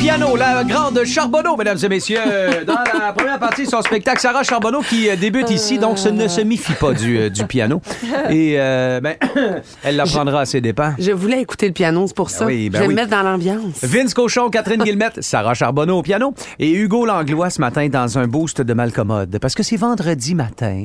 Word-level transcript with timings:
Piano, 0.00 0.34
la 0.34 0.64
grande 0.64 1.04
Charbonneau, 1.04 1.56
mesdames 1.58 1.76
et 1.82 1.88
messieurs. 1.88 2.20
Dans 2.66 2.78
la 2.98 3.12
première 3.12 3.38
partie 3.38 3.64
de 3.64 3.68
son 3.68 3.82
spectacle, 3.82 4.18
Sarah 4.18 4.42
Charbonneau 4.42 4.80
qui 4.80 5.10
euh, 5.10 5.16
débute 5.16 5.50
ici, 5.50 5.78
donc 5.78 5.98
ce 5.98 6.08
ne 6.08 6.26
se 6.26 6.40
méfie 6.40 6.72
pas 6.72 6.94
du, 6.94 7.18
euh, 7.18 7.28
du 7.28 7.44
piano. 7.44 7.82
Et 8.30 8.54
euh, 8.58 9.00
ben, 9.02 9.16
elle 9.82 9.96
l'apprendra 9.96 10.40
à 10.40 10.44
ses 10.46 10.62
dépens. 10.62 10.94
Je 10.98 11.12
voulais 11.12 11.42
écouter 11.42 11.66
le 11.66 11.74
piano, 11.74 12.06
c'est 12.06 12.16
pour 12.16 12.30
ça. 12.30 12.46
oui, 12.46 12.70
ben 12.70 12.78
je 12.78 12.82
vais 12.82 12.88
oui. 12.88 12.94
me 12.94 13.00
mettre 13.00 13.10
dans 13.10 13.22
l'ambiance. 13.22 13.84
Vince 13.84 14.14
Cochon, 14.14 14.48
Catherine 14.48 14.82
Guillemette, 14.82 15.18
Sarah 15.20 15.52
Charbonneau 15.52 15.98
au 15.98 16.02
piano 16.02 16.32
et 16.58 16.72
Hugo 16.72 17.04
Langlois 17.04 17.50
ce 17.50 17.60
matin 17.60 17.86
dans 17.90 18.18
un 18.18 18.26
boost 18.26 18.62
de 18.62 18.72
Malcommode. 18.72 19.38
Parce 19.38 19.54
que 19.54 19.62
c'est 19.62 19.76
vendredi 19.76 20.34
matin 20.34 20.84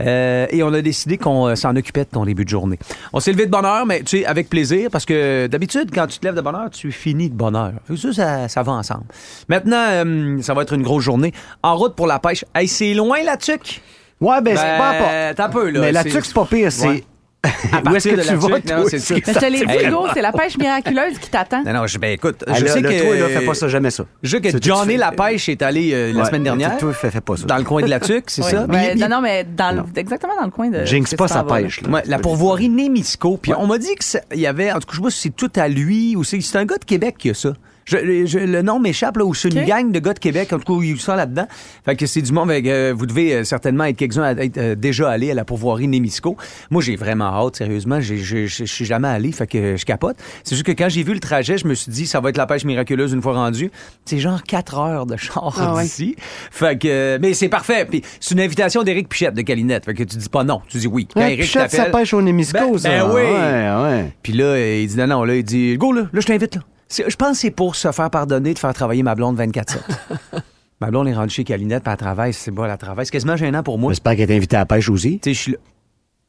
euh, 0.00 0.46
et 0.50 0.64
on 0.64 0.72
a 0.72 0.82
décidé 0.82 1.18
qu'on 1.18 1.54
s'en 1.54 1.76
occupait 1.76 2.04
de 2.04 2.10
ton 2.10 2.24
début 2.24 2.44
de 2.44 2.50
journée. 2.50 2.80
On 3.12 3.20
s'est 3.20 3.30
levé 3.30 3.46
de 3.46 3.50
bonne 3.52 3.64
heure, 3.64 3.86
mais 3.86 4.00
tu 4.00 4.18
sais, 4.18 4.26
avec 4.26 4.48
plaisir, 4.48 4.88
parce 4.90 5.04
que 5.04 5.46
d'habitude, 5.46 5.90
quand 5.94 6.08
tu 6.08 6.18
te 6.18 6.26
lèves 6.26 6.34
de 6.34 6.40
bonne 6.40 6.56
heure, 6.56 6.70
tu 6.70 6.90
finis 6.90 7.30
de 7.30 7.36
bonne 7.36 7.54
heure. 7.54 7.74
Ça, 8.12 8.48
ça, 8.55 8.55
ça 8.56 8.62
va 8.62 8.72
ensemble. 8.72 9.04
Maintenant, 9.48 9.84
euh, 9.90 10.38
ça 10.40 10.54
va 10.54 10.62
être 10.62 10.72
une 10.72 10.82
grosse 10.82 11.04
journée. 11.04 11.32
En 11.62 11.76
route 11.76 11.94
pour 11.94 12.06
la 12.06 12.18
pêche. 12.18 12.42
Hey, 12.54 12.66
c'est 12.68 12.94
loin 12.94 13.18
la 13.22 13.36
tuque? 13.36 13.82
Ouais, 14.18 14.40
ben, 14.40 14.56
c'est 14.56 14.62
Ben, 14.62 14.78
pas 14.78 14.92
pas. 14.94 15.34
t'as 15.34 15.44
un 15.46 15.48
peu, 15.50 15.68
là. 15.68 15.80
Mais 15.80 15.92
la 15.92 16.02
C'est- 16.04 16.08
tuque, 16.08 16.24
c'est 16.24 16.32
pas 16.34 16.46
pire. 16.46 16.72
C'est. 16.72 16.86
Ouais. 16.88 17.04
Où 17.90 17.94
est-ce 17.94 18.08
que 18.08 18.14
tu 18.26 18.34
vas, 18.34 18.48
non, 18.48 18.60
toi? 18.60 18.90
c'est 18.90 18.98
ça. 18.98 19.14
Je 19.14 19.20
te 19.20 19.44
l'ai 19.44 19.64
dit. 19.64 19.84
Hugo, 19.86 20.06
c'est 20.14 20.22
la 20.22 20.32
pêche 20.32 20.56
miraculeuse 20.58 21.18
qui 21.20 21.28
t'attend. 21.30 21.62
Non, 21.64 21.74
non, 21.74 21.86
je, 21.86 21.96
ben 21.98 22.12
écoute, 22.12 22.42
Ah, 22.46 22.54
je 22.54 22.64
là, 22.64 22.72
sais 22.72 22.82
que... 22.82 23.02
toi, 23.04 23.14
là, 23.14 23.28
fais 23.38 23.44
pas 23.46 23.54
ça, 23.54 23.68
jamais 23.68 23.90
ça. 23.90 24.04
Je 24.22 24.30
sais 24.30 24.40
que 24.40 24.60
Johnny 24.60 24.96
la 24.96 25.12
pêche 25.12 25.48
est 25.50 25.60
allé 25.62 25.92
euh, 25.92 26.12
la 26.14 26.24
semaine 26.24 26.42
dernière. 26.42 26.76
Toi, 26.78 26.92
fais, 26.94 27.10
fais 27.10 27.20
pas 27.20 27.36
ça. 27.36 27.44
Dans 27.44 27.58
le 27.58 27.62
coin 27.64 27.82
de 27.82 27.86
la 27.90 28.00
tuque, 28.00 28.30
c'est 28.30 28.42
Ouais. 28.42 28.50
ça? 28.50 28.64
Ouais, 28.66 28.92
Il- 28.94 29.00
non, 29.00 29.08
non, 29.08 29.20
mais 29.20 29.44
dans 29.44 29.76
le- 29.76 29.84
exactement 30.00 30.34
dans 30.36 30.46
le 30.46 30.50
coin 30.50 30.70
de. 30.70 30.84
Jinx 30.86 31.14
pas 31.14 31.28
sa 31.28 31.44
pêche. 31.44 31.82
là. 31.82 31.90
Ouais, 31.90 32.02
la 32.06 32.18
pourvoirie 32.18 32.70
Némisco. 32.70 33.36
Puis 33.36 33.52
on 33.56 33.66
m'a 33.66 33.76
dit 33.78 33.94
qu'il 33.94 34.40
y 34.40 34.46
avait, 34.46 34.72
en 34.72 34.80
tout 34.80 34.86
cas, 34.86 34.92
je 34.94 34.96
sais 34.96 35.02
pas 35.02 35.10
si 35.10 35.20
c'est 35.20 35.36
tout 35.36 35.52
à 35.54 35.68
lui 35.68 36.16
ou 36.16 36.24
c'est 36.24 36.40
c'est 36.40 36.56
un 36.58 36.64
gars 36.64 36.78
de 36.78 36.84
Québec 36.84 37.16
qui 37.18 37.30
a 37.30 37.34
ça. 37.34 37.50
Je- 37.88 38.26
je- 38.26 38.38
le 38.40 38.62
nom 38.62 38.80
m'échappe, 38.80 39.16
là, 39.16 39.24
ou 39.24 39.32
c'est 39.32 39.48
une 39.48 39.64
gang 39.64 39.92
de 39.92 39.98
gars 40.00 40.12
de 40.12 40.18
Québec, 40.18 40.52
en 40.52 40.58
tout 40.58 40.76
cas, 40.80 40.84
ils 40.84 41.00
sont 41.00 41.14
là-dedans. 41.14 41.46
Fait 41.84 41.94
que 41.94 42.04
c'est 42.06 42.20
du 42.20 42.32
monde, 42.32 42.50
avec, 42.50 42.66
euh, 42.66 42.92
vous 42.96 43.06
devez 43.06 43.32
euh, 43.32 43.44
certainement 43.44 43.84
être 43.84 43.96
quelques-uns 43.96 44.24
à 44.24 44.32
être 44.32 44.58
euh, 44.58 44.74
déjà 44.74 45.08
allés 45.08 45.30
à 45.30 45.34
la 45.34 45.44
pourvoirie 45.44 45.86
Némisco. 45.86 46.36
Moi, 46.70 46.82
j'ai 46.82 46.96
vraiment 46.96 47.26
hâte, 47.26 47.56
sérieusement. 47.56 48.00
Je 48.00 48.46
suis 48.64 48.84
jamais 48.84 49.06
allé, 49.06 49.30
fait 49.30 49.46
que 49.46 49.76
je 49.76 49.84
capote. 49.84 50.16
C'est 50.42 50.56
juste 50.56 50.66
que 50.66 50.72
quand 50.72 50.88
j'ai 50.88 51.04
vu 51.04 51.14
le 51.14 51.20
trajet, 51.20 51.58
je 51.58 51.66
me 51.68 51.74
suis 51.74 51.92
dit, 51.92 52.06
ça 52.06 52.18
va 52.20 52.30
être 52.30 52.36
la 52.38 52.46
pêche 52.46 52.64
miraculeuse 52.64 53.12
une 53.12 53.22
fois 53.22 53.34
rendu. 53.34 53.70
C'est 54.04 54.18
genre 54.18 54.42
quatre 54.42 54.78
heures 54.78 55.06
de 55.06 55.16
char 55.16 55.54
Ah 55.60 55.74
ouais. 55.76 55.84
d'ici. 55.84 56.16
Fait 56.50 56.76
que, 56.76 57.18
mais 57.22 57.34
c'est 57.34 57.48
parfait. 57.48 57.86
Puis 57.88 58.02
c'est 58.18 58.34
une 58.34 58.40
invitation 58.40 58.82
d'Éric 58.82 59.08
Pichette 59.08 59.34
de 59.34 59.42
Calinette. 59.42 59.84
Fait 59.84 59.94
que 59.94 60.02
tu 60.02 60.16
dis 60.16 60.28
pas 60.28 60.42
non, 60.42 60.60
tu 60.68 60.78
dis 60.78 60.88
oui. 60.88 61.06
Quand 61.14 61.20
Ouais, 61.20 61.34
Éric 61.34 61.42
Pichette, 61.46 61.70
ça 61.70 61.84
pêche 61.84 62.12
au 62.14 62.20
Némisco, 62.20 62.58
Ben- 62.72 62.78
ça. 62.78 62.88
ben 62.88 63.04
oui. 63.14 63.20
Ouais, 63.22 63.90
ouais. 64.00 64.12
puis 64.24 64.32
là, 64.32 64.58
il 64.58 64.88
dit 64.88 64.96
non, 64.96 65.06
non, 65.06 65.22
là, 65.24 65.36
il 65.36 65.44
dit 65.44 65.76
Go, 65.76 65.92
là, 65.92 66.08
là, 66.12 66.20
je 66.20 66.26
t'invite, 66.26 66.56
là. 66.56 66.62
Je 66.90 67.16
pense 67.16 67.32
que 67.32 67.36
c'est 67.38 67.50
pour 67.50 67.74
se 67.76 67.90
faire 67.92 68.10
pardonner 68.10 68.54
de 68.54 68.58
faire 68.58 68.74
travailler 68.74 69.02
ma 69.02 69.14
blonde 69.14 69.38
24-7. 69.38 69.78
ma 70.80 70.90
blonde 70.90 71.08
est 71.08 71.14
rendue 71.14 71.34
chez 71.34 71.44
Calinette, 71.44 71.82
puis 71.82 71.92
elle 71.92 71.98
travaille, 71.98 72.32
c'est 72.32 72.50
bon, 72.50 72.64
elle 72.64 72.76
travaille. 72.78 73.06
C'est 73.06 73.12
quasiment 73.12 73.36
gênant 73.36 73.62
pour 73.62 73.78
moi. 73.78 73.92
J'espère 73.92 74.16
qu'elle 74.16 74.30
est 74.30 74.36
invitée 74.36 74.56
à 74.56 74.60
la 74.60 74.66
pêche 74.66 74.88
aussi. 74.88 75.18
Tu 75.20 75.30
sais, 75.30 75.34
je 75.34 75.40
suis 75.40 75.52
là. 75.52 75.58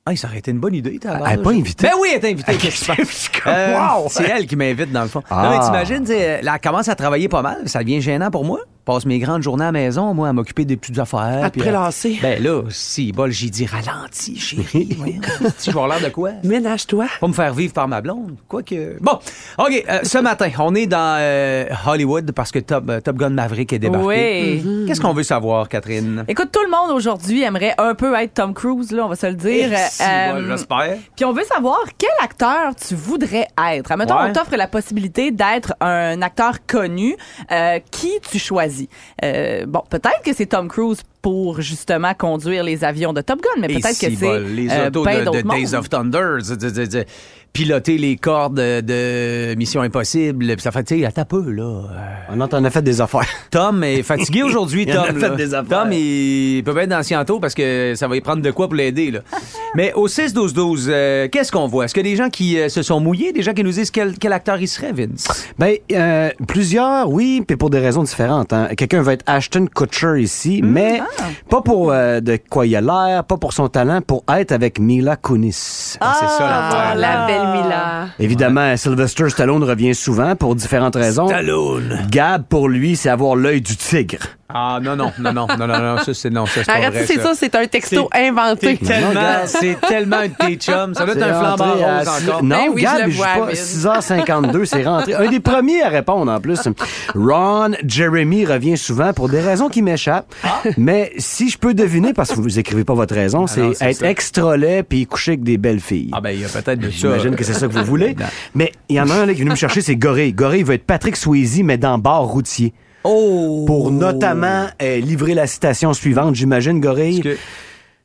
Ah, 0.10 0.16
ça 0.16 0.28
aurait 0.30 0.38
été 0.38 0.52
une 0.52 0.60
bonne 0.60 0.74
idée, 0.74 1.00
t'as 1.00 1.20
Elle 1.32 1.40
est 1.40 1.44
pas 1.44 1.52
invitée? 1.52 1.88
Ben 1.88 1.94
oui, 2.00 2.10
elle 2.16 2.24
est 2.24 2.32
invitée. 2.32 2.56
qu'est-ce 2.58 2.88
que 2.88 2.94
tu 2.94 3.02
penses? 3.02 3.30
Euh, 3.46 3.78
Wow! 3.78 4.08
C'est 4.10 4.24
elle 4.24 4.48
qui 4.48 4.56
m'invite, 4.56 4.90
dans 4.92 5.02
le 5.02 5.10
fond. 5.10 5.22
Ah. 5.30 5.44
Non, 5.44 5.58
mais 5.58 5.66
t'imagines, 5.66 6.06
sais, 6.06 6.42
là, 6.42 6.54
elle 6.56 6.62
commence 6.62 6.88
à 6.88 6.96
travailler 6.96 7.28
pas 7.28 7.42
mal. 7.42 7.68
Ça 7.68 7.80
devient 7.84 8.00
gênant 8.02 8.32
pour 8.32 8.46
moi. 8.46 8.62
Je 8.88 8.94
passe 8.94 9.06
mes 9.06 9.20
grandes 9.20 9.44
journées 9.44 9.66
à 9.66 9.68
la 9.68 9.72
maison, 9.74 10.14
moi, 10.14 10.30
à 10.30 10.34
m'occuper 10.34 10.64
des 10.64 10.78
petites 10.78 10.98
affaires. 10.98 11.44
À 11.44 11.50
te 11.50 11.60
prélasser. 11.60 12.20
Ben 12.22 12.42
là, 12.42 12.62
si, 12.70 13.12
bol, 13.12 13.32
j'ai 13.32 13.50
dit 13.50 13.66
ralenti, 13.66 14.38
chérie. 14.40 14.98
Si 15.58 15.72
je 15.72 15.76
vais 15.76 15.82
avoir 15.82 15.90
l'air 15.90 16.00
de 16.08 16.14
quoi? 16.14 16.30
Ménage-toi. 16.46 17.08
Pas 17.20 17.28
me 17.28 17.34
faire 17.34 17.54
vivre 17.54 17.74
par 17.74 17.90
ma 17.90 18.00
blonde. 18.00 18.38
Quoique. 18.48 18.96
Bon, 19.02 19.20
OK. 19.58 19.84
euh, 19.90 20.00
ce 20.04 20.20
matin, 20.20 20.50
on 20.60 20.74
est 20.74 20.86
dans 20.88 21.18
euh, 21.20 21.66
Hollywood 21.86 22.32
parce 22.32 22.50
que 22.54 22.60
Top, 22.60 22.86
euh, 22.90 23.02
Top 23.02 23.18
Gun 23.18 23.32
Maverick 23.32 23.74
est 23.74 23.80
débarqué. 23.80 24.62
Oui. 24.66 24.86
Qu'est-ce 24.88 25.02
qu'on 25.02 25.12
veut 25.12 25.24
savoir, 25.24 25.68
Catherine? 25.68 26.24
Écoute, 26.30 26.48
tout 26.54 26.64
le 26.64 26.70
monde 26.72 26.92
aujourd'hui 26.96 27.44
aimerait 27.44 27.76
un 27.78 27.94
peu 27.94 28.16
être 28.16 28.36
Tom 28.36 28.54
Cruise, 28.54 28.94
là, 28.94 29.04
on 29.06 29.10
va 29.10 29.18
se 29.18 29.28
le 29.28 29.34
dire. 29.36 29.70
Si, 29.90 30.02
Euh, 30.02 30.40
bon, 30.40 30.48
J'espère. 30.48 30.98
Puis 31.14 31.26
on 31.26 31.34
veut 31.34 31.44
savoir 31.44 31.82
quel 31.98 32.10
acteur 32.24 32.74
tu 32.74 32.96
voudrais 32.96 33.50
être. 33.70 33.92
Admettons, 33.92 34.16
Ouais. 34.16 34.30
on 34.30 34.32
t'offre 34.34 34.56
la 34.56 34.68
possibilité 34.70 35.32
d'être 35.32 35.74
un 35.82 36.22
acteur 36.22 36.66
connu. 36.66 37.18
Euh, 37.52 37.80
qui 37.92 38.12
tu 38.32 38.40
choisis? 38.40 38.77
Euh, 39.24 39.66
bon, 39.66 39.82
peut-être 39.90 40.22
que 40.24 40.34
c'est 40.34 40.46
Tom 40.48 40.68
Cruise 40.68 41.02
pour 41.22 41.62
justement 41.62 42.14
conduire 42.14 42.64
les 42.64 42.84
avions 42.84 43.14
de 43.14 43.22
Top 43.22 43.42
Gun, 43.42 43.62
mais 43.62 43.68
peut-être 43.68 44.00
que 44.00 44.08
c'est 44.16 44.40
les 44.42 44.70
euh, 44.70 44.88
autos 44.88 45.04
ben 45.04 45.26
de, 45.26 45.42
Days 45.56 45.74
of 45.76 45.90
Thunder, 45.90 46.38
de- 46.50 46.56
de- 46.56 46.70
de- 46.70 46.86
de- 46.86 47.06
piloter 47.58 47.98
les 47.98 48.18
cordes 48.18 48.54
de, 48.54 49.56
Mission 49.56 49.82
Impossible. 49.82 50.46
Puis 50.46 50.62
ça 50.62 50.70
fait, 50.72 50.84
tu 50.84 51.02
sais, 51.02 51.08
un 51.08 51.26
peu, 51.26 51.50
là. 51.50 51.64
Euh, 51.64 52.36
On 52.36 52.40
en 52.40 52.64
a 52.66 52.70
fait 52.70 52.84
des 52.84 53.02
affaires. 53.02 53.26
Tom 53.50 53.84
est 53.84 54.04
fatigué 54.04 54.44
aujourd'hui, 54.44 54.84
Il 54.88 54.96
en 54.96 55.02
a 55.02 55.08
Tom. 55.08 55.20
fait 55.20 55.30
là. 55.30 55.36
des 55.36 55.54
affaires. 55.56 55.80
Tom, 55.82 55.92
il 55.92 56.62
peut 56.64 56.76
pas 56.76 56.84
être 56.84 56.90
dans 56.92 57.02
sciento 57.02 57.40
parce 57.40 57.56
que 57.56 57.94
ça 57.96 58.08
va 58.08 58.16
y 58.16 58.22
prendre 58.22 58.44
de 58.44 58.52
quoi 58.52 58.68
pour 58.68 58.76
l'aider. 58.76 59.10
là. 59.10 59.22
Mais 59.76 59.92
au 59.96 60.08
6-12-12, 60.08 60.86
euh, 60.88 61.28
qu'est-ce 61.30 61.52
qu'on 61.52 61.66
voit? 61.66 61.86
Est-ce 61.86 61.96
que 61.96 62.02
des 62.02 62.16
gens 62.16 62.30
qui 62.30 62.60
euh, 62.60 62.70
se 62.70 62.84
sont 62.84 63.00
mouillés, 63.00 63.34
des 63.34 63.42
gens 63.42 63.54
qui 63.54 63.64
nous 63.64 63.72
disent 63.72 63.90
quel, 63.90 64.20
quel 64.20 64.34
acteur 64.34 64.62
il 64.62 64.68
serait, 64.68 64.92
Vince? 64.94 65.28
Ben, 65.58 65.78
euh, 65.94 66.30
plusieurs, 66.48 67.10
oui, 67.10 67.44
puis 67.46 67.58
pour 67.58 67.72
des 67.72 67.80
raisons 67.80 68.04
différentes. 68.04 68.54
hein. 68.54 68.68
Quelqu'un 68.78 69.02
veut 69.02 69.14
être 69.14 69.24
Ashton 69.26 69.66
Kutcher 69.74 70.22
ici, 70.22 70.62
mais 70.64 71.02
pas 71.50 71.62
pour 71.62 71.92
euh, 71.92 72.20
de 72.20 72.38
quoi 72.50 72.68
il 72.68 72.76
a 72.76 72.82
l'air, 72.82 73.24
pas 73.24 73.38
pour 73.38 73.54
son 73.54 73.68
talent, 73.68 74.02
pour 74.02 74.24
être 74.32 74.52
avec 74.52 74.80
Mila 74.80 75.16
Kunis. 75.16 75.98
Ah, 76.02 76.18
c'est 76.20 76.28
ça 76.28 76.48
Ah, 76.50 76.94
la 76.96 77.26
belle 77.26 77.47
Mila. 77.54 78.08
Évidemment, 78.20 78.76
Sylvester 78.78 79.30
Stallone 79.30 79.64
revient 79.64 79.96
souvent 79.96 80.36
pour 80.36 80.56
différentes 80.56 80.96
raisons. 80.96 81.28
Stallone. 81.28 82.00
Gab, 82.10 82.44
pour 82.48 82.70
lui, 82.70 82.96
c'est 82.96 83.10
avoir 83.10 83.36
l'œil 83.36 83.62
du 83.62 83.76
tigre. 83.76 84.20
Ah 84.50 84.80
non, 84.82 84.96
non, 84.96 85.12
non, 85.20 85.34
non, 85.34 85.46
non, 85.58 85.68
non, 85.68 85.80
non, 85.80 85.98
ça 85.98 86.14
c'est 86.14 86.30
non, 86.30 86.46
ça 86.46 86.62
c'est 86.64 86.66
pas 86.68 86.74
Arrête, 86.74 86.94
vrai. 86.94 87.06
c'est 87.06 87.20
ça, 87.20 87.34
c'est 87.36 87.54
un 87.56 87.68
texto 87.68 88.10
inventé. 88.14 88.78
Tellement, 88.78 89.22
c'est 89.46 89.78
tellement 89.82 90.16
un 90.22 90.30
tes 90.30 90.56
chums. 90.56 90.94
Ça 90.94 91.06
doit 91.06 91.16
être 91.16 91.24
un 91.24 91.34
flambant 91.34 91.66
à 91.86 92.00
rose 92.00 92.08
six- 92.18 92.30
encore. 92.30 92.44
Non, 92.44 92.56
Ben 92.56 92.72
oui, 92.74 92.82
Gab, 92.82 92.98
je 93.02 93.06
le 93.08 93.12
vois, 93.12 93.26
pas. 93.26 93.46
Vin. 93.48 93.52
6h52, 93.52 94.66
c'est 94.66 94.84
rentré. 94.86 95.14
Un 95.16 95.30
des 95.30 95.42
premiers 95.42 95.82
à 95.84 95.90
répondre 95.90 96.32
en 96.32 96.40
plus. 96.40 96.62
Ron 97.14 97.72
Jeremy 97.86 98.46
revient 98.46 98.78
souvent 98.78 99.12
pour 99.12 99.28
des 99.28 99.42
raisons 99.42 99.68
qui 99.68 99.82
m'échappent. 99.82 100.34
Mais 100.78 101.12
si 101.18 101.50
je 101.50 101.58
peux 101.58 101.74
deviner, 101.74 102.14
parce 102.14 102.30
que 102.30 102.40
vous 102.40 102.58
écrivez 102.58 102.86
pas 102.86 102.94
votre 102.94 103.16
raison, 103.16 103.46
Ah 103.54 103.60
non, 103.60 103.74
c'est 103.76 103.90
être 103.90 103.98
ça. 103.98 104.10
extra 104.10 104.56
laid 104.56 104.84
puis 104.84 105.06
coucher 105.08 105.32
avec 105.32 105.44
des 105.44 105.58
belles 105.58 105.82
filles. 105.82 106.12
Ah 106.14 106.22
ben 106.22 106.30
il 106.32 106.40
y 106.40 106.46
a 106.46 106.48
peut-être 106.48 106.80
de 106.80 106.90
ça. 106.90 106.98
J'imagine 106.98 107.36
que 107.36 107.44
c'est 107.44 107.54
ça 107.54 107.68
que 107.68 107.74
vous 107.74 107.84
voulez. 107.86 108.08
Non. 108.18 108.26
Mais 108.56 108.72
il 108.90 108.96
y 108.96 109.02
en 109.02 109.10
a 109.10 109.14
un 109.14 109.26
là, 109.26 109.34
qui 109.34 109.40
est 109.40 109.44
venu 109.44 109.52
me 109.52 109.56
chercher, 109.56 109.82
c'est 109.82 109.96
Gorille. 109.98 110.32
Gorille 110.34 110.64
veut 110.64 110.74
être 110.76 110.86
Patrick 110.86 111.16
Swayze, 111.18 111.62
mais 111.64 111.78
dans 111.78 111.98
bar 111.98 112.22
routier. 112.24 112.74
Oh! 113.08 113.64
Pour 113.66 113.92
notamment 113.92 114.68
euh, 114.82 114.98
livrer 115.00 115.34
la 115.34 115.48
citation 115.48 115.94
suivante, 115.94 116.36
j'imagine, 116.36 116.80
Gorille. 116.82 117.22
Que- 117.22 117.38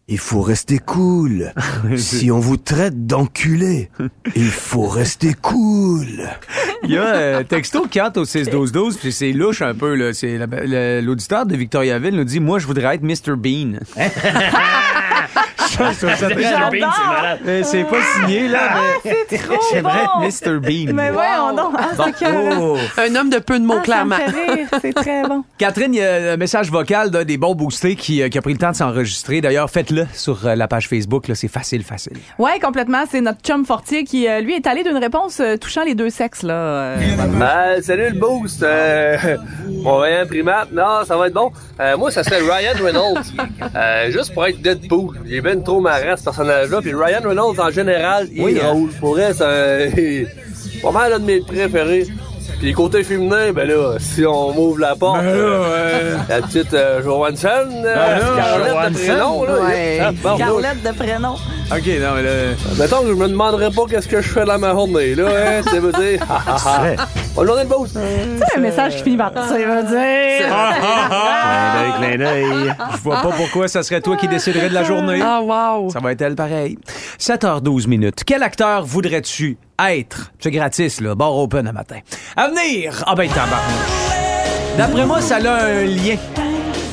Il 0.08 0.18
faut 0.18 0.40
rester 0.42 0.78
cool. 0.78 1.52
si 1.96 2.30
on 2.30 2.38
vous 2.40 2.56
traite 2.56 3.06
d'enculé, 3.06 3.88
il 4.36 4.48
faut 4.50 4.86
rester 4.86 5.34
cool. 5.40 6.06
Il 6.84 6.90
y 6.90 6.98
a 6.98 7.14
euh, 7.14 7.42
texto 7.44 7.86
qui 7.88 8.00
hâte 8.00 8.16
au 8.16 8.24
6-12-12, 8.24 8.98
puis 8.98 9.12
c'est 9.12 9.32
louche 9.32 9.62
un 9.62 9.74
peu. 9.74 9.94
la- 9.94 11.00
L'auditeur 11.00 11.46
de 11.46 11.56
Victoriaville 11.56 12.14
nous 12.16 12.24
dit 12.24 12.40
Moi, 12.40 12.58
je 12.58 12.66
voudrais 12.66 12.94
être 12.96 13.02
Mr. 13.02 13.36
Bean. 13.36 13.78
Ça. 15.76 16.28
Mais 17.44 17.62
c'est 17.62 17.84
pas 17.84 17.96
signé, 18.16 18.48
là. 18.48 18.60
mais 19.04 19.12
C'est 19.28 19.38
trop 19.42 19.56
bon. 19.82 19.88
Mr. 20.20 20.58
Bean. 20.60 20.92
Mais 20.94 21.10
voyons 21.10 21.54
donc. 21.54 21.74
Ah, 21.78 21.88
c'est. 22.18 22.26
Oh. 22.58 22.76
Un 22.98 23.14
homme 23.16 23.30
de 23.30 23.38
peu 23.38 23.58
de 23.58 23.64
mots, 23.64 23.74
Ah, 23.80 23.84
ça 23.86 24.04
me 24.04 24.10
clairement. 24.10 24.16
fait 24.16 24.52
rire. 24.54 24.68
C'est 24.80 24.92
très 24.94 25.22
bon. 25.22 25.44
Catherine, 25.58 25.94
il 25.94 25.98
y 25.98 26.04
a 26.04 26.32
un 26.32 26.36
message 26.36 26.70
vocal 26.70 27.10
d'un 27.10 27.24
des 27.24 27.36
bons 27.38 27.54
boostés 27.54 27.96
qui, 27.96 28.22
euh, 28.22 28.28
qui 28.28 28.38
a 28.38 28.42
pris 28.42 28.52
le 28.52 28.58
temps 28.58 28.70
de 28.70 28.76
s'enregistrer. 28.76 29.40
D'ailleurs, 29.40 29.70
faites-le 29.70 30.06
sur 30.14 30.46
euh, 30.46 30.54
la 30.54 30.68
page 30.68 30.88
Facebook. 30.88 31.28
là, 31.28 31.34
C'est 31.34 31.48
facile, 31.48 31.82
facile. 31.84 32.16
Ouais, 32.38 32.58
complètement. 32.60 33.04
C'est 33.10 33.20
notre 33.20 33.40
chum 33.40 33.64
Fortier 33.64 34.04
qui, 34.04 34.28
euh, 34.28 34.40
lui, 34.40 34.54
est 34.54 34.66
allé 34.66 34.82
d'une 34.84 34.96
réponse 34.98 35.40
euh, 35.40 35.56
touchant 35.56 35.84
les 35.84 35.94
deux 35.94 36.10
sexes, 36.10 36.42
là. 36.42 36.54
Euh, 36.54 36.96
Ah, 37.40 37.80
salut 37.82 38.10
le 38.10 38.18
boost. 38.18 38.62
Euh, 38.62 39.16
mon 39.82 39.96
Ryan 39.98 40.26
Primate, 40.26 40.72
non, 40.72 41.04
ça 41.06 41.16
va 41.16 41.26
être 41.28 41.34
bon. 41.34 41.50
Euh, 41.80 41.96
moi, 41.96 42.10
ça 42.10 42.22
serait 42.24 42.40
Ryan 42.40 42.82
Reynolds. 42.82 43.22
Euh, 43.74 44.10
juste 44.10 44.32
pour 44.34 44.46
être 44.46 44.60
Deadpool. 44.60 45.18
J'ai 45.26 45.40
bien 45.40 45.60
trop 45.62 45.80
marrant 45.80 46.16
ce 46.16 46.24
personnage-là. 46.24 46.80
Puis 46.80 46.94
Ryan 46.94 47.20
Reynolds, 47.24 47.58
en 47.60 47.70
général, 47.70 48.28
il 48.32 48.42
Oui, 48.44 48.56
est 48.56 48.60
hein. 48.62 48.68
drôle. 48.74 48.90
Pour 49.00 49.10
vrai, 49.14 49.32
c'est 49.34 49.44
un- 49.44 50.80
pas 50.82 50.90
mal 50.92 51.12
un 51.14 51.18
de 51.20 51.24
mes 51.24 51.40
préférés. 51.40 52.06
Puis 52.58 52.66
les 52.68 52.72
côtés 52.72 53.04
féminins, 53.04 53.52
ben 53.52 53.68
là, 53.68 53.96
si 53.98 54.24
on 54.26 54.52
m'ouvre 54.52 54.78
la 54.78 54.94
porte, 54.94 55.20
euh, 55.22 56.16
la 56.28 56.42
petite 56.42 56.74
euh, 56.74 57.02
Johansson, 57.02 57.48
euh, 57.48 57.94
Ben 57.94 58.18
là, 58.18 58.20
Scarlett 58.20 58.92
de 58.92 58.98
prénom, 58.98 59.44
là. 59.44 59.60
Ouais. 59.60 59.98
Ah, 60.00 60.12
bon, 60.22 60.36
Scarlett 60.36 60.82
de 60.82 60.92
prénom. 60.92 61.34
OK, 61.34 61.86
non, 61.86 62.14
mais 62.16 62.22
là... 62.22 62.30
Mettons 62.78 63.02
que 63.02 63.08
je 63.08 63.14
me 63.14 63.28
demanderais 63.28 63.70
pas 63.70 63.82
qu'est-ce 63.88 64.08
que 64.08 64.20
je 64.20 64.28
fais 64.28 64.44
dans 64.44 64.58
ma 64.58 64.72
journée, 64.72 65.14
là, 65.14 65.28
hein, 65.28 65.60
tu 65.68 65.78
veux 65.78 65.92
dire? 65.92 66.24
Ah, 66.28 66.42
ah, 66.46 66.56
ah. 66.98 67.08
Bonne 67.34 67.46
journée 67.46 67.64
de 67.64 67.68
boost. 67.68 67.98
C'est 68.38 68.58
un 68.58 68.60
message 68.60 68.96
qui 68.96 69.02
finit 69.04 69.16
par 69.16 69.32
ça 69.32 69.54
veut 69.54 69.82
dire? 69.84 70.46
Clin 70.46 71.72
d'œil, 71.74 71.92
clin 71.98 72.18
d'œil. 72.18 72.74
Je 72.92 72.98
vois 72.98 73.22
pas 73.22 73.30
pourquoi 73.30 73.68
ça 73.68 73.82
serait 73.82 74.00
toi 74.02 74.16
qui 74.16 74.28
déciderais 74.28 74.68
de 74.68 74.74
la 74.74 74.84
journée. 74.84 75.20
Ah, 75.22 75.40
wow. 75.40 75.90
Ça 75.90 76.00
va 76.00 76.12
être 76.12 76.20
elle 76.20 76.34
pareil. 76.34 76.78
7h12 77.18 77.88
minutes. 77.88 78.22
Quel 78.26 78.42
acteur 78.42 78.84
voudrais-tu 78.84 79.56
être? 79.90 80.32
C'est 80.38 80.50
gratis, 80.50 81.00
là. 81.00 81.14
Bar 81.14 81.36
open 81.36 81.66
à 81.66 81.72
matin. 81.72 81.98
À 82.36 82.48
venir! 82.48 83.02
Ah 83.06 83.14
ben, 83.14 83.28
tabarnouche. 83.28 84.12
D'après 84.76 85.06
moi, 85.06 85.20
ça 85.20 85.36
a 85.36 85.64
un 85.66 85.84
lien 85.84 86.16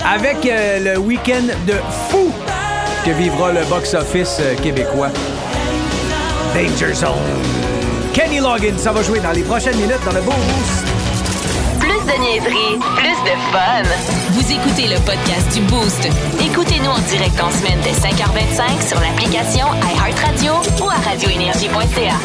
avec 0.06 0.45
euh, 0.45 0.94
le 0.94 1.00
week-end 1.00 1.45
de 1.68 1.75
fou 2.09 2.31
que 3.06 3.12
vivra 3.12 3.51
le 3.51 3.63
box-office 3.65 4.38
euh, 4.41 4.56
québécois. 4.56 5.09
Danger 6.53 6.94
Zone. 6.94 7.09
Kenny 8.13 8.39
Loggins, 8.39 8.77
ça 8.77 8.91
va 8.91 9.01
jouer 9.03 9.19
dans 9.19 9.31
les 9.31 9.44
prochaines 9.44 9.77
minutes 9.77 10.03
dans 10.06 10.13
le 10.13 10.21
beau 10.21 10.31
boost. 10.31 10.88
Plus 12.09 12.17
de 12.17 12.23
niaiserie, 12.23 12.79
plus 12.95 13.23
de 13.23 13.35
fun. 13.51 13.83
Vous 14.31 14.51
écoutez 14.51 14.88
le 14.88 15.00
podcast 15.01 15.53
du 15.53 15.61
Boost. 15.61 16.07
Écoutez-nous 16.44 16.89
en 16.89 17.00
direct 17.00 17.39
en 17.39 17.51
semaine 17.51 17.79
dès 17.83 17.91
5h25 17.91 18.88
sur 18.88 19.00
l'application 19.00 19.67
iHeartRadio 19.83 20.53
ou 20.81 20.89
à 20.89 20.95
radioénergie.ca. 21.07 22.15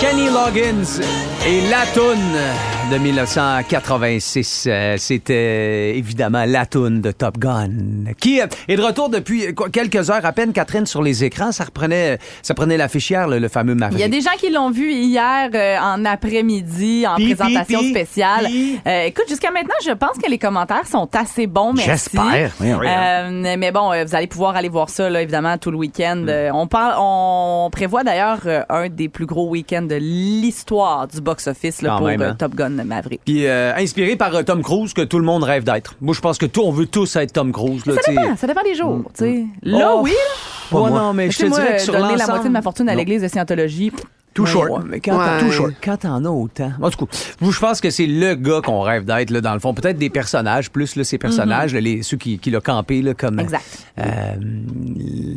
Kenny 0.00 0.26
Loggins 0.26 1.02
et 1.44 1.68
la 1.68 1.86
toune 1.86 2.71
de 2.92 2.98
1986. 2.98 4.66
Euh, 4.68 4.96
C'était 4.98 5.96
évidemment 5.96 6.44
la 6.46 6.66
toune 6.66 7.00
de 7.00 7.10
Top 7.10 7.38
Gun, 7.38 7.70
qui 8.20 8.40
euh, 8.40 8.46
est 8.68 8.76
de 8.76 8.82
retour 8.82 9.08
depuis 9.08 9.46
quelques 9.72 10.10
heures 10.10 10.24
à 10.26 10.32
peine. 10.32 10.52
Catherine 10.52 10.84
sur 10.84 11.02
les 11.02 11.24
écrans, 11.24 11.52
ça 11.52 11.64
reprenait, 11.64 12.18
ça 12.42 12.52
prenait 12.52 12.76
l'affichière, 12.76 13.28
le, 13.28 13.38
le 13.38 13.48
fameux 13.48 13.74
Maverick. 13.74 13.98
Il 13.98 14.02
y 14.02 14.04
a 14.04 14.08
des 14.08 14.20
gens 14.20 14.36
qui 14.38 14.50
l'ont 14.50 14.70
vu 14.70 14.92
hier 14.92 15.48
euh, 15.54 15.78
en 15.78 16.04
après-midi 16.04 17.06
en 17.06 17.16
Pi, 17.16 17.34
présentation 17.34 17.78
pi, 17.80 17.84
pi, 17.86 17.90
spéciale. 17.92 18.48
Euh, 18.86 19.04
écoute, 19.04 19.24
jusqu'à 19.28 19.50
maintenant, 19.50 19.74
je 19.86 19.92
pense 19.92 20.18
que 20.22 20.30
les 20.30 20.38
commentaires 20.38 20.86
sont 20.86 21.08
assez 21.16 21.46
bons. 21.46 21.72
Merci. 21.72 21.88
J'espère. 22.12 22.52
Oui, 22.60 22.72
oui. 22.78 22.86
Euh, 22.86 23.56
mais 23.58 23.72
bon, 23.72 23.90
euh, 23.92 24.04
vous 24.04 24.14
allez 24.14 24.26
pouvoir 24.26 24.54
aller 24.56 24.68
voir 24.68 24.90
ça, 24.90 25.08
là, 25.08 25.22
évidemment, 25.22 25.56
tout 25.56 25.70
le 25.70 25.78
week-end. 25.78 26.26
Euh, 26.28 26.50
on, 26.52 26.66
parle, 26.66 26.94
on 26.98 27.70
prévoit 27.72 28.04
d'ailleurs 28.04 28.40
euh, 28.44 28.62
un 28.68 28.90
des 28.90 29.08
plus 29.08 29.24
gros 29.26 29.48
week-ends 29.48 29.82
de 29.82 29.94
l'histoire 29.96 31.08
du 31.08 31.22
box-office 31.22 31.80
pour 31.80 32.02
même, 32.02 32.20
euh, 32.20 32.30
hein. 32.30 32.36
Top 32.38 32.54
Gun 32.54 32.81
Maverick. 32.84 33.20
Puis 33.24 33.46
euh, 33.46 33.74
inspiré 33.76 34.16
par 34.16 34.34
euh, 34.34 34.42
Tom 34.42 34.62
Cruise, 34.62 34.92
que 34.94 35.02
tout 35.02 35.18
le 35.18 35.24
monde 35.24 35.42
rêve 35.44 35.64
d'être. 35.64 35.94
Moi, 36.00 36.14
je 36.14 36.20
pense 36.20 36.38
que 36.38 36.46
tout, 36.46 36.62
on 36.62 36.70
veut 36.72 36.86
tous 36.86 37.16
être 37.16 37.32
Tom 37.32 37.52
Cruise. 37.52 37.84
Là, 37.86 37.94
Ça 37.94 38.00
tu 38.04 38.14
sais. 38.14 38.20
dépend, 38.20 38.36
ça 38.36 38.46
dépend 38.46 38.62
des 38.62 38.74
jours. 38.74 39.02
tu 39.16 39.24
sais. 39.24 39.44
Là, 39.62 39.92
Oh, 39.96 40.00
oui. 40.02 40.10
Là. 40.10 40.16
Pas 40.70 40.78
moi. 40.78 40.90
non, 40.90 41.12
mais 41.12 41.30
je 41.30 41.38
te 41.38 41.46
moi, 41.46 41.58
dirais 41.60 41.76
que 41.76 41.82
sur 41.82 41.92
donner 41.92 42.04
la 42.04 42.12
l'ensemble- 42.12 42.30
moitié 42.32 42.48
de 42.48 42.52
ma 42.52 42.62
fortune 42.62 42.88
à 42.88 42.92
Non. 42.92 42.98
l'église 42.98 43.22
de 43.22 43.28
Scientologie. 43.28 43.92
Too 44.34 44.46
short. 44.46 44.70
ouais. 44.70 44.78
Mais 44.86 45.00
quand 45.00 45.18
Ouais. 45.18 45.40
t'en- 45.40 45.46
too 45.46 45.52
short. 45.52 45.72
Quand 45.82 45.96
t'en 45.98 46.24
as 46.24 46.28
autant. 46.30 46.72
En 46.80 46.90
tout 46.90 47.06
cas, 47.06 47.16
je 47.42 47.58
pense 47.58 47.80
que 47.80 47.90
c'est 47.90 48.06
le 48.06 48.34
gars 48.34 48.60
qu'on 48.64 48.80
rêve 48.80 49.04
d'être, 49.04 49.30
là, 49.30 49.40
dans 49.40 49.52
le 49.54 49.60
fond. 49.60 49.74
Peut-être 49.74 49.98
des 49.98 50.10
personnages, 50.10 50.70
plus 50.70 50.96
là, 50.96 51.04
ces 51.04 51.18
personnages, 51.18 51.74
là, 51.74 51.80
les, 51.80 52.02
ceux 52.02 52.16
qui, 52.16 52.38
qui 52.38 52.50
l'ont 52.50 52.60
campé, 52.60 53.02
là, 53.02 53.14
comme. 53.14 53.34
Mhm. 53.34 53.40
Exact. 53.40 53.64
Euh, 53.98 54.34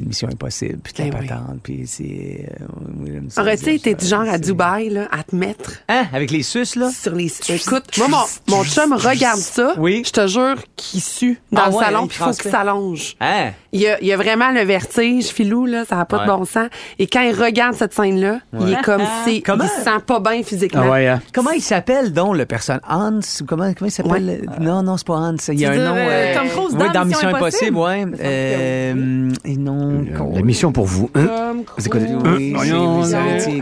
Mission 0.06 0.28
Impossible, 0.30 0.80
puis 0.84 0.94
la 0.98 1.06
Ben 1.10 1.18
oui. 1.22 1.28
patente, 1.28 1.60
puis 1.64 1.84
c'est. 1.86 2.50
euh, 2.62 3.42
Aurais-tu 3.42 3.72
été 3.74 3.94
du 3.96 4.06
genre 4.06 4.22
à 4.30 4.38
Dubaï, 4.38 4.90
là, 4.90 5.08
à 5.12 5.24
te 5.24 5.36
mettre 5.36 5.74
Hein? 5.90 6.06
Avec 6.14 6.32
les 6.32 6.44
Suisses, 6.44 6.76
là? 6.76 6.90
sur 6.92 7.14
les. 7.14 7.32
Écoute, 7.50 7.84
moi, 7.98 8.08
mon, 8.48 8.58
mon 8.58 8.64
chum 8.64 8.94
regarde 8.94 9.40
ça. 9.40 9.74
Oui. 9.78 10.04
Je 10.06 10.12
te 10.12 10.28
jure 10.28 10.56
qu'il 10.76 11.02
sue 11.02 11.40
dans 11.52 11.62
Ah 11.66 11.70
le 11.70 11.76
ouais, 11.76 11.84
salon, 11.86 12.02
il 12.04 12.08
puis 12.10 12.18
il 12.20 12.24
faut 12.26 12.32
qu'il 12.42 12.52
s'allonge. 12.52 13.16
Hein? 13.20 13.52
Il 13.76 13.82
y, 13.82 13.88
a, 13.88 14.00
il 14.02 14.08
y 14.08 14.14
a 14.14 14.18
vraiment 14.18 14.52
le 14.52 14.62
vertige, 14.62 15.26
Filou, 15.26 15.66
là, 15.66 15.84
ça 15.84 15.98
n'a 15.98 16.06
pas 16.06 16.20
Ouais. 16.20 16.26
de 16.28 16.32
bon 16.32 16.46
sens. 16.46 16.68
Et 16.98 17.08
quand 17.08 17.20
il 17.22 17.36
regarde 17.36 17.76
cette 17.76 17.94
scène-là, 17.94 18.40
il 18.60 18.72
est 18.74 18.82
comme 18.84 19.02
si 19.26 19.42
Comment? 19.44 19.66
il 19.66 19.70
se 19.70 19.82
sent 19.84 20.00
pas 20.08 20.20
bien 20.22 20.42
physiquement. 20.44 20.84
Ah 20.86 20.92
ouais, 20.92 21.08
hein? 21.08 21.22
Comment 21.34 21.52
il 21.52 21.62
s'appelle, 21.62 22.14
donc, 22.14 22.38
le 22.38 22.46
personnage? 22.46 22.82
Hans? 22.90 23.20
ou 23.42 23.46
Comment, 23.46 23.74
comment 23.74 23.88
il 23.88 23.92
s'appelle? 23.92 24.48
Non, 24.62 24.82
non, 24.82 24.96
c'est 24.96 25.06
pas 25.06 25.16
Hans. 25.16 25.36
Il 25.50 25.60
y 25.60 25.66
a 25.66 25.72
un 25.72 25.76
nom. 25.76 25.94
dire, 25.94 26.04
euh, 26.08 26.36
Tom 26.36 26.48
Cruise 26.48 26.78
oui, 26.80 26.86
dans 26.94 27.06
Mission 27.06 27.28
Impossible? 27.28 27.78
ouais. 27.78 28.06
Euh, 28.22 29.30
et 29.44 29.58
non. 29.58 30.06
La 30.34 30.42
mission 30.42 30.72
pour 30.72 30.86
vous. 30.86 31.10
Hein? 31.14 31.26
Comme 31.28 31.64
C'est 31.78 31.90
quoi? 31.90 32.00
Oui, 32.00 32.52
non, 32.54 33.02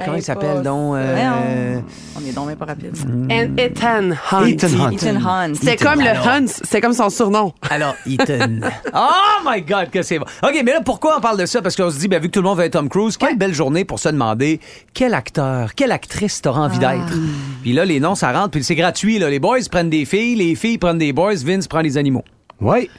comment 0.06 0.16
il 0.18 0.22
s'appelle, 0.24 0.62
donc? 0.62 0.96
euh. 0.96 1.80
On 2.16 2.30
est 2.30 2.32
donc 2.32 2.48
même 2.48 2.56
pas 2.58 2.66
rapide. 2.66 2.96
And 3.32 3.58
Ethan 3.58 4.12
Hunt. 4.32 4.46
Ethan 4.46 4.68
Hunt. 4.80 4.92
Ethan 4.92 5.16
Hunt. 5.28 5.54
C'était 5.56 5.78
comme 5.84 6.00
le. 6.02 6.10
Hunt, 6.10 6.46
c'est 6.48 6.80
comme 6.82 6.94
son 6.94 7.10
surnom. 7.10 7.52
Alors, 7.72 7.96
Ethan. 8.08 8.60
oh 8.94 9.42
my 9.50 9.62
God, 9.64 9.90
que 9.92 10.03
c'est 10.04 10.20
bon. 10.20 10.26
OK, 10.44 10.62
mais 10.64 10.74
là, 10.74 10.82
pourquoi 10.82 11.18
on 11.18 11.22
parle 11.22 11.40
de 11.40 11.46
ça? 11.46 11.62
Parce 11.62 11.76
qu'on 11.76 11.90
se 11.90 11.98
dit, 11.98 12.08
ben, 12.08 12.22
vu 12.22 12.28
que 12.28 12.34
tout 12.34 12.42
le 12.42 12.48
monde 12.48 12.58
veut 12.58 12.66
être 12.66 12.74
Tom 12.74 12.90
Cruise, 12.90 13.18
quelle 13.18 13.38
belle 13.38 13.54
journée 13.54 13.86
pour 13.86 14.00
se 14.00 14.10
demander 14.10 14.60
quel 14.94 15.14
acteur, 15.14 15.76
quelle 15.76 15.92
actrice 15.92 16.42
t'auras 16.42 16.62
envie 16.62 16.80
d'être. 16.80 17.14
Puis 17.62 17.74
là, 17.74 17.86
les 17.86 18.00
noms, 18.00 18.16
ça 18.16 18.32
rentre, 18.32 18.52
puis 18.52 18.64
c'est 18.64 18.76
gratuit. 18.76 19.20
Là. 19.20 19.30
Les 19.30 19.40
boys 19.40 19.60
prennent 19.72 19.90
des 19.90 20.06
filles, 20.06 20.36
les 20.36 20.56
filles 20.56 20.78
prennent 20.78 20.98
des 20.98 21.14
boys, 21.14 21.36
Vince 21.36 21.68
prend 21.68 21.82
des 21.82 21.98
animaux. 21.98 22.24
Oui. 22.64 22.90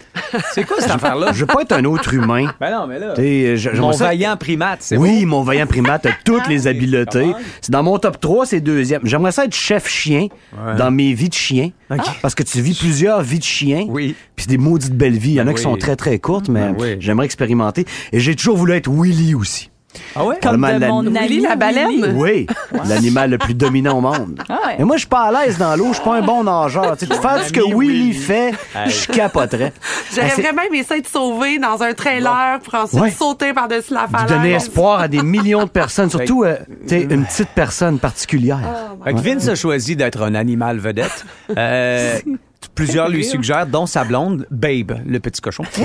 C'est 0.52 0.64
quoi 0.64 0.76
cette 0.80 0.90
affaire-là? 0.90 1.32
Je 1.32 1.40
veux 1.40 1.46
pas 1.46 1.62
être 1.62 1.72
un 1.72 1.84
autre 1.84 2.12
humain. 2.14 2.52
Ben 2.60 2.70
non, 2.70 2.86
mais 2.86 2.98
là. 2.98 3.14
Je- 3.16 3.80
Mon 3.80 3.92
ça- 3.92 4.04
vaillant 4.06 4.36
primate, 4.36 4.78
c'est 4.82 4.96
Oui, 4.96 5.22
beau. 5.24 5.30
mon 5.30 5.42
vaillant 5.42 5.66
primate 5.66 6.06
a 6.06 6.10
toutes 6.24 6.46
les 6.48 6.66
habiletés. 6.66 7.22
comment? 7.32 7.38
C'est 7.60 7.72
dans 7.72 7.82
mon 7.82 7.98
top 7.98 8.20
3, 8.20 8.46
c'est 8.46 8.60
deuxième. 8.60 9.00
J'aimerais 9.04 9.32
ça 9.32 9.44
être 9.46 9.54
chef 9.54 9.88
chien 9.88 10.28
dans 10.78 10.90
mes 10.90 11.14
vies 11.14 11.28
de 11.30 11.34
chien. 11.34 11.70
Parce 12.22 12.34
que 12.34 12.42
tu 12.42 12.60
vis 12.60 12.78
plusieurs 12.78 13.22
vies 13.22 13.38
de 13.38 13.44
chien. 13.44 13.86
Oui. 13.88 14.14
Puis 14.36 14.46
des 14.46 14.58
maudites 14.58 14.94
belles 14.96 15.16
vies. 15.18 15.30
Il 15.30 15.34
y 15.34 15.40
en 15.40 15.44
a 15.44 15.46
Ben 15.46 15.54
qui 15.54 15.62
sont 15.62 15.76
très, 15.76 15.96
très 15.96 16.18
courtes, 16.18 16.48
mais 16.48 16.72
Ben 16.72 16.76
oui. 16.78 16.96
j'aimerais 17.00 17.26
expérimenter. 17.26 17.84
Et 18.12 18.20
j'ai 18.20 18.34
toujours 18.36 18.56
voulu 18.56 18.72
être 18.74 18.90
Willy 18.90 19.34
aussi. 19.34 19.70
Ah 20.16 20.24
ouais? 20.24 20.36
Comme 20.42 20.56
de 20.66 20.78
la- 20.80 20.88
mon 20.88 21.02
Willy, 21.02 21.18
ami 21.18 21.40
la 21.40 21.56
baleine? 21.56 22.12
Oui, 22.16 22.46
l'animal 22.88 23.30
le 23.30 23.38
plus 23.38 23.54
dominant 23.54 23.98
au 23.98 24.00
monde. 24.00 24.40
Ah 24.48 24.58
ouais. 24.66 24.74
Mais 24.78 24.84
moi, 24.84 24.96
je 24.96 25.00
suis 25.00 25.08
pas 25.08 25.22
à 25.24 25.32
l'aise 25.46 25.58
dans 25.58 25.74
l'eau, 25.76 25.88
je 25.88 25.94
suis 25.94 26.04
pas 26.04 26.14
un 26.16 26.22
bon 26.22 26.44
nageur. 26.44 26.96
Tu 26.96 27.06
sais, 27.06 27.14
de 27.14 27.20
faire 27.20 27.44
ce 27.44 27.52
que 27.52 27.60
Willy 27.60 28.10
Willy. 28.10 28.12
fait, 28.12 28.52
je 28.86 29.06
capoterais. 29.12 29.72
J'aurais 30.14 30.28
vraiment 30.28 30.62
aimé 30.62 30.82
ça 30.82 30.96
être 30.96 31.08
sauvé 31.08 31.58
dans 31.58 31.82
un 31.82 31.92
trailer 31.94 32.60
pour 32.60 32.74
ensuite 32.74 33.00
Ouais. 33.00 33.10
sauter 33.10 33.52
par-dessus 33.52 33.92
la 33.94 34.06
de 34.06 34.12
falaise. 34.12 34.28
donner 34.28 34.52
espoir 34.52 35.00
à 35.00 35.08
des 35.08 35.22
millions 35.22 35.64
de 35.64 35.68
personnes, 35.70 36.10
surtout 36.10 36.44
euh, 36.44 36.56
une 36.90 37.24
petite 37.24 37.50
personne 37.54 37.98
particulière. 37.98 38.60
Fait 39.04 39.12
que 39.14 39.18
Vince 39.20 39.48
a 39.48 39.54
choisi 39.54 39.96
d'être 39.96 40.22
un 40.22 40.34
animal 40.34 40.78
vedette. 40.78 41.24
Euh, 41.56 42.18
plusieurs 42.74 43.08
lui 43.08 43.24
suggèrent, 43.24 43.66
dont 43.66 43.86
sa 43.86 44.04
blonde, 44.04 44.46
Babe, 44.50 44.92
le 45.06 45.20
petit 45.20 45.40
cochon. 45.40 45.64
Ouais, 45.78 45.84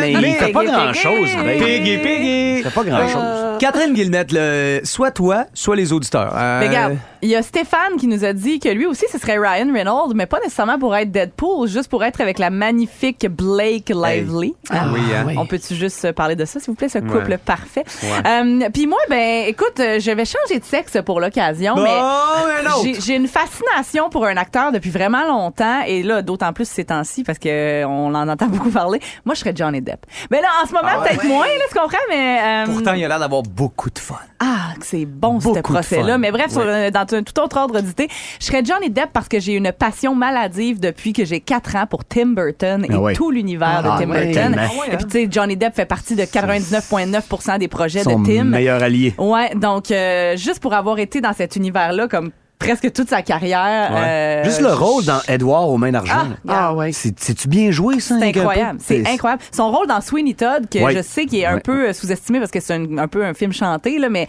mais 0.00 0.12
il 0.12 0.34
fait 0.34 0.52
pas 0.52 0.60
Piggy, 0.60 0.72
grand-chose. 0.72 1.18
Piggy. 1.20 1.36
Babe. 1.36 1.58
Piggy, 1.58 1.98
Piggy! 1.98 2.56
Il 2.58 2.62
fait 2.62 2.70
pas 2.74 2.84
grand-chose. 2.84 3.58
Catherine 3.58 3.92
Guillemette, 3.92 4.32
le, 4.32 4.80
soit 4.84 5.10
toi, 5.10 5.44
soit 5.54 5.76
les 5.76 5.92
auditeurs. 5.92 6.32
Euh, 6.34 6.60
Mais 6.60 6.68
regarde, 6.68 6.96
il 7.20 7.28
y 7.28 7.36
a 7.36 7.42
Stéphane 7.42 7.96
qui 7.98 8.06
nous 8.06 8.24
a 8.24 8.32
dit 8.32 8.58
que 8.58 8.68
lui 8.70 8.86
aussi, 8.86 9.04
ce 9.12 9.18
serait 9.18 9.36
Ryan 9.38 9.70
Reynolds, 9.72 10.14
mais 10.14 10.24
pas 10.26 10.38
nécessairement 10.38 10.78
pour 10.78 10.96
être 10.96 11.10
Deadpool, 11.10 11.68
juste 11.68 11.88
pour 11.90 12.02
être 12.04 12.20
avec 12.22 12.38
la 12.38 12.48
magnifique 12.48 13.26
Blake 13.28 13.90
Lively. 13.90 14.54
Ah, 14.70 14.86
oui, 14.92 15.00
hein? 15.14 15.34
On 15.36 15.44
peut-tu 15.46 15.74
juste 15.74 16.12
parler 16.12 16.36
de 16.36 16.44
ça, 16.46 16.58
s'il 16.58 16.68
vous 16.70 16.74
plaît, 16.74 16.88
ce 16.88 16.98
couple 16.98 17.30
Ouais. 17.32 17.36
parfait? 17.38 17.84
Euh, 18.26 18.68
Puis 18.72 18.86
moi, 18.86 18.98
ben, 19.10 19.44
écoute, 19.46 19.78
euh, 19.80 19.98
je 20.00 20.10
vais 20.10 20.24
changer 20.24 20.58
de 20.58 20.64
sexe 20.64 20.96
pour 21.04 21.20
l'occasion, 21.20 21.74
Bon, 21.74 21.82
mais 21.82 22.94
j'ai 23.00 23.16
une 23.16 23.28
fascination 23.28 24.08
pour 24.08 24.24
un 24.26 24.36
acteur 24.36 24.72
depuis 24.72 24.90
vraiment 24.90 25.26
longtemps, 25.26 25.82
et 25.86 26.02
là, 26.02 26.19
d'autant 26.22 26.52
plus 26.52 26.68
ces 26.68 26.84
temps-ci, 26.84 27.24
parce 27.24 27.38
que 27.38 27.84
on 27.84 28.14
en 28.14 28.28
entend 28.28 28.46
beaucoup 28.48 28.70
parler. 28.70 29.00
Moi, 29.24 29.34
je 29.34 29.40
serais 29.40 29.52
Johnny 29.54 29.80
Depp. 29.80 30.06
Mais 30.30 30.40
là, 30.40 30.48
en 30.62 30.66
ce 30.66 30.72
moment, 30.72 31.02
peut-être 31.02 31.24
moins, 31.24 31.46
là, 31.46 31.64
tu 31.72 31.78
comprends, 31.78 31.96
mais... 32.08 32.38
euh, 32.42 32.72
Pourtant, 32.72 32.92
il 32.94 33.04
a 33.04 33.08
l'air 33.08 33.18
d'avoir 33.18 33.42
beaucoup 33.42 33.90
de 33.90 33.98
fun. 33.98 34.16
ah, 34.40 34.74
que 34.78 34.86
c'est 34.86 35.04
bon, 35.04 35.34
Beaucoup 35.38 35.54
ce 35.56 35.60
procès-là. 35.60 36.18
Mais 36.18 36.30
bref, 36.30 36.50
sur, 36.50 36.62
euh, 36.64 36.90
dans 36.90 37.06
un 37.14 37.22
tout 37.22 37.38
autre 37.40 37.56
ordre 37.58 37.80
d'idée, 37.80 38.08
je 38.40 38.46
serais 38.46 38.64
Johnny 38.64 38.90
Depp 38.90 39.10
parce 39.12 39.28
que 39.28 39.40
j'ai 39.40 39.54
une 39.54 39.72
passion 39.72 40.14
maladive 40.14 40.80
depuis 40.80 41.12
que 41.12 41.24
j'ai 41.24 41.40
4 41.40 41.76
ans 41.76 41.86
pour 41.86 42.04
Tim 42.04 42.28
Burton 42.28 42.84
et 42.84 42.88
Ah 42.92 42.98
ouais. 43.00 43.12
tout 43.14 43.30
l'univers 43.30 43.82
Ah 43.84 43.98
de 43.98 44.04
Tim 44.04 44.10
ouais, 44.10 44.26
Burton. 44.26 44.54
tellement. 44.54 44.84
Et 44.90 44.96
puis, 44.96 45.04
tu 45.06 45.10
sais, 45.10 45.28
Johnny 45.30 45.56
Depp 45.56 45.74
fait 45.74 45.86
partie 45.86 46.16
de 46.16 46.22
99,9 46.22 47.58
des 47.58 47.68
projets 47.68 48.02
Son 48.02 48.20
de 48.20 48.26
Tim. 48.26 48.44
meilleur 48.44 48.82
allié. 48.82 49.14
Ouais, 49.18 49.54
donc, 49.54 49.90
euh, 49.90 50.36
juste 50.36 50.60
pour 50.60 50.74
avoir 50.74 50.98
été 50.98 51.20
dans 51.20 51.32
cet 51.32 51.56
univers-là, 51.56 52.08
comme 52.08 52.30
presque 52.60 52.92
toute 52.92 53.08
sa 53.08 53.22
carrière. 53.22 53.90
euh, 53.92 54.44
Juste 54.44 54.60
le 54.60 54.72
rôle 54.72 55.04
dans 55.04 55.20
Edouard 55.26 55.68
aux 55.68 55.78
mains 55.78 55.90
d'argent. 55.90 56.28
Ah. 56.46 56.68
Ah 56.68 56.74
ouais. 56.74 56.92
C'est- 56.92 57.18
C'est-tu 57.18 57.48
bien 57.48 57.72
joué, 57.72 57.98
ça? 57.98 58.16
C'est 58.20 58.26
incroyable. 58.38 58.78
C'est 58.80 59.04
incroyable. 59.08 59.42
Son 59.50 59.72
rôle 59.72 59.88
dans 59.88 60.00
Sweeney 60.00 60.34
Todd, 60.34 60.68
que 60.70 60.78
Ouais. 60.78 60.94
je 60.94 61.02
sais 61.02 61.26
qu'il 61.26 61.40
est 61.40 61.46
un 61.46 61.54
Ouais. 61.54 61.60
peu 61.60 61.92
sous-estimé 61.92 62.38
parce 62.38 62.52
que 62.52 62.60
c'est 62.60 62.74
un, 62.74 62.98
un 62.98 63.08
peu 63.08 63.24
un 63.24 63.34
film 63.34 63.52
chanté, 63.52 63.98
là, 63.98 64.08
mais 64.08 64.28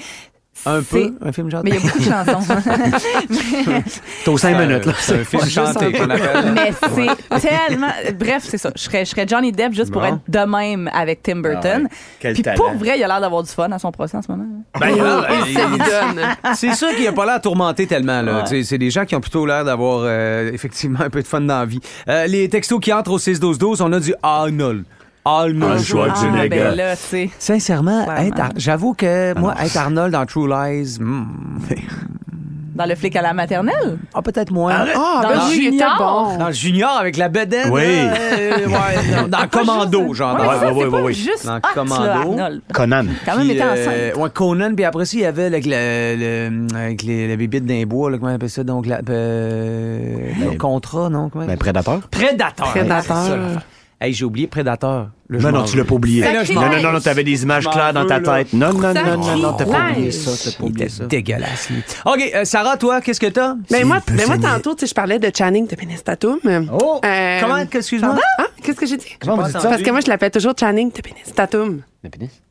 Un 0.65 0.81
peu, 0.81 1.13
un 1.21 1.31
film 1.31 1.49
chanté. 1.49 1.71
Mais 1.71 1.77
il 1.77 1.83
y 1.83 1.87
a 1.87 1.89
beaucoup 1.89 1.99
de 1.99 2.03
chansons. 2.03 2.53
T'as 4.25 4.31
aux 4.31 4.37
cinq 4.37 4.59
minutes, 4.59 4.85
là. 4.85 4.93
C'est 4.99 5.21
un 5.21 5.23
film 5.23 5.45
chanté 5.49 5.85
un 5.85 5.91
qu'on 5.91 6.09
appelle. 6.09 6.51
Mais 6.53 6.71
c'est 7.39 7.49
tellement. 7.67 7.91
Bref, 8.19 8.43
c'est 8.47 8.57
ça. 8.57 8.71
Je 8.75 8.81
serais, 8.81 9.05
je 9.05 9.09
serais 9.11 9.27
Johnny 9.27 9.51
Depp 9.51 9.73
juste 9.73 9.91
pour 9.91 10.05
être 10.05 10.19
de 10.27 10.39
même 10.39 10.89
avec 10.93 11.23
Tim 11.23 11.37
Burton. 11.37 11.61
Ah 11.63 11.83
ouais. 11.83 11.89
Quel 12.19 12.33
Puis 12.33 12.43
talent. 12.43 12.57
pour 12.57 12.73
vrai, 12.73 12.97
il 12.97 13.03
a 13.03 13.07
l'air 13.07 13.21
d'avoir 13.21 13.43
du 13.43 13.49
fun 13.49 13.71
à 13.71 13.79
son 13.79 13.91
procès 13.91 14.17
en 14.17 14.21
ce 14.21 14.31
moment. 14.31 14.45
Ben. 14.79 14.91
C'est 16.55 16.73
sûr 16.75 16.89
qu'il 16.95 17.05
n'a 17.05 17.11
pas 17.11 17.25
l'air 17.25 17.41
tourmenté 17.41 17.87
tellement. 17.87 18.21
Là. 18.21 18.43
C'est 18.45 18.77
des 18.77 18.89
gens 18.91 19.05
qui 19.05 19.15
ont 19.15 19.21
plutôt 19.21 19.45
l'air 19.45 19.65
d'avoir 19.65 20.01
euh, 20.03 20.51
effectivement 20.53 21.01
un 21.01 21.09
peu 21.09 21.21
de 21.21 21.27
fun 21.27 21.41
dans 21.41 21.59
la 21.59 21.65
vie. 21.65 21.79
Euh, 22.07 22.27
les 22.27 22.49
textos 22.49 22.79
qui 22.79 22.93
entrent 22.93 23.11
au 23.11 23.19
6-12-12, 23.19 23.81
on 23.81 23.91
a 23.93 23.99
du 23.99 24.13
Arnold. 24.21 24.83
Arnold. 25.25 25.77
Ah, 25.79 25.83
Schwarzenegger. 25.83 26.61
Ah, 26.63 26.69
ben 26.71 26.75
là. 26.75 26.95
Sincèrement, 27.37 28.05
Clairement. 28.05 28.27
être 28.27 28.39
Ar- 28.39 28.51
j'avoue 28.55 28.93
que 28.93 29.37
moi, 29.39 29.53
être 29.63 29.77
Arnold 29.77 30.13
dans 30.13 30.25
True 30.25 30.47
Lies, 30.47 30.97
hmm, 30.99 31.25
Dans 32.73 32.85
le 32.85 32.95
flic 32.95 33.15
à 33.17 33.21
la 33.21 33.33
maternelle? 33.33 33.99
ah, 34.13 34.21
peut-être 34.23 34.51
moins. 34.51 34.73
Ah, 34.95 35.19
Dans 35.21 35.29
ben 35.29 35.35
le 35.35 35.51
était 35.53 35.61
junior. 35.71 35.95
bon. 35.99 36.37
Dans 36.37 36.47
le 36.47 36.53
Junior 36.53 36.97
avec 36.99 37.17
la 37.17 37.29
bedaine. 37.29 37.69
Oui. 37.69 37.81
euh, 37.85 38.65
ouais, 38.65 39.13
dans, 39.21 39.27
dans 39.27 39.47
Commando, 39.47 40.13
genre. 40.15 40.33
Ouais, 40.39 40.45
ça, 40.47 40.51
ouais, 40.53 40.59
c'est 40.79 40.85
ouais, 40.85 40.89
pas 40.89 41.01
ouais. 41.03 41.13
juste 41.13 41.45
Dans 41.45 41.57
hot, 41.57 41.61
Commando. 41.75 42.35
là. 42.37 42.49
Conan. 42.73 43.05
Quand 43.25 43.37
même 43.37 43.49
euh, 43.51 43.73
enceinte. 43.73 44.17
ouais, 44.23 44.29
Conan, 44.33 44.73
puis 44.73 44.85
après 44.85 45.05
ça, 45.05 45.17
il 45.17 45.21
y 45.21 45.25
avait 45.25 45.45
avec, 45.45 45.65
le, 45.67 46.15
le- 46.17 46.75
avec 46.75 47.03
les, 47.03 47.27
les 47.27 47.37
bébites 47.37 47.65
d'un 47.65 47.83
bois, 47.83 48.09
là, 48.09 48.17
comment 48.17 48.31
on 48.31 48.35
appelle 48.35 48.49
ça? 48.49 48.63
Donc, 48.63 48.87
la, 48.87 49.01
euh, 49.07 50.31
le 50.51 50.57
contrat, 50.57 51.09
non? 51.09 51.29
Comment? 51.29 51.45
Ben, 51.45 51.57
prédateur. 51.57 51.99
Prédateur. 52.09 52.67
Prédateur. 52.69 53.37
Hey, 54.03 54.13
j'ai 54.13 54.25
oublié 54.25 54.47
Prédateur. 54.47 55.11
Non, 55.31 55.51
non, 55.51 55.63
tu 55.63 55.77
l'as 55.77 55.85
pas 55.85 55.95
oublié. 55.95 56.23
Je 56.43 56.53
Non, 56.53 56.61
non, 56.61 56.81
non, 56.81 56.91
non, 56.91 56.99
t'avais 56.99 57.23
des 57.23 57.43
images 57.43 57.67
claires 57.67 57.93
dans 57.93 58.05
ta 58.05 58.19
tête. 58.19 58.53
Non, 58.53 58.73
non, 58.73 58.93
non, 58.93 59.17
non, 59.17 59.37
non, 59.37 59.53
t'as 59.53 59.65
pas 59.65 59.89
oublié 59.91 60.11
ça, 60.11 60.31
t'as 60.51 60.57
pas 60.57 60.63
oublié 60.65 60.89
ça. 60.89 61.05
dégueulasse. 61.05 61.69
OK, 62.05 62.31
euh, 62.35 62.45
Sarah, 62.45 62.77
toi, 62.77 63.01
qu'est-ce 63.01 63.19
que 63.19 63.27
t'as? 63.27 63.55
Mais 63.71 63.83
moi, 63.83 63.99
mais 64.11 64.25
moi 64.25 64.37
tantôt, 64.37 64.73
tu 64.75 64.81
sais, 64.81 64.87
je 64.87 64.93
parlais 64.93 65.19
de 65.19 65.31
Channing 65.35 65.67
de 65.67 65.75
Penestatum. 65.75 66.39
Oh! 66.73 66.99
Euh, 67.05 67.39
Comment? 67.41 67.57
Excuse-moi? 67.71 68.15
Ah, 68.39 68.43
qu'est-ce 68.61 68.77
que 68.79 68.85
j'ai 68.85 68.97
dit? 68.97 69.17
Parce 69.25 69.81
que 69.81 69.91
moi, 69.91 70.01
je 70.03 70.09
l'appelle 70.09 70.31
toujours 70.31 70.53
Channing 70.59 70.91
de 70.91 71.01
Penestatum. 71.01 71.81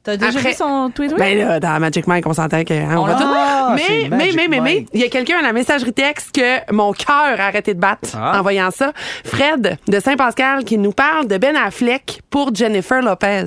T'as 0.05 0.17
déjà 0.17 0.39
Après- 0.39 0.51
vu 0.51 0.57
son 0.57 0.91
tweet? 0.95 1.13
Ben 1.19 1.37
là, 1.37 1.59
dans 1.59 1.81
Magic 1.81 2.07
Mike, 2.07 2.25
on 2.25 2.33
s'entend 2.33 2.63
que 2.63 2.73
hein, 2.73 2.95
on 2.97 3.05
va 3.05 3.17
Ah, 3.19 3.75
tout. 3.77 3.83
Mais, 3.91 4.09
mais, 4.09 4.31
mais, 4.35 4.47
mais, 4.49 4.61
mais, 4.61 4.87
il 4.95 5.01
y 5.01 5.05
a 5.05 5.09
quelqu'un 5.09 5.39
à 5.41 5.43
la 5.43 5.53
messagerie 5.53 5.93
texte 5.93 6.31
que 6.33 6.73
mon 6.73 6.93
cœur 6.93 7.39
a 7.39 7.47
arrêté 7.47 7.75
de 7.75 7.81
battre 7.81 8.09
Ah. 8.17 8.39
en 8.39 8.43
voyant 8.43 8.71
ça. 8.71 8.93
Fred 9.25 9.77
de 9.89 10.01
Saint-Pascal 10.01 10.63
qui 10.65 10.79
nous 10.79 10.93
parle 10.93 11.27
de 11.27 11.37
Ben 11.37 11.57
Affleck 11.57 12.23
pour 12.31 12.55
Jennifer 12.55 12.70
Lopez. 13.03 13.45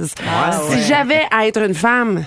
si 0.69 0.81
j'avais 0.83 1.21
à 1.31 1.47
être 1.47 1.61
une 1.61 1.73
femme, 1.73 2.23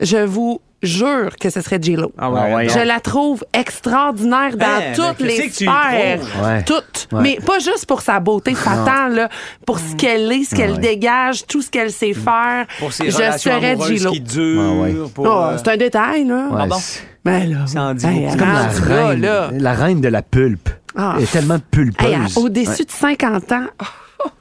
je 0.00 0.18
vous 0.18 0.60
jure 0.82 1.36
que 1.40 1.48
ce 1.48 1.60
serait 1.60 1.78
J-Lo. 1.80 2.12
Ah 2.18 2.30
Ah 2.36 2.54
ouais. 2.56 2.68
Je 2.68 2.80
la 2.80 2.98
trouve 2.98 3.44
extraordinaire 3.52 4.56
dans 4.56 4.66
Hein, 4.66 4.92
toutes 4.96 5.20
mais 5.20 5.36
les 5.38 5.48
sphères. 5.50 6.20
Ouais. 6.42 6.62
Toutes. 6.64 7.06
Ouais. 7.12 7.20
Mais 7.22 7.38
pas 7.44 7.60
juste 7.60 7.86
pour 7.86 8.00
sa 8.02 8.18
beauté 8.18 8.54
fatale, 8.54 9.14
là, 9.14 9.28
pour 9.64 9.78
ce 9.78 9.94
qu'elle 9.94 10.30
est, 10.32 10.42
ce 10.42 10.56
qu'elle 10.56 10.72
Ouais. 10.72 10.78
dégage, 10.78 11.46
tout 11.46 11.62
ce 11.62 11.70
qu'elle 11.70 11.92
sait 11.92 12.14
faire. 12.14 12.66
Pour 12.80 12.92
ses 12.92 13.06
je 13.10 13.16
serais 13.38 13.76
J-Lo. 13.86 14.12
Ah 14.12 14.98
Oh, 15.18 15.26
euh, 15.26 15.56
c'est 15.58 15.68
un 15.70 15.76
détail, 15.76 16.24
là. 16.24 16.48
Ouais, 16.50 16.66
bon? 16.66 16.76
c'est- 16.80 17.00
Ben 17.24 17.48
là. 17.48 17.66
Ça 17.66 17.82
en 17.82 17.94
dit 17.94 18.04
Hey, 18.04 18.14
beaucoup. 18.26 18.32
C'est 18.32 18.38
comme 18.38 18.48
la 18.88 19.06
reine, 19.06 19.20
là. 19.20 19.50
la 19.52 19.72
reine 19.74 20.00
de 20.00 20.08
la 20.08 20.22
pulpe. 20.22 20.68
Ah. 20.96 21.14
Elle 21.16 21.22
est 21.22 21.30
tellement 21.30 21.54
Hey, 21.54 21.60
pulpeuse. 21.70 22.36
Au-dessus 22.36 22.84
de 22.84 22.90
50 22.90 23.52
ans, 23.52 23.66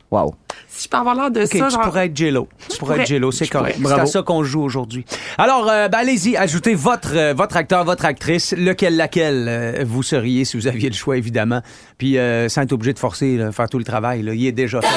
Wow. 0.10 0.34
Si 0.74 0.86
je 0.86 0.90
peux 0.90 0.98
avoir 0.98 1.16
l'air 1.16 1.32
de 1.32 1.42
OK, 1.42 1.48
ça, 1.48 1.66
tu 1.66 1.72
genre... 1.72 1.82
pourrais 1.82 2.06
être 2.06 2.16
Jello. 2.16 2.48
Tu 2.70 2.78
pourrais 2.78 2.94
pourrais. 2.94 3.02
être 3.02 3.08
Jello, 3.10 3.32
c'est 3.32 3.48
correct. 3.48 3.78
C'est 3.84 3.92
à 3.92 4.06
ça 4.06 4.24
qu'on 4.24 4.44
joue 4.44 4.62
aujourd'hui. 4.64 5.06
Alors, 5.38 5.70
euh, 5.70 5.90
ben, 5.90 6.00
allez-y, 6.00 6.38
ajoutez 6.38 6.76
votre, 6.76 7.16
euh, 7.16 7.34
votre 7.34 7.58
acteur, 7.58 7.84
votre 7.84 8.06
actrice, 8.06 8.54
lequel, 8.58 8.96
laquelle 8.96 9.48
euh, 9.50 9.84
vous 9.86 10.02
seriez 10.02 10.46
si 10.46 10.56
vous 10.56 10.68
aviez 10.68 10.90
le 10.90 10.96
choix, 10.96 11.18
évidemment. 11.18 11.62
Puis, 11.98 12.18
euh, 12.18 12.48
sans 12.48 12.62
être 12.62 12.72
obligé 12.72 12.94
de 12.94 13.00
forcer, 13.00 13.36
là, 13.36 13.52
faire 13.52 13.70
tout 13.70 13.80
le 13.80 13.84
travail. 13.84 14.22
Là. 14.24 14.34
Il 14.34 14.46
est 14.46 14.52
déjà 14.54 14.82
fait. 14.82 14.88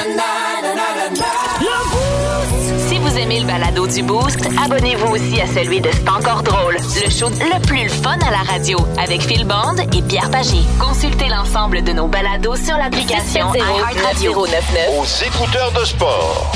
Si 2.87 2.97
vous 2.99 3.17
aimez 3.17 3.39
le 3.39 3.47
balado 3.47 3.87
du 3.87 4.03
Boost, 4.03 4.39
abonnez-vous 4.63 5.13
aussi 5.13 5.41
à 5.41 5.47
celui 5.47 5.81
de 5.81 5.89
C'est 5.91 6.09
encore 6.09 6.43
drôle, 6.43 6.75
le 6.75 7.09
show 7.09 7.29
le 7.29 7.65
plus 7.65 7.89
fun 7.89 8.17
à 8.25 8.31
la 8.31 8.43
radio 8.51 8.77
avec 8.97 9.21
Phil 9.21 9.45
Bond 9.45 9.77
et 9.93 10.01
Pierre 10.01 10.29
Pagé. 10.29 10.59
Consultez 10.79 11.27
l'ensemble 11.27 11.83
de 11.83 11.91
nos 11.91 12.07
balados 12.07 12.55
sur 12.57 12.77
l'application 12.77 13.53
iHeartRadio. 13.53 14.31
aux 14.33 15.25
écouteurs 15.25 15.71
de 15.79 15.85
sport. 15.85 16.51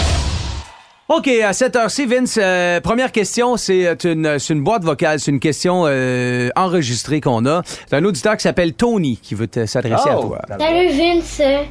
OK, 1.09 1.27
à 1.27 1.53
cette 1.53 1.75
heure-ci, 1.75 2.05
Vince, 2.05 2.37
euh, 2.39 2.79
première 2.81 3.11
question, 3.11 3.57
c'est 3.57 4.03
une, 4.03 4.37
c'est 4.37 4.53
une 4.53 4.63
boîte 4.63 4.83
vocale, 4.83 5.19
c'est 5.19 5.31
une 5.31 5.39
question 5.39 5.85
euh, 5.87 6.49
enregistrée 6.55 7.19
qu'on 7.19 7.47
a. 7.47 7.63
C'est 7.89 7.95
un 7.95 8.05
auditeur 8.05 8.37
qui 8.37 8.43
s'appelle 8.43 8.73
Tony 8.73 9.17
qui 9.17 9.33
veut 9.33 9.49
s'adresser 9.65 10.07
à 10.07 10.17
toi. 10.17 10.39
Salut 10.59 10.89
Vince, 10.89 11.41
euh, 11.43 11.63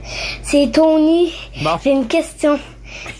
c'est 0.42 0.72
Tony. 0.72 1.32
Bon. 1.62 1.70
J'ai 1.84 1.90
une 1.90 2.08
question. 2.08 2.58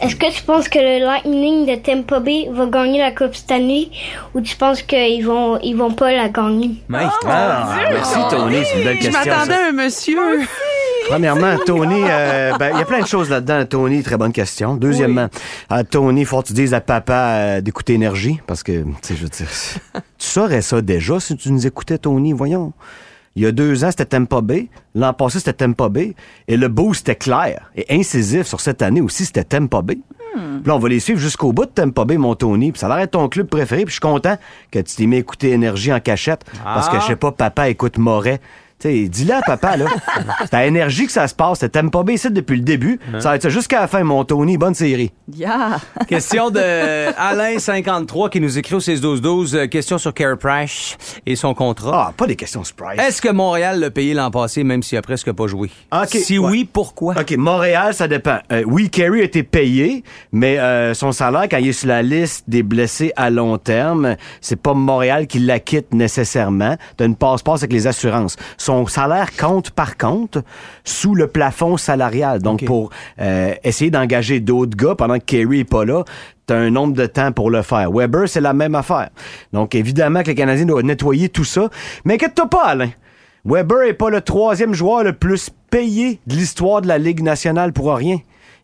Est-ce 0.01 0.17
que 0.17 0.33
tu 0.33 0.43
penses 0.43 0.69
que 0.69 0.79
le 0.79 1.05
Lightning 1.05 1.67
de 1.67 1.75
Tampa 1.77 2.21
Bay 2.21 2.49
va 2.51 2.67
gagner 2.67 2.99
la 3.01 3.11
Coupe 3.13 3.35
cette 3.35 3.51
année 3.51 3.91
ou 4.35 4.41
tu 4.41 4.57
penses 4.57 4.83
qu'ils 4.83 5.25
vont 5.27 5.59
ils 5.63 5.75
vont 5.75 5.93
pas 5.93 6.13
la 6.13 6.29
gagner? 6.29 6.71
Mike, 6.89 7.11
Ah, 7.27 7.77
merci, 7.91 8.19
Tony. 8.31 8.57
C'est 8.65 8.79
une 8.79 8.85
belle 8.85 8.97
Je 9.01 9.07
question. 9.09 9.31
m'attendais 9.33 9.55
ça. 9.55 9.65
à 9.65 9.69
un 9.69 9.73
monsieur. 9.73 10.19
Premièrement, 11.09 11.57
Tony, 11.65 12.03
euh, 12.07 12.53
ben, 12.59 12.71
il 12.75 12.79
y 12.79 12.83
a 12.83 12.85
plein 12.85 13.01
de 13.01 13.07
choses 13.07 13.31
là-dedans. 13.31 13.65
Tony, 13.65 14.03
très 14.03 14.17
bonne 14.19 14.33
question. 14.33 14.75
Deuxièmement, 14.75 15.29
à 15.71 15.83
Tony, 15.83 16.25
faut 16.27 16.43
que 16.43 16.49
tu 16.49 16.53
dises 16.53 16.75
à 16.75 16.83
papa 16.83 17.15
euh, 17.15 17.61
d'écouter 17.63 17.95
énergie, 17.95 18.41
parce 18.47 18.63
que, 18.63 18.83
tu 18.83 18.89
sais, 19.03 19.15
je 19.17 19.23
veux 19.23 19.29
dire, 19.31 19.47
tu 20.19 20.27
saurais 20.27 20.61
ça 20.61 20.83
déjà 20.83 21.19
si 21.19 21.35
tu 21.37 21.51
nous 21.51 21.67
écoutais, 21.67 21.97
Tony, 21.99 22.33
voyons. 22.35 22.73
Il 23.39 23.43
y 23.43 23.47
a 23.47 23.53
deux 23.53 23.85
ans, 23.85 23.91
c'était 23.91 24.05
Tampa 24.05 24.41
Bay. 24.41 24.67
L'an 24.97 25.13
passé, 25.13 25.39
c'était 25.39 25.53
Tampa 25.53 25.89
Bay. 25.89 26.17
Et 26.49 26.57
le 26.57 26.67
boost 26.67 27.09
était 27.09 27.15
clair 27.15 27.71
et 27.77 27.87
incisif 27.89 28.49
sur 28.49 28.61
cette 28.61 28.83
année 28.83 29.01
aussi, 29.01 29.25
c'était 29.25 29.45
Tampa 29.45 29.81
Bay. 29.81 30.01
Puis 30.35 30.67
là, 30.67 30.75
on 30.75 30.81
va 30.81 30.89
les 30.89 30.99
suivre 30.99 31.21
jusqu'au 31.21 31.53
bout 31.53 31.67
de 31.67 31.71
Tampa 31.71 32.05
Bay, 32.05 32.17
mon 32.17 32.35
Tony. 32.35 32.73
Puis 32.73 32.81
ça 32.81 32.93
a 32.93 32.99
l'air 32.99 33.09
ton 33.09 33.29
club 33.29 33.47
préféré. 33.47 33.85
Puis 33.85 33.91
je 33.91 33.95
suis 33.95 34.01
content 34.01 34.37
que 34.73 34.81
tu 34.81 34.97
t'es 34.97 35.07
mis 35.07 35.17
à 35.17 35.19
écouter 35.21 35.51
Énergie 35.51 35.93
en 35.93 36.01
cachette. 36.01 36.45
Parce 36.65 36.89
que, 36.89 36.99
je 36.99 37.07
sais 37.07 37.17
pas, 37.17 37.31
papa 37.31 37.69
écoute 37.69 37.97
Moret. 37.97 38.41
Tu 38.81 38.89
sais, 38.89 39.09
dis-le 39.09 39.35
à 39.35 39.43
papa, 39.43 39.77
là. 39.77 39.87
C'est 40.43 40.55
à 40.55 40.65
Énergie 40.65 41.07
que 41.07 41.13
ça 41.13 41.27
se 41.27 41.35
passe. 41.35 41.65
Tampa 41.73 42.05
Bay 42.05 42.15
ici 42.15 42.31
depuis 42.31 42.57
le 42.59 42.63
début. 42.63 43.01
Ça 43.19 43.31
va 43.31 43.35
être 43.37 43.43
ça 43.43 43.49
jusqu'à 43.49 43.81
la 43.81 43.89
fin, 43.89 44.05
mon 44.05 44.25
Tony. 44.25 44.57
Bonne 44.57 44.75
série. 44.75 45.11
Yeah. 45.35 45.81
Question 46.09 46.51
de 46.51 46.61
Alain53 47.11 48.31
qui 48.31 48.41
nous 48.41 48.57
écrit 48.57 48.77
au 48.77 48.79
6-12-12. 48.79 49.57
euh, 49.57 49.67
Question 49.67 49.99
sur 49.99 50.15
Care 50.15 50.39
Price 50.39 50.97
et 51.27 51.35
son 51.35 51.55
contrat. 51.55 52.09
Ah, 52.09 52.13
pas 52.17 52.27
des 52.29 52.37
questions 52.37 52.63
surprise. 52.63 53.01
Est-ce 53.01 53.21
que 53.21 53.31
Montréal 53.31 53.81
l'a 53.81 53.91
payé 53.91 54.15
l'an 54.15 54.31
passé, 54.31 54.63
même 54.63 54.85
s'il 54.85 54.97
a 54.99 55.03
presque 55.03 55.33
pas 55.33 55.49
joué? 55.49 55.71
Ok, 55.93 56.11
si 56.11 56.39
ouais. 56.39 56.49
oui, 56.49 56.69
pourquoi? 56.73 57.15
OK, 57.19 57.37
Montréal, 57.37 57.95
ça 57.95 58.07
dépend. 58.07 58.39
Euh, 58.53 58.63
oui, 58.65 58.91
Kerry 58.91 59.23
a 59.23 59.25
été 59.25 59.43
payé, 59.43 60.05
mais 60.31 60.59
euh, 60.61 60.95
son 60.95 61.11
salaire, 61.11 61.49
quand 61.51 61.59
il 61.59 61.69
est 61.69 61.73
sur 61.73 61.89
la 61.89 62.03
liste 62.03 62.45
des 62.49 62.63
blessés 62.63 63.13
à 63.17 63.31
long 63.31 63.59
terme, 63.59 64.15
c'est 64.41 64.61
pas 64.61 64.75
Montréal 64.75 65.27
qui 65.27 65.41
l'acquitte 65.41 65.93
nécessairement. 65.93 66.77
T'as 66.97 67.07
une 67.07 67.17
passe-passe 67.17 67.63
avec 67.63 67.73
les 67.73 67.89
assurances. 67.89 68.37
Son 68.69 68.87
salaire 68.87 69.35
compte, 69.35 69.71
par 69.71 69.97
contre, 69.97 70.43
sous 70.85 71.15
le 71.15 71.27
plafond 71.27 71.79
salarial. 71.79 72.43
Donc, 72.43 72.67
pour 72.67 72.91
euh, 73.19 73.55
essayer 73.65 73.91
d'engager 73.91 74.41
d'autres 74.41 74.77
gars 74.77 74.95
pendant 74.95 75.19
que 75.19 75.25
Kerry 75.25 75.61
est 75.61 75.65
pas 75.65 75.87
là, 75.87 76.05
t'as 76.45 76.59
un 76.59 76.69
nombre 76.69 76.93
de 76.93 77.07
temps 77.07 77.33
pour 77.33 77.51
le 77.51 77.63
faire. 77.63 77.91
Weber, 77.91 78.29
c'est 78.29 78.43
la 78.43 78.53
même 78.53 78.75
affaire. 78.75 79.09
Donc, 79.55 79.75
évidemment 79.75 80.23
que 80.23 80.27
les 80.27 80.35
Canadiens 80.35 80.67
doivent 80.67 80.85
nettoyer 80.85 81.31
tout 81.31 81.45
ça. 81.45 81.71
Mais 82.05 82.17
inquiète-toi 82.17 82.51
pas, 82.51 82.67
Alain. 82.67 82.91
Weber 83.47 83.85
est 83.85 83.95
pas 83.95 84.11
le 84.11 84.21
troisième 84.21 84.75
joueur 84.75 85.03
le 85.03 85.15
plus 85.15 85.49
payé 85.71 86.21
de 86.27 86.35
l'histoire 86.35 86.83
de 86.83 86.89
la 86.89 86.99
Ligue 86.99 87.23
nationale 87.23 87.73
pour 87.73 87.95
rien. 87.95 88.19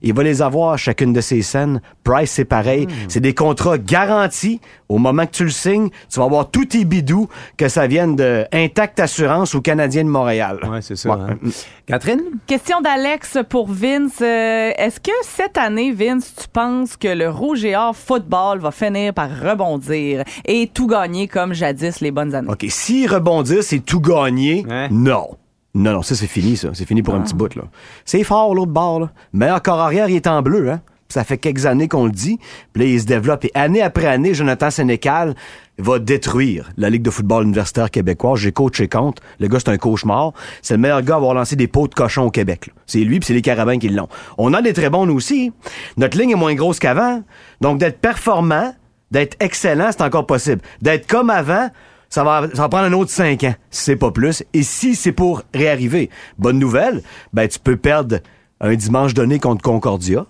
Il 0.04 0.14
va 0.14 0.22
les 0.22 0.42
avoir 0.42 0.78
chacune 0.78 1.12
de 1.12 1.20
ses 1.20 1.42
scènes. 1.42 1.80
Price, 2.04 2.30
c'est 2.30 2.44
pareil. 2.44 2.86
C'est 3.08 3.20
des 3.20 3.34
contrats 3.34 3.78
garantis. 3.78 4.60
Au 4.88 4.98
moment 4.98 5.24
que 5.26 5.30
tu 5.32 5.44
le 5.44 5.50
signes, 5.50 5.88
tu 6.12 6.20
vas 6.20 6.26
avoir 6.26 6.50
tous 6.50 6.66
tes 6.66 6.84
bidous, 6.84 7.26
que 7.56 7.68
ça 7.68 7.86
vienne 7.86 8.14
de 8.14 8.44
Intact 8.52 9.00
Assurance 9.00 9.54
ou 9.54 9.62
Canadien 9.62 10.04
de 10.04 10.10
Montréal. 10.10 10.60
Ouais, 10.70 10.82
c'est 10.82 10.94
ça. 10.94 11.08
Ouais. 11.16 11.22
hein. 11.32 11.48
Catherine? 11.86 12.20
Question 12.46 12.80
d'Alex 12.82 13.38
pour 13.48 13.66
Vince. 13.66 14.20
Euh, 14.20 14.70
Est-ce 14.76 15.00
que 15.00 15.10
cette 15.22 15.56
année, 15.58 15.90
Vince, 15.92 16.34
tu 16.38 16.48
penses 16.52 16.96
que 16.98 17.08
le 17.08 17.30
Rouge 17.30 17.64
et 17.64 17.74
Or 17.74 17.96
football 17.96 18.58
va 18.60 18.70
finir 18.70 19.14
par 19.14 19.28
rebondir 19.30 20.22
et 20.44 20.66
tout 20.72 20.86
gagner 20.86 21.28
comme 21.28 21.54
jadis 21.54 22.00
les 22.00 22.10
bonnes 22.10 22.34
années? 22.34 22.50
OK, 22.50 22.66
s'ils 22.68 23.10
rebondissent 23.10 23.72
et 23.72 23.80
tout 23.80 24.00
gagner, 24.00 24.64
Ouais. 24.68 24.88
non. 24.90 25.28
Non, 25.74 25.92
non, 25.92 26.02
ça 26.02 26.14
c'est 26.14 26.28
fini, 26.28 26.56
ça. 26.56 26.70
C'est 26.72 26.86
fini 26.86 27.02
pour 27.02 27.14
un 27.14 27.20
petit 27.20 27.34
bout, 27.34 27.54
là. 27.56 27.64
C'est 28.04 28.22
fort, 28.22 28.54
l'autre 28.54 28.72
bord, 28.72 29.00
là. 29.00 29.10
Mais 29.32 29.50
encore 29.50 29.80
arrière, 29.80 30.08
il 30.08 30.16
est 30.16 30.26
en 30.26 30.40
bleu, 30.40 30.70
hein. 30.70 30.80
Ça 31.08 31.22
fait 31.22 31.38
quelques 31.38 31.66
années 31.66 31.86
qu'on 31.86 32.06
le 32.06 32.12
dit. 32.12 32.38
Puis 32.72 32.82
là, 32.82 32.88
il 32.88 33.00
se 33.00 33.06
développe. 33.06 33.44
Et 33.44 33.50
année 33.54 33.82
après 33.82 34.06
année, 34.06 34.34
Jonathan 34.34 34.70
Sénécal 34.70 35.34
va 35.78 35.98
détruire 35.98 36.70
la 36.76 36.90
Ligue 36.90 37.02
de 37.02 37.10
football 37.10 37.44
universitaire 37.44 37.90
québécoise. 37.90 38.40
J'ai 38.40 38.52
coaché 38.52 38.88
contre. 38.88 39.22
Le 39.38 39.48
gars, 39.48 39.58
c'est 39.60 39.68
un 39.68 39.76
cauchemar. 39.76 40.32
C'est 40.62 40.74
le 40.74 40.80
meilleur 40.80 41.02
gars 41.02 41.14
à 41.14 41.16
avoir 41.18 41.34
lancé 41.34 41.56
des 41.56 41.68
pots 41.68 41.88
de 41.88 41.94
cochon 41.94 42.22
au 42.22 42.30
Québec. 42.30 42.68
là. 42.68 42.72
C'est 42.86 43.00
lui, 43.00 43.20
puis 43.20 43.26
c'est 43.26 43.34
les 43.34 43.42
Carabins 43.42 43.78
qui 43.78 43.90
l'ont. 43.90 44.08
On 44.38 44.54
a 44.54 44.62
des 44.62 44.72
très 44.72 44.90
bons, 44.90 45.06
nous 45.06 45.14
aussi. 45.14 45.52
Notre 45.98 46.18
ligne 46.18 46.30
est 46.30 46.36
moins 46.36 46.54
grosse 46.54 46.78
qu'avant. 46.78 47.22
Donc, 47.60 47.78
d'être 47.78 48.00
performant, 48.00 48.74
d'être 49.10 49.36
excellent, 49.40 49.90
c'est 49.90 50.02
encore 50.02 50.26
possible. 50.26 50.62
D'être 50.80 51.06
comme 51.06 51.30
avant, 51.30 51.68
ça 52.14 52.22
va, 52.22 52.46
ça 52.54 52.62
va 52.62 52.68
prendre 52.68 52.84
un 52.84 52.92
autre 52.92 53.10
cinq 53.10 53.42
ans, 53.42 53.54
si 53.70 53.82
c'est 53.82 53.96
pas 53.96 54.12
plus. 54.12 54.44
Et 54.52 54.62
si 54.62 54.94
c'est 54.94 55.10
pour 55.10 55.42
réarriver, 55.52 56.10
bonne 56.38 56.60
nouvelle, 56.60 57.02
ben 57.32 57.48
tu 57.48 57.58
peux 57.58 57.76
perdre 57.76 58.18
un 58.60 58.74
dimanche 58.76 59.14
donné 59.14 59.40
contre 59.40 59.62
Concordia. 59.62 60.24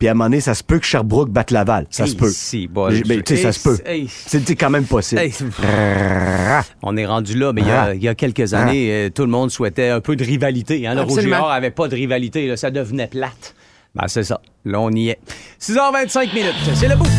Puis 0.00 0.08
à 0.08 0.10
un 0.10 0.14
moment 0.14 0.24
donné, 0.24 0.40
ça 0.40 0.54
se 0.54 0.64
peut 0.64 0.80
que 0.80 0.86
Sherbrooke 0.86 1.28
batte 1.28 1.52
Laval. 1.52 1.86
Ça 1.90 2.06
se 2.06 2.16
peut. 2.16 2.30
si, 2.30 2.66
bon, 2.66 2.90
Mais, 2.90 3.02
mais, 3.06 3.22
tu 3.22 3.36
sais, 3.36 3.42
ça 3.42 3.52
se 3.52 3.62
peut. 3.62 3.78
hey. 3.86 4.08
C'est 4.08 4.56
quand 4.56 4.70
même 4.70 4.86
possible. 4.86 5.20
On 6.82 6.96
est 6.96 7.06
rendu 7.06 7.38
là, 7.38 7.52
mais 7.52 7.60
il 7.60 7.68
y 7.68 7.70
a, 7.70 7.94
il 7.94 8.02
y 8.02 8.08
a 8.08 8.16
quelques 8.16 8.54
années, 8.54 8.90
euh, 8.90 9.10
tout 9.10 9.22
le 9.22 9.28
monde 9.28 9.50
souhaitait 9.50 9.90
un 9.90 10.00
peu 10.00 10.16
de 10.16 10.24
rivalité. 10.24 10.84
Hein? 10.88 10.94
Le 10.94 11.02
Rouge 11.02 11.10
et 11.10 11.18
Absolument. 11.18 11.42
Or 11.42 11.50
avait 11.52 11.70
pas 11.70 11.86
de 11.86 11.94
rivalité, 11.94 12.48
là, 12.48 12.56
ça 12.56 12.72
devenait 12.72 13.06
plate. 13.06 13.54
Ben, 13.94 14.08
c'est 14.08 14.24
ça. 14.24 14.40
Là, 14.64 14.80
on 14.80 14.90
y 14.90 15.10
est. 15.10 15.18
6h25 15.60 16.34
minutes, 16.34 16.54
c'est 16.74 16.88
le 16.88 16.96
boost. 16.96 17.10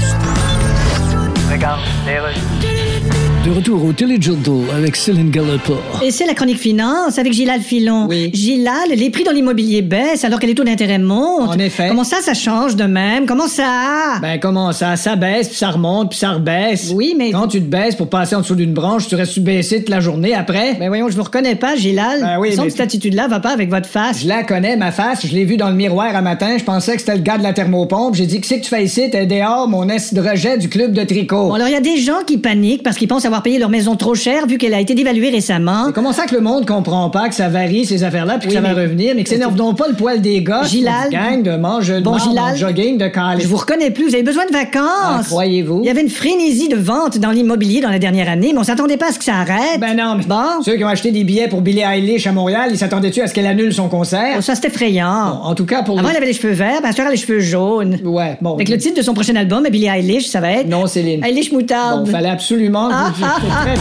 De 3.46 3.50
retour 3.50 3.84
au 3.86 3.92
Téléjournal 3.92 4.70
avec 4.76 4.96
Céline 4.96 5.32
Galloport. 5.32 6.00
Et 6.04 6.12
c'est 6.12 6.28
la 6.28 6.36
chronique 6.36 6.60
finance 6.60 7.18
avec 7.18 7.34
Gilal 7.34 7.60
Filon. 7.60 8.06
Oui. 8.08 8.30
Gilal, 8.32 8.90
les 8.96 9.10
prix 9.10 9.24
dans 9.24 9.32
l'immobilier 9.32 9.82
baissent 9.82 10.24
alors 10.24 10.40
que 10.40 10.46
les 10.46 10.54
taux 10.54 10.64
d'intérêt 10.64 11.00
montent. 11.00 11.50
En 11.50 11.58
effet. 11.58 11.88
Comment 11.88 12.04
ça, 12.04 12.18
ça 12.22 12.36
change 12.36 12.76
de 12.76 12.84
même? 12.84 13.26
Comment 13.26 13.48
ça? 13.48 14.20
Ben 14.22 14.40
comment 14.40 14.72
ça? 14.74 14.96
Ça 14.96 15.16
baisse, 15.16 15.48
puis 15.48 15.58
ça 15.58 15.72
remonte, 15.72 16.12
puis 16.12 16.20
ça 16.20 16.34
rebaisse. 16.34 16.92
oui, 16.94 17.16
mais... 17.18 17.32
Quand 17.32 17.48
tu 17.48 17.60
te 17.62 17.66
baisses 17.66 17.96
pour 17.96 18.10
passer 18.10 18.36
en 18.36 18.42
dessous 18.42 18.54
d'une 18.54 18.74
branche, 18.74 19.08
tu 19.08 19.16
restes 19.16 19.40
baissé 19.40 19.80
toute 19.80 19.90
la 19.90 20.02
journée 20.02 20.36
après. 20.36 20.76
Ben 20.80 20.90
voyons, 20.90 21.10
je 21.10 21.16
vous 21.16 21.24
reconnais 21.24 21.56
pas, 21.56 21.76
Gilal. 21.76 22.22
Ben 22.22 22.38
oui, 22.40 22.50
Il 22.50 22.52
me 22.52 22.56
semble 22.58 22.66
mais- 22.68 22.72
que 22.74 22.78
cette 22.78 22.86
attitude-là 22.86 23.28
va 23.28 23.40
pas 23.40 23.54
avec 23.54 23.72
votre 23.72 23.90
face. 23.90 24.22
Je 24.22 24.28
la 24.28 24.44
connais, 24.44 24.76
ma 24.78 24.92
face. 24.92 25.26
Je 25.26 25.34
l'ai 25.34 25.46
vue 25.46 25.58
dans 25.58 25.70
le 25.70 25.76
miroir 25.76 26.16
un 26.16 26.22
matin. 26.22 26.58
Je 26.60 26.64
pensais 26.64 26.94
que 26.94 27.00
c'était 27.00 27.16
le 27.16 27.24
gars 27.24 27.40
de 27.40 27.44
la 27.44 27.54
thermopompe. 27.54 28.14
J'ai 28.14 28.28
dit, 28.28 28.40
qu'est-ce 28.40 28.60
que 28.60 28.64
tu 28.66 28.70
fais 28.70 28.84
ici? 28.84 29.10
T'es 29.10 29.26
dehors, 29.26 29.68
mon 29.68 29.90
est 29.90 30.14
de 30.14 30.22
rejet 30.22 30.60
du 30.60 30.70
club 30.70 30.94
de 30.94 31.04
tricot. 31.04 31.48
Bon, 31.48 31.54
alors 31.56 31.68
il 31.70 31.74
y 31.74 31.76
a 31.76 31.82
des 31.82 31.98
gens 31.98 32.22
qui 32.28 32.38
paniquent 32.38 32.84
parce 32.84 32.98
qu'ils 32.98 33.08
pensent 33.08 33.26
avoir 33.32 33.44
payé 33.44 33.60
leur 33.60 33.70
maison 33.70 33.96
trop 33.96 34.16
cher 34.16 34.46
vu 34.48 34.58
qu'elle 34.58 34.74
a 34.74 34.80
été 34.80 34.94
dévaluée 34.94 35.30
récemment. 35.30 35.86
C'est 35.88 35.94
comment 35.94 36.12
ça 36.14 36.26
que 36.26 36.36
le 36.36 36.42
monde 36.42 36.66
comprend 36.66 37.10
pas 37.10 37.30
que 37.30 37.36
ça 37.36 37.50
varie 37.50 37.86
ces 37.86 38.04
affaires-là 38.04 38.38
puis 38.38 38.48
que 38.48 38.54
Oui, 38.54 38.56
ça 38.56 38.62
va 38.62 38.74
mais- 38.74 38.82
revenir, 38.84 39.14
mais 39.16 39.24
que 39.24 39.30
s'énerve 39.30 39.56
donc 39.56 39.78
pas 39.78 39.88
le 39.88 39.94
poil 39.96 40.22
des 40.22 40.42
gars. 40.44 40.64
Gilal. 40.64 41.10
Gang 41.12 41.42
de 41.44 41.56
mange 41.58 41.88
de 41.90 42.00
Bon, 42.02 42.18
Gilal. 42.18 42.56
jogging, 42.58 42.98
de 42.98 43.08
calice. 43.08 43.44
Je 43.44 43.48
vous 43.48 43.58
reconnais 43.58 43.92
plus, 43.92 44.08
vous 44.10 44.14
avez 44.14 44.24
besoin 44.24 44.46
de 44.46 44.52
vacances. 44.52 44.82
Ah, 45.04 45.22
croyez-vous? 45.26 45.80
Il 45.84 45.88
y 45.88 45.90
avait 45.90 46.02
une 46.02 46.10
frénésie 46.10 46.68
de 46.70 46.76
vente 46.78 47.18
dans 47.18 47.32
l'immobilier 47.32 47.82
dans 47.82 47.90
la 47.90 48.00
dernière 48.00 48.30
année, 48.30 48.52
mais 48.54 48.60
on 48.60 48.64
s'attendait 48.64 48.98
pas 48.98 49.10
à 49.10 49.12
ce 49.12 49.20
que 49.20 49.26
ça 49.26 49.36
arrête. 49.36 49.80
Ben 49.80 49.96
non, 49.96 50.16
mais 50.18 50.24
Bon. 50.26 50.62
ceux 50.64 50.76
qui 50.76 50.84
ont 50.84 50.88
acheté 50.88 51.12
des 51.12 51.24
billets 51.24 51.48
pour 51.48 51.62
Billie 51.62 51.82
Eilish 51.82 52.28
à 52.28 52.32
Montréal, 52.32 52.70
ils 52.72 52.78
s'attendaient-tu 52.78 53.22
à 53.22 53.28
ce 53.28 53.34
qu'elle 53.34 53.48
annule 53.48 53.74
son 53.74 53.88
concert? 53.90 54.36
Oh, 54.38 54.42
ça, 54.42 54.56
c'est 54.56 54.68
effrayant. 54.68 55.32
Bon, 55.42 55.50
en 55.50 55.56
tout 55.56 55.66
cas, 55.66 55.84
pour 55.84 55.98
Avant, 55.98 56.08
les- 56.08 56.12
elle 56.12 56.18
avait 56.18 56.26
les 56.32 56.34
cheveux 56.34 56.54
verts, 56.54 56.82
ben, 56.82 56.90
elle 56.98 57.08
a 57.08 57.10
les 57.12 57.18
cheveux 57.18 57.40
jaunes. 57.40 57.98
Ouais, 58.04 58.38
bon. 58.42 58.56
Avec 58.56 58.70
le 58.70 58.78
titre 58.78 58.98
de 58.98 59.02
son 59.02 59.14
prochain 59.14 59.36
album, 59.36 59.66
Billie 59.72 59.88
Eilish, 59.88 60.28
ça 60.28 60.40
va 60.40 60.52
être. 60.52 60.68
Non, 60.68 60.86
Céline. 60.88 61.24
Eilish 61.24 61.52
Moutarde. 61.52 62.06
Bon, 62.06 62.12
fallait 62.12 62.30
absolument 62.30 62.90
Ah, 62.92 63.12
vous... 63.16 63.21
très, 63.22 63.76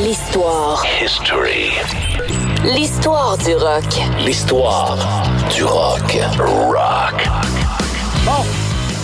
L'histoire. 0.00 0.84
History. 1.04 1.70
L'histoire 2.64 3.36
du 3.38 3.54
rock. 3.54 3.84
L'histoire 4.24 4.96
du 5.54 5.64
rock. 5.64 6.18
Rock. 6.38 7.28
Bon, 8.24 8.44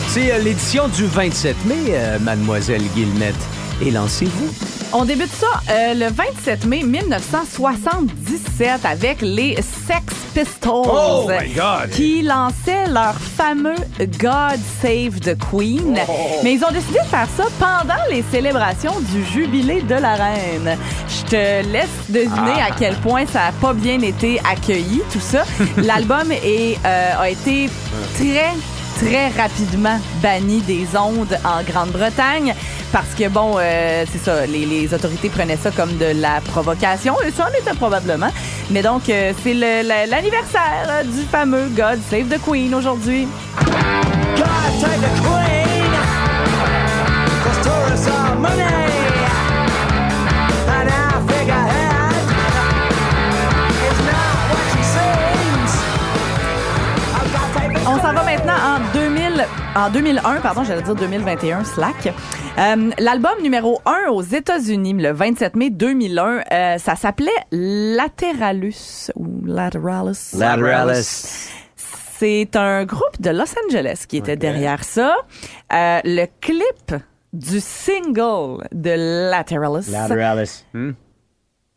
c'est 0.08 0.32
euh, 0.32 0.38
l'édition 0.38 0.88
du 0.88 1.06
27 1.06 1.64
mai, 1.66 1.74
euh, 1.90 2.18
mademoiselle 2.20 2.82
Guillemette. 2.94 3.34
Et 3.82 3.90
lancez-vous. 3.90 4.77
On 4.94 5.04
débute 5.04 5.30
ça 5.32 5.46
euh, 5.70 5.92
le 5.94 6.06
27 6.10 6.64
mai 6.64 6.82
1977 6.82 8.84
avec 8.86 9.18
les 9.20 9.56
Sex 9.56 10.02
Pistols 10.34 10.86
Oh 10.90 11.28
my 11.28 11.48
God! 11.52 11.90
qui 11.92 12.22
lançaient 12.22 12.86
leur 12.88 13.14
fameux 13.14 13.74
God 14.18 14.58
Save 14.80 15.20
the 15.20 15.36
Queen. 15.50 15.98
Oh. 16.08 16.12
Mais 16.42 16.54
ils 16.54 16.64
ont 16.64 16.70
décidé 16.72 17.00
de 17.00 17.04
faire 17.06 17.28
ça 17.36 17.44
pendant 17.58 18.02
les 18.10 18.24
célébrations 18.32 18.98
du 19.12 19.24
jubilé 19.26 19.82
de 19.82 19.94
la 19.94 20.14
reine. 20.14 20.78
Je 21.08 21.22
te 21.30 21.62
laisse 21.70 21.88
deviner 22.08 22.54
Ah. 22.60 22.68
à 22.68 22.70
quel 22.78 22.94
point 22.96 23.26
ça 23.26 23.44
a 23.46 23.52
pas 23.52 23.74
bien 23.74 24.00
été 24.00 24.40
accueilli 24.50 25.02
tout 25.12 25.20
ça. 25.20 25.44
L'album 25.76 26.30
euh, 26.32 26.74
a 27.20 27.28
été 27.28 27.68
très 28.16 28.54
très 28.98 29.28
rapidement 29.28 29.98
banni 30.22 30.60
des 30.62 30.86
ondes 30.96 31.38
en 31.44 31.62
Grande-Bretagne 31.62 32.54
parce 32.92 33.14
que, 33.14 33.28
bon, 33.28 33.56
euh, 33.58 34.04
c'est 34.10 34.18
ça, 34.18 34.46
les, 34.46 34.92
autorités 34.92 35.28
prenaient 35.28 35.56
ça 35.56 35.70
comme 35.70 35.96
de 35.98 36.20
la 36.20 36.40
provocation, 36.40 37.14
et 37.26 37.30
ça 37.30 37.48
en 37.48 37.60
était 37.60 37.76
probablement. 37.76 38.30
Mais 38.70 38.82
donc, 38.82 39.08
euh, 39.08 39.32
c'est 39.42 39.54
l'anniversaire 39.54 41.04
du 41.04 41.22
fameux 41.30 41.68
God 41.68 41.98
Save 42.10 42.28
the 42.28 42.40
Queen 42.42 42.74
aujourd'hui. 42.74 43.28
On 57.98 58.00
s'en 58.00 58.12
va 58.12 58.22
maintenant 58.22 58.54
en 58.54 58.92
2000, 58.92 59.44
en 59.74 59.90
2001, 59.90 60.40
pardon, 60.40 60.62
j'allais 60.62 60.82
dire 60.82 60.94
2021, 60.94 61.64
Slack. 61.64 62.06
Euh, 62.06 62.90
L'album 62.96 63.32
numéro 63.42 63.80
1 63.86 64.10
aux 64.10 64.22
États-Unis, 64.22 64.92
le 64.92 65.10
27 65.10 65.56
mai 65.56 65.70
2001, 65.70 66.42
euh, 66.52 66.78
ça 66.78 66.94
s'appelait 66.94 67.30
Lateralus 67.50 69.10
ou 69.16 69.44
Lateralis. 69.44 70.30
Lateralis. 70.38 71.48
C'est 71.74 72.54
un 72.54 72.84
groupe 72.84 73.20
de 73.20 73.30
Los 73.30 73.52
Angeles 73.66 74.04
qui 74.06 74.18
était 74.18 74.36
derrière 74.36 74.84
ça. 74.84 75.16
Euh, 75.72 75.98
le 76.04 76.26
clip 76.40 76.94
du 77.32 77.58
single 77.58 78.68
de 78.70 79.28
Lateralis 79.30 79.90
Lateralis. 79.90 80.64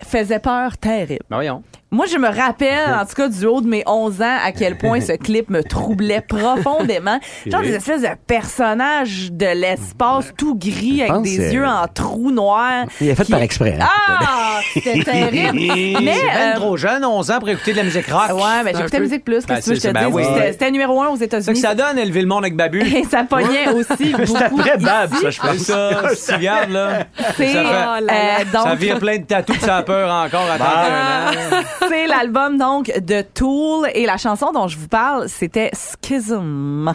faisait 0.03 0.39
peur 0.39 0.77
terrible. 0.77 1.25
Ben 1.31 1.37
voyons. 1.37 1.63
Moi, 1.93 2.05
je 2.05 2.17
me 2.17 2.29
rappelle, 2.29 2.93
en 2.93 3.05
tout 3.05 3.15
cas, 3.15 3.27
du 3.27 3.45
haut 3.45 3.59
de 3.59 3.67
mes 3.67 3.83
11 3.85 4.21
ans, 4.21 4.37
à 4.45 4.53
quel 4.53 4.77
point 4.77 5.01
ce 5.01 5.11
clip 5.17 5.49
me 5.49 5.61
troublait 5.61 6.21
profondément. 6.21 7.19
Genre 7.45 7.59
des 7.61 7.73
espèces 7.73 8.03
de 8.03 8.07
personnages 8.25 9.29
de 9.29 9.47
l'espace 9.47 10.31
tout 10.37 10.55
gris 10.57 11.01
avec 11.03 11.21
des 11.23 11.35
que- 11.37 11.51
yeux 11.53 11.65
en 11.67 11.85
trous 11.93 12.31
noirs. 12.31 12.85
Il 13.01 13.09
est 13.09 13.15
fait 13.15 13.25
Qui- 13.25 13.31
par 13.33 13.41
exprès. 13.41 13.77
hein. 13.81 13.87
Ah! 14.09 14.59
C'était 14.73 15.03
terrible. 15.03 15.51
Mais, 15.53 16.13
c'est 16.15 16.25
ben 16.27 16.53
euh, 16.53 16.55
trop 16.55 16.77
jeune, 16.77 17.03
11 17.03 17.29
ans, 17.29 17.39
pour 17.39 17.49
écouter 17.49 17.73
de 17.73 17.77
la 17.77 17.83
musique 17.83 18.07
rock. 18.07 18.29
ouais, 18.35 18.63
mais 18.63 18.71
j'écoutais 18.73 18.97
peu. 18.99 19.03
musique 19.03 19.25
plus. 19.25 19.45
Ben, 19.45 19.55
Qu'est-ce 19.55 19.71
que 19.71 19.75
tu 19.75 19.75
veux 19.75 19.75
que 19.75 19.81
je 19.81 19.87
te 19.89 19.93
ben 19.93 20.05
dise? 20.05 20.15
oui. 20.15 20.23
C'était- 20.23 20.51
C'était 20.53 20.71
numéro 20.71 21.01
un 21.01 21.07
aux 21.09 21.17
C'est 21.17 21.29
ça 21.29 21.37
que 21.37 21.41
États-Unis. 21.41 21.59
ça 21.59 21.75
donne, 21.75 21.99
élever 21.99 22.21
le 22.21 22.27
monde 22.27 22.45
avec 22.45 22.55
Babu. 22.55 22.81
Et 22.95 23.03
ça 23.03 23.25
pognait 23.25 23.67
aussi 23.67 24.11
beaucoup. 24.13 24.25
C'est 24.27 24.43
après 24.45 24.77
Bab, 24.77 25.13
ça, 25.13 25.29
je 25.29 25.41
C'est 25.41 25.41
pense. 25.41 25.57
ça, 25.57 26.01
si 26.15 26.41
là? 26.45 26.99
C'est 27.35 27.47
Ça 27.47 27.63
fait- 27.63 27.65
euh, 27.65 28.45
donc 28.53 28.63
Ça 28.63 28.75
vire 28.75 28.97
plein 28.99 29.17
de 29.17 29.23
tatous 29.25 29.57
de 29.59 29.61
sa 29.65 29.81
peur 29.83 30.09
encore 30.09 30.49
à 30.49 30.55
Ah, 30.57 31.31
31 31.33 31.59
ans. 31.59 31.63
C'est 31.87 32.07
l'album 32.07 32.57
donc 32.57 32.91
de 32.99 33.21
Tool 33.21 33.89
et 33.93 34.05
la 34.05 34.17
chanson 34.17 34.51
dont 34.51 34.67
je 34.67 34.77
vous 34.77 34.87
parle, 34.87 35.29
c'était 35.29 35.71
Schism. 35.73 36.91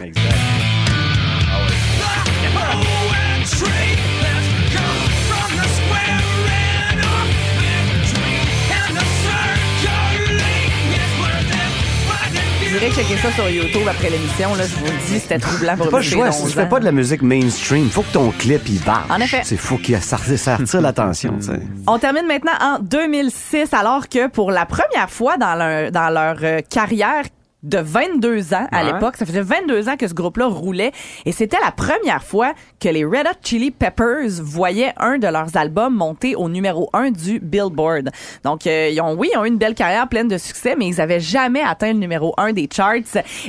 Je 12.67 12.73
dirais 12.73 12.91
checker 12.91 13.15
ça 13.21 13.31
sur 13.31 13.49
YouTube 13.49 13.87
après 13.89 14.09
l'émission. 14.09 14.53
Là, 14.55 14.65
je 14.65 14.75
vous 14.75 14.85
le 14.85 14.91
dis, 15.07 15.19
c'était 15.21 15.39
troublant 15.39 15.77
pour 15.77 15.89
Pas 15.89 16.01
jouer, 16.01 16.29
si 16.33 16.41
11 16.43 16.49
tu 16.49 16.57
fais 16.57 16.65
pas 16.67 16.79
de 16.81 16.85
la 16.85 16.91
musique 16.91 17.21
mainstream, 17.21 17.89
faut 17.89 18.01
que 18.01 18.11
ton 18.11 18.29
clip 18.31 18.61
il 18.67 18.81
parle. 18.81 19.09
En 19.09 19.21
effet. 19.21 19.39
C'est 19.45 19.55
faut 19.55 19.77
qu'il 19.77 19.97
ça, 20.01 20.17
ça 20.17 20.55
attire 20.55 20.81
l'attention. 20.81 21.39
On 21.87 21.97
termine 21.97 22.27
maintenant 22.27 22.51
en 22.59 22.79
2006, 22.79 23.73
alors 23.73 24.09
que 24.09 24.27
pour 24.27 24.51
la 24.51 24.65
première 24.65 25.09
fois 25.09 25.37
dans 25.37 25.55
leur, 25.55 25.91
dans 25.91 26.09
leur 26.09 26.35
euh, 26.43 26.59
carrière 26.69 27.23
de 27.63 27.79
22 27.79 28.53
ans 28.53 28.67
à 28.71 28.83
Ouais. 28.85 28.93
l'époque, 28.93 29.17
ça 29.17 29.25
faisait 29.25 29.41
22 29.41 29.89
ans 29.89 29.97
que 29.97 30.07
ce 30.07 30.13
groupe-là 30.13 30.45
roulait, 30.45 30.91
et 31.25 31.31
c'était 31.31 31.57
la 31.63 31.71
première 31.71 32.23
fois 32.23 32.53
que 32.79 32.87
les 32.87 33.03
Red 33.03 33.25
Hot 33.27 33.39
Chili 33.43 33.71
Peppers 33.71 34.29
voyaient 34.41 34.93
un 34.97 35.17
de 35.17 35.27
leurs 35.27 35.57
albums 35.57 35.93
monter 35.95 36.35
au 36.35 36.49
numéro 36.49 36.89
1 36.93 37.11
du 37.11 37.39
Billboard. 37.39 38.11
Donc, 38.43 38.67
euh, 38.67 38.89
ils 38.93 39.01
ont, 39.01 39.13
oui, 39.15 39.29
ils 39.33 39.37
ont 39.37 39.43
eu 39.45 39.47
une 39.47 39.57
belle 39.57 39.73
carrière 39.73 40.07
pleine 40.07 40.27
de 40.27 40.37
succès, 40.37 40.75
mais 40.77 40.87
ils 40.87 41.01
avaient 41.01 41.19
jamais 41.19 41.61
atteint 41.61 41.93
le 41.93 41.99
numéro 41.99 42.33
1 42.37 42.53
des 42.53 42.69
charts, 42.71 42.95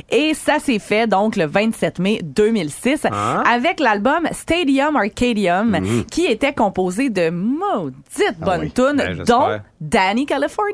et 0.09 0.33
ça 0.33 0.57
s'est 0.59 0.79
fait 0.79 1.05
donc 1.07 1.35
le 1.35 1.45
27 1.45 1.99
mai 1.99 2.19
2006 2.23 3.05
Ah. 3.11 3.43
avec 3.47 3.79
l'album 3.79 4.27
Stadium 4.31 4.95
Arcadium, 4.95 5.77
qui 6.11 6.25
était 6.25 6.53
composé 6.53 7.09
de 7.09 7.29
maudites 7.29 8.39
bonnes 8.39 8.61
oui. 8.61 8.71
tunes, 8.71 8.97
Ben, 8.97 9.23
dont 9.23 9.47
Danny 9.79 10.25
California. 10.25 10.73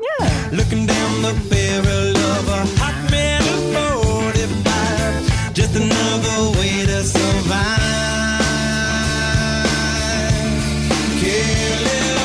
Another 5.76 6.58
way 6.58 6.84
to 6.86 7.02
survive. 7.04 7.82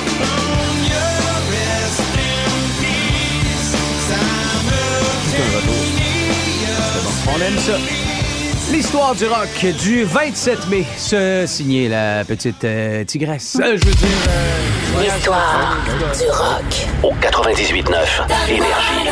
California, 0.01 1.05
rest 1.51 2.01
in 2.17 2.59
peace. 2.79 3.71
Simultaneous. 6.01 7.27
On 7.27 7.39
aime 7.41 7.59
ça. 7.59 7.77
L'histoire 8.71 9.15
du 9.15 9.25
rock 9.27 9.65
du 9.81 10.03
27 10.05 10.67
mai, 10.69 10.85
se 10.97 11.43
signer 11.45 11.89
la 11.89 12.23
petite 12.23 12.63
euh, 12.63 13.03
tigresse. 13.03 13.57
Euh, 13.61 13.77
je 13.81 13.85
veux 13.85 13.93
dire. 13.93 14.07
euh, 14.29 15.03
L'histoire 15.03 15.77
du 16.17 16.29
rock. 16.29 16.87
Au 17.03 17.11
98.9 17.15 18.49
Énergie. 18.49 19.09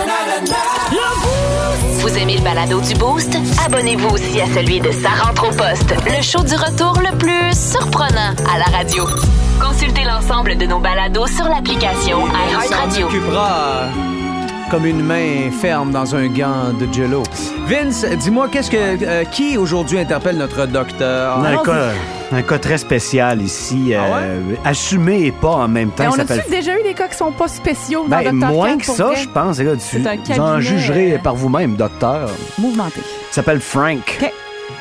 Vous 2.02 2.18
aimez 2.18 2.38
le 2.38 2.44
balado 2.44 2.80
du 2.82 2.94
Boost? 2.96 3.38
Abonnez-vous 3.66 4.10
aussi 4.10 4.42
à 4.42 4.46
celui 4.48 4.80
de 4.80 4.92
Sa 4.92 5.10
rentre 5.10 5.44
au 5.50 5.52
poste, 5.52 5.94
le 6.06 6.22
show 6.22 6.44
du 6.44 6.56
retour 6.56 6.94
le 7.00 7.18
plus 7.18 7.54
surprenant 7.58 8.34
à 8.54 8.58
la 8.58 8.78
radio. 8.78 9.06
Consultez 9.62 10.04
l'ensemble 10.06 10.58
de 10.58 10.66
nos 10.66 10.80
balados 10.80 11.28
sur 11.28 11.46
l'application 11.48 12.26
Ça 12.28 12.68
iHeartRadio. 12.68 13.08
occupera 13.08 13.88
comme 14.72 14.86
une 14.86 15.02
main 15.04 15.50
ferme 15.52 15.92
dans 15.92 16.16
un 16.16 16.28
gant 16.28 16.72
de 16.80 16.92
jello. 16.94 17.24
Vince, 17.68 18.06
dis-moi, 18.06 18.48
qu'est-ce 18.52 18.70
que 18.70 18.78
euh, 19.04 19.24
qui 19.26 19.58
aujourd'hui 19.58 19.98
interpelle 20.00 20.38
notre 20.38 20.68
docteur? 20.68 21.38
On 21.40 21.44
a 21.44 21.56
un 22.32 22.42
cas, 22.42 22.60
très 22.60 22.78
spécial 22.78 23.42
ici. 23.42 23.94
euh, 23.94 24.40
assumé 24.64 25.26
et 25.26 25.32
pas 25.32 25.50
en 25.50 25.68
même 25.68 25.90
temps. 25.92 26.04
Mais 26.04 26.24
on 26.24 26.38
a-tu 26.38 26.50
déjà 26.50 26.80
eu 26.80 26.84
des 26.84 26.94
cas 26.94 27.08
qui 27.08 27.18
sont 27.18 27.32
pas 27.32 27.48
spéciaux 27.48 28.04
dans 28.08 28.18
Ben, 28.18 28.40
Dr. 28.40 28.48
moins 28.48 28.78
que 28.78 28.86
pour 28.86 28.96
ça, 28.96 29.14
je 29.16 29.28
pense. 29.28 29.60
Regarde, 29.60 29.80
tu, 29.80 29.98
vous 30.00 30.08
en 30.08 30.18
cabinet, 30.18 30.62
jugerez 30.62 31.14
euh, 31.14 31.18
par 31.18 31.36
vous-même, 31.36 31.76
docteur. 31.76 32.30
Mouvementé. 32.58 33.02
Il 33.32 33.34
s'appelle 33.34 33.60
Frank. 33.60 34.20
OK. 34.22 34.32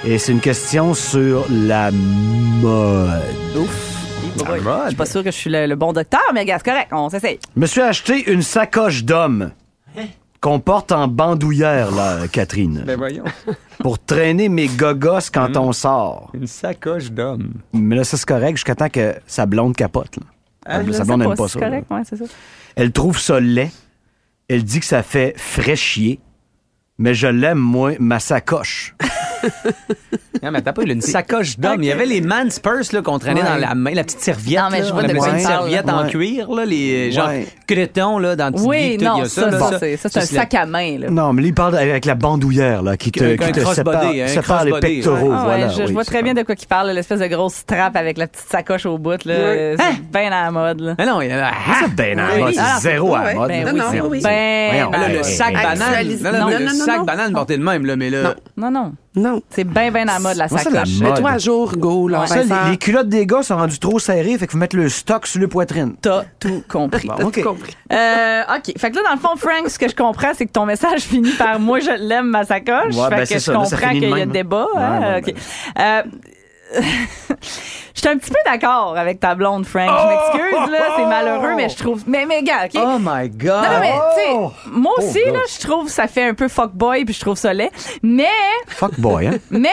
Et 0.04 0.18
c'est 0.18 0.32
une 0.32 0.40
question 0.40 0.94
sur 0.94 1.44
la 1.50 1.90
mode. 1.90 3.22
Ouf. 3.56 3.94
Je 4.38 4.86
suis 4.88 4.96
pas 4.96 5.06
sûre 5.06 5.24
que 5.24 5.30
je 5.30 5.36
suis 5.36 5.50
le, 5.50 5.66
le 5.66 5.74
bon 5.74 5.92
docteur, 5.92 6.20
mais 6.32 6.44
gars, 6.44 6.58
c'est 6.58 6.70
correct, 6.70 6.88
on 6.92 7.08
s'essaye. 7.10 7.38
Je 7.56 7.60
me 7.60 7.66
suis 7.66 7.80
acheté 7.80 8.30
une 8.30 8.42
sacoche 8.42 9.04
d'homme 9.04 9.50
qu'on 10.40 10.60
porte 10.60 10.92
en 10.92 11.08
bandoulière, 11.08 11.90
là, 11.90 12.28
Catherine, 12.32 12.84
Ben 12.86 12.96
voyons. 12.96 13.24
pour 13.80 13.98
traîner 13.98 14.48
mes 14.48 14.68
gogos 14.68 15.30
quand 15.32 15.56
on 15.56 15.72
sort. 15.72 16.30
Une 16.34 16.46
sacoche 16.46 17.10
d'homme. 17.10 17.54
Mais 17.72 17.96
là, 17.96 18.04
ça, 18.04 18.16
c'est 18.16 18.26
correct 18.28 18.56
jusqu'à 18.56 18.74
temps 18.74 18.88
que 18.88 19.14
sa 19.26 19.46
blonde 19.46 19.74
capote. 19.76 20.16
là. 20.16 20.22
Ah, 20.66 20.80
sa 20.92 21.04
blonde 21.04 21.20
n'aime 21.20 21.34
pas 21.34 21.48
si 21.48 21.54
ça. 21.54 21.58
C'est 21.58 21.60
là. 21.60 21.66
correct, 21.70 21.86
ouais, 21.90 22.02
c'est 22.04 22.16
ça. 22.16 22.24
Elle 22.76 22.92
trouve 22.92 23.18
ça 23.18 23.40
laid. 23.40 23.70
Elle 24.48 24.64
dit 24.64 24.80
que 24.80 24.86
ça 24.86 25.02
fait 25.02 25.34
fraîchier. 25.36 26.20
Mais 27.00 27.14
je 27.14 27.28
l'aime, 27.28 27.58
moi, 27.58 27.92
ma 28.00 28.18
sacoche. 28.20 28.94
Non, 30.42 30.52
mais 30.52 30.62
t'as 30.62 30.72
pas 30.72 30.82
eu 30.82 30.90
une 30.90 31.00
sacoche 31.00 31.58
d'homme. 31.58 31.82
Il 31.82 31.86
y 31.86 31.92
avait 31.92 32.06
les 32.06 32.20
man's 32.20 32.58
purse 32.60 32.92
là, 32.92 33.02
qu'on 33.02 33.18
traînait 33.18 33.40
Ouais. 33.42 33.48
dans 33.48 33.56
la 33.56 33.74
main, 33.74 33.92
la 33.92 34.04
petite 34.04 34.20
serviette. 34.20 34.58
Non, 34.60 34.68
mais 34.70 34.84
je 34.84 34.92
vois 34.92 35.02
de 35.02 35.12
parles, 35.16 35.40
serviette 35.40 35.88
en 35.88 36.06
cuir, 36.06 36.50
là, 36.52 36.64
les 36.64 37.10
genre 37.10 37.28
Ouais. 37.28 37.46
cretons 37.66 38.18
là, 38.18 38.36
dans 38.36 38.46
le 38.46 38.52
petit 38.52 38.62
Oui, 38.64 38.76
livre, 38.76 38.98
tout, 38.98 39.00
il 39.00 39.02
y 39.02 39.04
non, 39.08 39.22
a 39.22 39.28
ça, 39.28 39.50
ça, 39.50 39.78
c'est 39.80 39.96
ça, 39.96 40.08
c'est 40.08 40.18
un 40.18 40.22
c'est 40.22 40.36
sac 40.36 40.54
à 40.54 40.66
main. 40.66 40.98
Là. 40.98 41.10
Non, 41.10 41.32
mais 41.32 41.42
lui, 41.42 41.48
il 41.48 41.54
parle 41.54 41.76
avec 41.76 42.04
la 42.04 42.14
bandoulière, 42.14 42.82
là, 42.82 42.96
qui 42.96 43.10
te, 43.10 43.24
Un- 43.24 43.36
qui 43.36 43.44
un 43.44 43.52
te 43.52 43.60
sépare, 43.74 44.64
les 44.64 44.72
pectoraux. 44.80 45.30
Ah 45.32 45.38
ouais, 45.38 45.44
voilà, 45.44 45.68
je, 45.68 45.78
je 45.78 45.82
oui, 45.86 45.92
vois 45.92 46.04
c'est 46.04 46.10
très 46.12 46.22
bien 46.22 46.34
de 46.34 46.42
quoi 46.42 46.54
il 46.60 46.66
parle, 46.66 46.90
l'espèce 46.90 47.20
de 47.20 47.26
grosse 47.26 47.54
strap 47.54 47.96
avec 47.96 48.16
la 48.18 48.26
petite 48.28 48.48
sacoche 48.48 48.86
au 48.86 48.98
bout. 48.98 49.24
là. 49.24 49.76
C'est 49.76 50.02
bien 50.12 50.26
à 50.32 50.44
la 50.44 50.50
mode. 50.50 50.80
Là. 50.80 50.94
Mais 50.98 51.06
non, 51.06 51.20
il 51.20 51.28
y 51.30 51.32
a 51.32 51.50
C'est 51.80 51.94
bien 51.94 52.18
à 52.18 52.28
la 52.34 52.38
mode, 52.38 52.54
c'est 52.54 52.60
Ah, 52.62 52.78
zéro 52.80 53.14
à 53.14 53.24
la 53.24 53.34
mode. 53.34 53.48
Ben 53.48 53.72
non, 53.76 53.84
c'est 53.90 54.00
oui. 54.00 54.20
ben 54.22 54.88
Ah, 54.92 55.08
le 55.08 55.16
Ouais. 55.18 55.22
sac 55.24 55.52
banane. 55.54 56.06
Non, 56.22 56.32
non, 56.32 56.38
non, 56.60 56.70
sac 56.96 57.06
banane 57.06 57.32
porté 57.32 57.56
de 57.56 57.62
même, 57.62 57.84
là, 57.86 57.96
mais 57.96 58.10
là. 58.10 58.34
Non, 58.56 58.70
non. 58.70 58.92
Non. 59.16 59.42
C'est 59.50 59.64
bien, 59.64 59.90
bien 59.90 60.02
à 60.02 60.14
la 60.14 60.18
mode, 60.20 60.36
la 60.36 60.48
sacoche. 60.48 60.72
mode. 61.00 61.10
Mets-toi 61.10 61.30
à 61.30 61.38
jour, 61.38 61.72
go, 61.76 62.06
là. 62.08 62.26
Ça, 62.26 62.42
les, 62.42 62.70
les 62.70 62.76
culottes 62.76 63.08
des 63.08 63.26
gars 63.26 63.42
sont 63.42 63.56
rendues 63.56 63.78
trop 63.80 63.98
serrées, 63.98 64.38
fait 64.38 64.46
que 64.46 64.52
vous 64.52 64.58
mettez 64.58 64.76
le 64.76 64.88
stock 64.88 65.26
sur 65.26 65.40
le 65.40 65.48
poitrine. 65.48 65.94
T'as 66.00 66.22
tout 66.38 66.62
compris. 66.68 67.08
T'as 67.08 67.24
tout 67.24 67.42
compris. 67.42 67.74
Euh, 67.92 68.42
OK. 68.56 68.72
Fait 68.78 68.90
que 68.90 68.96
là, 68.96 69.02
dans 69.04 69.14
le 69.14 69.18
fond, 69.18 69.36
Frank, 69.36 69.68
ce 69.68 69.78
que 69.78 69.88
je 69.88 69.96
comprends, 69.96 70.32
c'est 70.34 70.46
que 70.46 70.52
ton 70.52 70.66
message 70.66 71.00
finit 71.02 71.32
par 71.32 71.58
moi, 71.58 71.80
je 71.80 71.90
l'aime, 71.90 72.26
ma 72.26 72.44
sacoche. 72.44 72.94
Ouais, 72.94 73.04
fait 73.08 73.10
ben, 73.10 73.20
que 73.20 73.26
c'est 73.26 73.34
je 73.34 73.38
ça, 73.40 73.52
comprends 73.54 73.90
qu'il 73.90 74.08
y 74.08 74.20
a 74.20 74.26
débat. 74.26 74.66
hein? 74.76 74.80
hein, 75.02 75.14
Ouais, 75.14 75.22
OK. 75.28 75.34
Euh, 75.80 76.02
Je 77.94 78.00
suis 78.02 78.08
un 78.10 78.16
petit 78.16 78.30
peu 78.30 78.38
d'accord 78.44 78.96
avec 78.96 79.18
ta 79.18 79.34
blonde, 79.34 79.66
Frank. 79.66 79.90
Je 79.90 80.08
m'excuse, 80.08 80.70
là, 80.70 80.78
c'est 80.96 81.06
malheureux, 81.06 81.54
mais 81.56 81.68
je 81.68 81.76
trouve. 81.76 82.04
Mais, 82.06 82.26
mais, 82.26 82.44
gars, 82.44 82.66
OK? 82.66 82.80
Oh 82.80 82.96
my 83.00 83.28
God! 83.28 83.64
Non, 83.64 83.80
mais, 83.80 83.92
tu 83.92 84.20
sais, 84.22 84.28
Oh! 84.34 84.52
moi 84.70 84.92
aussi, 84.98 85.18
là, 85.24 85.40
je 85.52 85.66
trouve 85.66 85.88
ça 85.88 86.06
fait 86.06 86.22
un 86.28 86.34
peu 86.34 86.46
fuckboy, 86.46 87.04
puis 87.04 87.14
je 87.14 87.20
trouve 87.20 87.36
ça 87.36 87.52
laid. 87.52 87.70
Mais, 88.04 88.26
Fuck 88.68 89.00
boy, 89.00 89.26
hein? 89.26 89.38
mais, 89.50 89.68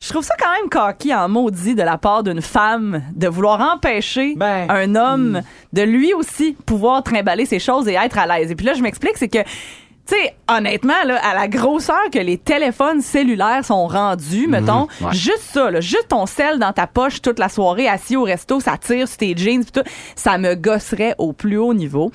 je 0.00 0.08
trouve 0.08 0.24
ça 0.24 0.34
quand 0.40 0.50
même 0.52 0.70
coquille 0.70 1.14
en 1.14 1.28
maudit 1.28 1.74
de 1.74 1.82
la 1.82 1.98
part 1.98 2.22
d'une 2.22 2.40
femme 2.40 3.02
de 3.14 3.28
vouloir 3.28 3.60
empêcher 3.60 4.34
Ben, 4.36 4.66
un 4.70 4.94
homme 4.94 5.42
de 5.74 5.82
lui 5.82 6.14
aussi 6.14 6.56
pouvoir 6.64 7.02
trimballer 7.02 7.44
ses 7.44 7.58
choses 7.58 7.88
et 7.88 7.94
être 7.94 8.16
à 8.16 8.26
l'aise. 8.26 8.50
Et 8.50 8.54
puis 8.54 8.64
là, 8.64 8.72
je 8.72 8.82
m'explique, 8.82 9.18
c'est 9.18 9.28
que, 9.28 9.40
tu 10.10 10.16
sais, 10.16 10.34
honnêtement, 10.48 11.02
là, 11.06 11.20
à 11.24 11.34
la 11.34 11.46
grosseur 11.46 12.10
que 12.12 12.18
les 12.18 12.36
téléphones 12.36 13.00
cellulaires 13.00 13.64
sont 13.64 13.86
rendus, 13.86 14.48
mettons, 14.48 14.88
ouais. 15.00 15.12
juste 15.12 15.44
ça, 15.52 15.70
là, 15.70 15.80
juste 15.80 16.08
ton 16.08 16.26
sel 16.26 16.58
dans 16.58 16.72
ta 16.72 16.88
poche 16.88 17.22
toute 17.22 17.38
la 17.38 17.48
soirée, 17.48 17.88
assis 17.88 18.16
au 18.16 18.24
resto, 18.24 18.58
ça 18.58 18.76
tire 18.76 19.06
sur 19.06 19.18
tes 19.18 19.36
jeans, 19.36 19.64
pis 19.64 19.72
tout, 19.72 19.84
ça 20.16 20.36
me 20.36 20.54
gosserait 20.54 21.14
au 21.18 21.32
plus 21.32 21.58
haut 21.58 21.74
niveau. 21.74 22.10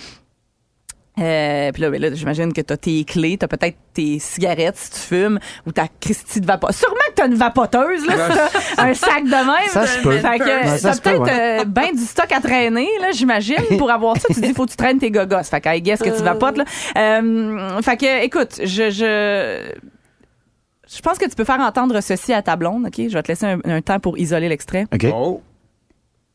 Euh, 1.17 1.71
puis 1.71 1.82
là, 1.82 1.89
ben 1.89 2.01
là 2.01 2.13
j'imagine 2.13 2.51
que 2.51 2.60
t'as 2.60 2.75
tes 2.75 3.06
clés, 3.06 3.38
t'as 3.38 3.47
peut-être 3.47 3.78
tes 3.93 4.19
cigarettes 4.19 4.75
si 4.75 4.91
tu 4.91 4.99
fumes, 4.99 5.39
ou 5.65 5.71
ta 5.71 5.88
Christie 6.01 6.41
de 6.41 6.45
vapoteuse. 6.45 6.75
Sûrement 6.78 6.95
que 7.10 7.13
t'as 7.15 7.28
une 7.28 7.36
vapoteuse, 7.36 8.06
là, 8.06 8.15
si 8.60 8.60
un 8.82 8.93
sac 8.93 9.23
de 9.23 9.30
même. 9.30 9.69
Ça 9.69 9.88
se 9.88 10.01
peut. 10.01 10.17
Fait 10.19 10.39
que 10.39 10.43
Ouais, 10.71 10.78
ça 10.78 10.91
t'as 10.91 10.99
peut-être 10.99 11.21
ouais. 11.21 11.62
euh, 11.62 11.63
ben 11.65 11.91
du 11.95 12.04
stock 12.04 12.30
à 12.32 12.41
traîner, 12.41 12.89
là, 12.99 13.12
j'imagine. 13.13 13.78
Pour 13.78 13.89
avoir 13.91 14.17
ça, 14.17 14.28
tu 14.34 14.41
dis, 14.41 14.54
faut 14.54 14.65
que 14.65 14.71
tu 14.71 14.78
traînes 14.78 14.99
tes 14.99 15.10
gogos. 15.12 15.43
Fait 15.43 15.62
que, 15.62 15.69
I 15.75 15.82
guess 15.82 15.99
que 16.01 16.10
tu 16.15 16.21
vapotes, 16.23 16.58
là. 16.58 16.65
Euh, 16.97 17.82
fait 17.82 17.95
que, 17.97 18.23
écoute, 18.25 18.60
je, 18.62 18.89
je, 18.89 19.71
je 20.93 21.01
pense 21.01 21.17
que 21.17 21.25
tu 21.30 21.36
peux 21.36 21.45
faire 21.45 21.62
entendre 21.62 22.01
ceci 22.01 22.34
à 22.34 22.41
ta 22.41 22.58
blonde, 22.58 22.88
OK? 22.88 22.95
Je 23.08 23.13
vais 23.13 23.23
te 23.23 23.30
laisser 23.30 23.45
un, 23.45 23.60
un 23.63 23.82
temps 23.82 23.99
pour 24.01 24.17
isoler 24.17 24.49
l'extrait. 24.49 24.86
OK. 24.93 25.06
Oh. 25.13 25.41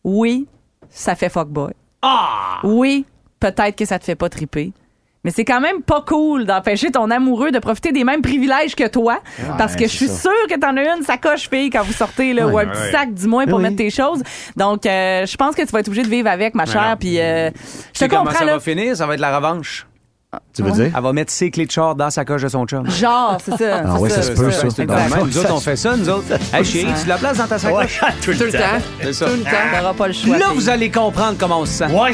Oui, 0.04 0.46
ça 0.88 1.14
fait 1.14 1.28
fuckboy. 1.28 1.72
Ah! 2.00 2.60
Oui, 2.64 3.04
peut-être 3.40 3.76
que 3.76 3.84
ça 3.84 3.98
te 3.98 4.04
fait 4.04 4.14
pas 4.14 4.28
triper. 4.28 4.72
Mais 5.22 5.30
c'est 5.30 5.44
quand 5.44 5.60
même 5.60 5.82
pas 5.82 6.00
cool 6.06 6.46
d'empêcher 6.46 6.90
ton 6.90 7.10
amoureux 7.10 7.50
de 7.50 7.58
profiter 7.58 7.92
des 7.92 8.04
mêmes 8.04 8.22
privilèges 8.22 8.74
que 8.74 8.88
toi. 8.88 9.18
parce 9.58 9.76
que 9.76 9.84
je 9.84 9.90
suis 9.94 10.08
ça. 10.08 10.22
sûre 10.30 10.46
que 10.48 10.58
t'en 10.58 10.74
as 10.78 10.96
une 10.96 11.02
sacoche 11.02 11.50
fille 11.50 11.68
quand 11.68 11.82
vous 11.82 11.92
sortez, 11.92 12.32
là, 12.32 12.46
Ouais. 12.46 12.52
ou 12.54 12.58
un 12.58 12.66
petit 12.66 12.90
sac 12.90 13.12
du 13.12 13.26
moins 13.26 13.44
pour 13.46 13.58
Oui. 13.58 13.64
mettre 13.64 13.76
tes 13.76 13.90
choses. 13.90 14.22
Donc, 14.56 14.86
euh, 14.86 15.26
je 15.26 15.36
pense 15.36 15.54
que 15.54 15.60
tu 15.62 15.68
vas 15.72 15.80
être 15.80 15.88
obligé 15.88 16.04
de 16.04 16.10
vivre 16.10 16.28
avec, 16.30 16.54
ma 16.54 16.64
chère. 16.64 16.96
Puis, 16.98 17.20
euh, 17.20 17.50
Tu 17.50 17.58
je 17.92 17.98
sais 17.98 18.08
te 18.08 18.10
comment 18.14 18.24
comprends, 18.24 18.38
ça 18.38 18.44
là. 18.46 18.54
va 18.54 18.60
finir? 18.60 18.96
Ça 18.96 19.06
va 19.06 19.12
être 19.12 19.20
la 19.20 19.36
revanche. 19.36 19.86
Tu 20.54 20.62
veux 20.62 20.70
dire? 20.70 20.90
Elle 20.96 21.02
va 21.02 21.12
mettre 21.12 21.32
ses 21.32 21.50
clés 21.50 21.66
de 21.66 21.70
char 21.72 21.96
dans 21.96 22.08
sa 22.08 22.24
coche 22.24 22.40
de 22.42 22.48
son 22.48 22.64
chum. 22.64 22.88
Genre, 22.88 23.36
c'est 23.44 23.58
ça. 23.58 23.82
Ah 23.84 23.98
ouais, 24.00 24.08
ça 24.08 24.22
se 24.22 24.30
peut, 24.30 24.50
ça. 24.50 24.68
Nous 25.26 25.38
autres, 25.38 25.52
on 25.54 25.60
fait 25.60 25.76
ça, 25.76 25.96
nous 25.96 26.08
autres. 26.08 26.24
Hey, 26.54 26.64
chérie, 26.64 26.86
tu 27.02 27.08
la 27.08 27.18
places 27.18 27.36
dans 27.36 27.46
ta 27.48 27.58
sacoche? 27.58 28.00
tout 28.24 28.32
Tout 28.32 28.44
le 28.44 28.52
temps. 28.52 29.12
Ça. 29.12 29.26
Tout 29.26 29.32
le 29.36 29.42
temps. 29.42 29.50
T'auras 29.76 29.92
pas 29.92 30.06
le 30.06 30.12
choix. 30.14 30.38
Là, 30.38 30.46
vous 30.54 30.70
allez 30.70 30.90
comprendre 30.90 31.36
comment 31.38 31.58
on 31.60 31.66
se 31.66 31.72
sent. 31.72 31.86
Ouais. 31.92 32.12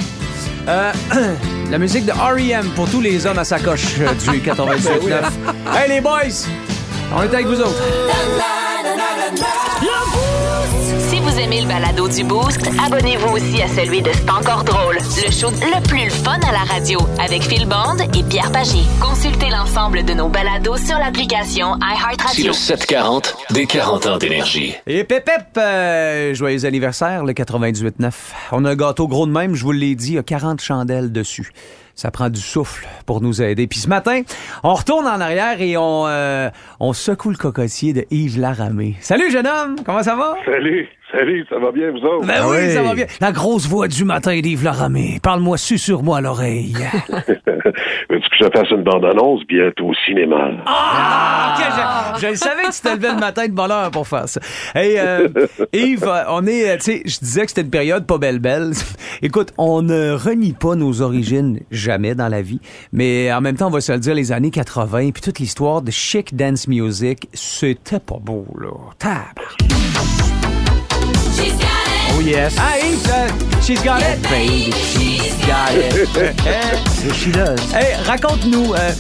Euh, 0.69 0.93
la 1.71 1.79
musique 1.79 2.07
de 2.07 2.13
R.E.M. 2.13 2.71
pour 2.75 2.89
tous 2.91 3.01
les 3.01 3.27
hommes 3.27 3.39
à 3.39 3.45
sacoche 3.45 4.01
euh, 4.01 4.13
du 4.15 4.41
98.9. 4.51 5.77
hey, 5.77 5.89
les 5.89 6.01
boys! 6.01 6.47
On 7.15 7.23
est 7.23 7.33
avec 7.35 7.47
vous 7.47 7.61
autres. 7.61 7.83
Si 11.27 11.33
vous 11.33 11.41
aimez 11.41 11.61
le 11.61 11.67
balado 11.67 12.09
du 12.09 12.23
Boost, 12.23 12.69
abonnez-vous 12.87 13.35
aussi 13.35 13.61
à 13.61 13.67
celui 13.67 14.01
de 14.01 14.11
C'est 14.13 14.31
encore 14.31 14.63
drôle, 14.63 14.95
le 14.95 15.31
show 15.33 15.51
le 15.51 15.89
plus 15.89 16.09
fun 16.23 16.39
à 16.49 16.53
la 16.53 16.61
radio 16.61 17.01
avec 17.19 17.43
Phil 17.43 17.67
Bond 17.67 17.97
et 18.15 18.23
Pierre 18.23 18.53
Pagé. 18.53 18.79
Consultez 19.01 19.51
l'ensemble 19.51 20.05
de 20.05 20.13
nos 20.13 20.29
balados 20.29 20.77
sur 20.77 20.97
l'application 20.99 21.75
C'est 21.81 21.97
iHeartRadio. 21.97 22.47
le 22.47 22.53
740 22.53 23.37
des 23.51 23.67
40 23.67 24.07
ans 24.07 24.19
d'énergie. 24.19 24.75
Et 24.87 25.03
pépep, 25.03 25.47
euh, 25.57 26.33
joyeux 26.33 26.65
anniversaire, 26.65 27.25
le 27.25 27.33
98.9. 27.33 28.13
On 28.53 28.65
a 28.65 28.71
un 28.71 28.77
gâteau 28.77 29.09
gros 29.09 29.27
de 29.27 29.33
même, 29.33 29.57
je 29.57 29.65
vous 29.65 29.73
l'ai 29.73 29.97
dit, 29.97 30.13
il 30.13 30.15
y 30.15 30.19
a 30.19 30.23
40 30.23 30.61
chandelles 30.61 31.11
dessus. 31.11 31.51
Ça 31.97 32.11
prend 32.11 32.29
du 32.29 32.41
souffle 32.41 32.87
pour 33.07 33.23
nous 33.23 33.41
aider. 33.41 33.67
Puis 33.67 33.79
ce 33.81 33.89
matin, 33.89 34.21
on 34.63 34.75
retourne 34.75 35.07
en 35.07 35.19
arrière 35.19 35.61
et 35.63 35.79
on, 35.79 36.07
euh, 36.07 36.51
on 36.79 36.93
secoue 36.93 37.31
le 37.31 37.39
cocotier 37.39 37.95
de 37.95 38.05
Yves 38.11 38.39
Laramé. 38.39 38.97
Salut, 39.01 39.31
jeune 39.31 39.47
homme! 39.47 39.77
Comment 39.85 40.03
ça 40.03 40.15
va? 40.15 40.35
Salut, 40.45 40.87
salut, 41.13 41.47
ça 41.49 41.59
va 41.59 41.73
bien, 41.73 41.91
vous 41.91 41.99
autres? 41.99 42.27
Ben 42.27 42.35
Ah 42.43 42.49
oui, 42.49 42.57
oui. 42.67 42.73
ça 42.73 42.83
va 42.83 42.95
bien. 42.95 43.07
La 43.21 43.33
grosse 43.33 43.67
voix 43.67 43.89
du 43.89 44.05
matin 44.05 44.39
d'Yves 44.41 44.65
Laramé. 44.65 45.19
Parle-moi, 45.23 45.57
susurre-moi 45.59 46.19
à 46.19 46.21
l'oreille. 46.21 46.75
Veux-tu 47.09 48.29
que 48.29 48.37
je 48.41 48.51
fasse 48.53 48.71
une 48.71 48.83
bande-annonce 48.85 49.43
bientôt 49.49 49.87
au 49.89 49.95
cinéma? 50.07 50.51
Ah, 50.67 51.55
ok, 51.57 52.17
je, 52.21 52.27
je 52.27 52.31
le 52.31 52.37
savais 52.37 52.63
que 52.65 52.73
tu 52.75 52.81
te 52.81 52.89
levais 52.89 53.13
le 53.13 53.21
matin 53.21 53.47
de 53.47 53.53
bonne 53.53 53.71
heure 53.71 53.91
pour 53.91 54.07
faire 54.07 54.29
ça. 54.29 54.41
Hey, 54.75 54.97
euh, 54.99 55.29
Yves, 55.73 56.05
euh, 56.05 56.25
on 56.29 56.47
est, 56.47 56.71
euh, 56.71 56.77
tu 56.77 56.83
sais, 56.83 57.03
je 57.05 57.19
disais 57.19 57.43
que 57.43 57.49
c'était 57.49 57.63
une 57.63 57.71
période 57.71 58.07
pas 58.07 58.19
belle-belle. 58.19 58.73
Écoute, 59.23 59.53
on 59.59 59.83
ne 59.83 60.13
renie 60.13 60.53
pas 60.53 60.75
nos 60.75 61.03
origines 61.03 61.61
jamais 61.71 62.15
dans 62.15 62.29
la 62.29 62.43
vie, 62.43 62.61
mais 62.93 63.33
en 63.33 63.41
même 63.41 63.57
temps, 63.57 63.69
on 63.69 63.71
va 63.71 63.81
se 63.81 63.93
le 63.93 63.99
dire, 63.99 64.15
les 64.15 64.33
années 64.33 64.51
80, 64.51 65.11
puis 65.13 65.23
toute 65.23 65.39
l'histoire 65.39 65.83
de 65.83 65.91
chic 65.91 66.35
dance 66.37 66.69
music, 66.69 67.29
c'était 67.33 68.01
pas 68.01 68.19
beau, 68.21 68.47
là. 68.59 68.69
Oh 72.17 72.21
yes. 72.21 72.55
Ah, 72.59 72.79
Yves, 72.79 73.09
euh, 73.11 73.29
she's 73.63 73.83
got 73.83 74.01
it, 74.01 74.23
baby, 74.31 74.73
she's 74.73 75.35
got 75.47 75.75
it. 75.75 76.09
C'est 76.89 77.15
Sheila. 77.15 77.55
Hey, 77.75 77.95
raconte-nous, 78.07 78.73
euh, 78.75 78.93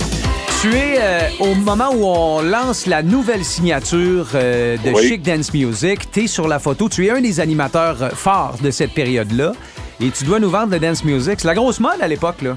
Tu 0.60 0.74
es 0.74 0.96
euh, 1.00 1.20
au 1.40 1.54
moment 1.54 1.90
où 1.94 2.04
on 2.04 2.42
lance 2.42 2.86
la 2.86 3.02
nouvelle 3.02 3.44
signature 3.44 4.26
euh, 4.34 4.76
de 4.84 4.90
Oui. 4.90 5.08
Chic 5.08 5.22
Dance 5.22 5.52
Music. 5.54 6.10
Tu 6.10 6.24
es 6.24 6.26
sur 6.26 6.48
la 6.48 6.58
photo. 6.58 6.88
Tu 6.88 7.06
es 7.06 7.10
un 7.10 7.20
des 7.20 7.40
animateurs 7.40 8.02
euh, 8.02 8.10
phares 8.10 8.56
de 8.62 8.70
cette 8.70 8.92
période-là. 8.92 9.52
Et 10.00 10.10
tu 10.10 10.24
dois 10.24 10.38
nous 10.38 10.50
vendre 10.50 10.72
le 10.72 10.78
dance 10.78 11.04
music. 11.04 11.34
C'est 11.38 11.48
la 11.48 11.54
grosse 11.54 11.80
mode 11.80 12.00
à 12.02 12.08
l'époque, 12.08 12.42
là. 12.42 12.56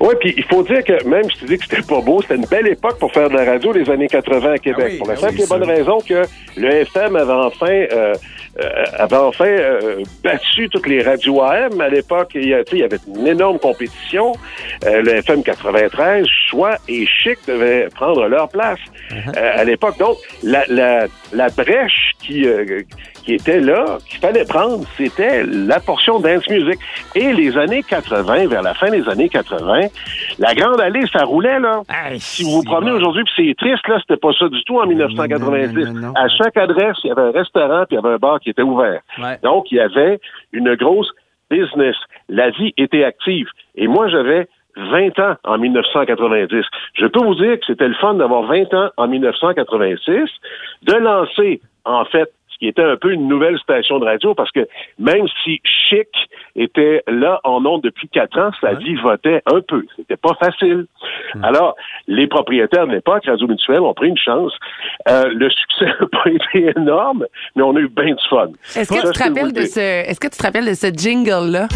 Oui, 0.00 0.14
puis 0.20 0.34
il 0.36 0.44
faut 0.44 0.62
dire 0.62 0.82
que 0.84 1.04
même 1.06 1.24
si 1.30 1.38
tu 1.38 1.44
dis 1.46 1.58
que 1.58 1.64
c'était 1.64 1.82
pas 1.82 2.00
beau, 2.00 2.20
c'était 2.22 2.36
une 2.36 2.46
belle 2.46 2.68
époque 2.68 2.98
pour 2.98 3.12
faire 3.12 3.28
de 3.28 3.36
la 3.36 3.44
radio 3.44 3.72
les 3.72 3.88
années 3.90 4.08
80 4.08 4.52
à 4.52 4.58
Québec. 4.58 4.84
Ah 4.86 4.90
oui, 4.92 4.98
pour 4.98 5.08
la 5.08 5.14
ah 5.14 5.16
simple 5.16 5.40
et 5.42 5.46
bonne 5.46 5.64
raison 5.64 5.98
que 6.00 6.22
le 6.56 6.68
FM 6.68 7.16
avait 7.16 7.32
enfin 7.32 7.66
euh, 7.70 8.14
euh, 8.60 8.68
avait 8.98 9.16
enfin 9.16 9.46
euh, 9.46 10.02
battu 10.22 10.68
toutes 10.68 10.86
les 10.86 11.02
radios 11.02 11.40
AM 11.42 11.80
à 11.80 11.88
l'époque. 11.88 12.32
Y, 12.34 12.64
il 12.72 12.78
y 12.78 12.82
avait 12.82 12.98
une 13.14 13.26
énorme 13.26 13.58
compétition. 13.58 14.32
Euh, 14.84 15.00
le 15.02 15.16
FM 15.16 15.42
93, 15.42 16.26
Choix 16.50 16.76
et 16.88 17.06
Chic 17.06 17.38
devaient 17.46 17.88
prendre 17.94 18.26
leur 18.26 18.48
place 18.48 18.78
Uh-huh. 19.10 19.36
euh, 19.36 19.60
à 19.60 19.64
l'époque. 19.64 19.98
Donc, 19.98 20.16
la, 20.42 20.64
la, 20.68 21.06
la 21.32 21.48
brèche 21.50 22.12
qui, 22.22 22.46
euh, 22.46 22.80
qui 23.22 23.34
était 23.34 23.60
là, 23.60 23.98
qu'il 24.08 24.18
fallait 24.18 24.44
prendre, 24.44 24.84
c'était 24.96 25.44
la 25.44 25.80
portion 25.80 26.20
dance 26.20 26.48
music. 26.48 26.78
Et 27.14 27.32
les 27.32 27.56
années 27.56 27.82
80, 27.82 28.48
vers 28.48 28.62
la 28.62 28.74
fin 28.74 28.90
des 28.90 29.08
années 29.08 29.28
80, 29.28 29.88
la 30.38 30.54
Grande 30.54 30.80
Allée, 30.80 31.04
ça 31.12 31.24
roulait, 31.24 31.60
là. 31.60 31.82
si 32.18 32.42
vous 32.44 32.50
vous 32.50 32.62
promenez 32.62 32.92
aujourd'hui, 32.92 33.24
puis 33.24 33.32
c'est 33.36 33.54
triste, 33.56 33.86
là, 33.88 33.98
c'était 34.00 34.20
pas 34.20 34.32
ça 34.38 34.48
du 34.48 34.62
tout 34.64 34.78
en 34.78 34.86
1990. 34.86 35.74
non, 35.74 35.92
non, 35.92 36.00
non. 36.08 36.12
À 36.14 36.28
chaque 36.28 36.56
adresse, 36.56 36.96
il 37.04 37.08
y 37.08 37.10
avait 37.10 37.22
un 37.22 37.32
restaurant, 37.32 37.84
puis 37.86 37.96
il 37.96 38.02
y 38.02 38.04
avait 38.04 38.14
un 38.14 38.18
bar 38.18 38.40
qui 38.40 38.50
était 38.50 38.62
ouvert. 38.62 39.00
Ouais. 39.18 39.38
Donc, 39.42 39.70
il 39.70 39.76
y 39.76 39.80
avait 39.80 40.20
une 40.52 40.74
grosse 40.74 41.10
business. 41.50 41.96
La 42.28 42.50
vie 42.50 42.72
était 42.76 43.04
active. 43.04 43.46
Et 43.74 43.86
moi, 43.86 44.08
j'avais 44.08 44.48
20 44.76 45.18
ans 45.18 45.36
en 45.44 45.58
1990. 45.58 46.64
Je 46.94 47.06
peux 47.06 47.20
vous 47.20 47.34
dire 47.34 47.58
que 47.58 47.66
c'était 47.66 47.88
le 47.88 47.94
fun 47.94 48.14
d'avoir 48.14 48.42
20 48.44 48.72
ans 48.74 48.90
en 48.96 49.08
1986, 49.08 50.28
de 50.82 50.94
lancer, 50.94 51.60
en 51.84 52.04
fait, 52.06 52.32
qui 52.62 52.68
était 52.68 52.84
un 52.84 52.96
peu 52.96 53.10
une 53.10 53.26
nouvelle 53.26 53.58
station 53.58 53.98
de 53.98 54.04
radio, 54.04 54.36
parce 54.36 54.52
que 54.52 54.68
même 54.96 55.26
si 55.42 55.60
Chic 55.64 56.06
était 56.54 57.02
là 57.08 57.40
en 57.42 57.66
ondes 57.66 57.82
depuis 57.82 58.08
quatre 58.08 58.38
ans, 58.38 58.52
sa 58.60 58.74
vie 58.74 58.94
votait 58.94 59.42
un 59.46 59.60
peu. 59.66 59.84
C'était 59.96 60.16
pas 60.16 60.36
facile. 60.38 60.86
Alors, 61.42 61.74
les 62.06 62.28
propriétaires 62.28 62.86
de 62.86 62.92
l'époque, 62.92 63.24
Radio 63.26 63.48
Mutuelle, 63.48 63.80
ont 63.80 63.94
pris 63.94 64.10
une 64.10 64.16
chance. 64.16 64.52
Euh, 65.08 65.24
le 65.34 65.50
succès 65.50 65.86
n'a 66.00 66.06
pas 66.06 66.30
été 66.30 66.72
énorme, 66.76 67.26
mais 67.56 67.64
on 67.64 67.74
a 67.74 67.80
eu 67.80 67.88
bien 67.88 68.14
du 68.14 68.28
fun. 68.30 68.50
Est-ce 68.76 68.90
que, 68.90 69.08
tu 69.08 69.12
te 69.12 69.24
rappelles 69.24 69.46
le 69.46 69.52
de 69.52 69.62
ce, 69.62 69.80
est-ce 69.80 70.20
que 70.20 70.28
tu 70.28 70.38
te 70.38 70.42
rappelles 70.44 70.66
de 70.66 70.74
ce 70.74 70.86
jingle-là? 70.86 71.66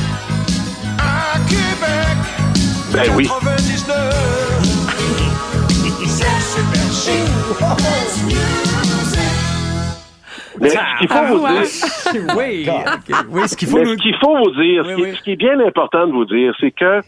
Ben 2.92 3.10
oui. 3.16 3.26
Mais 10.66 10.70
ce 10.70 10.98
qu'il 10.98 11.08
faut 11.08 11.24
vous 11.26 11.46
dire, 11.46 12.36
oui, 13.30 13.48
ce 13.48 13.56
qu'il 13.56 13.68
faut 13.68 13.78
Mais 13.78 13.84
nous... 13.84 13.90
ce 13.92 13.96
qu'il 13.96 14.16
faut 14.16 14.36
vous 14.36 14.50
dire, 14.62 14.84
ce, 14.86 14.94
qui, 14.94 15.16
ce 15.16 15.22
qui 15.22 15.32
est 15.32 15.36
bien 15.36 15.60
important 15.60 16.06
de 16.06 16.12
vous 16.12 16.24
dire, 16.24 16.54
c'est 16.60 16.70
que 16.70 17.00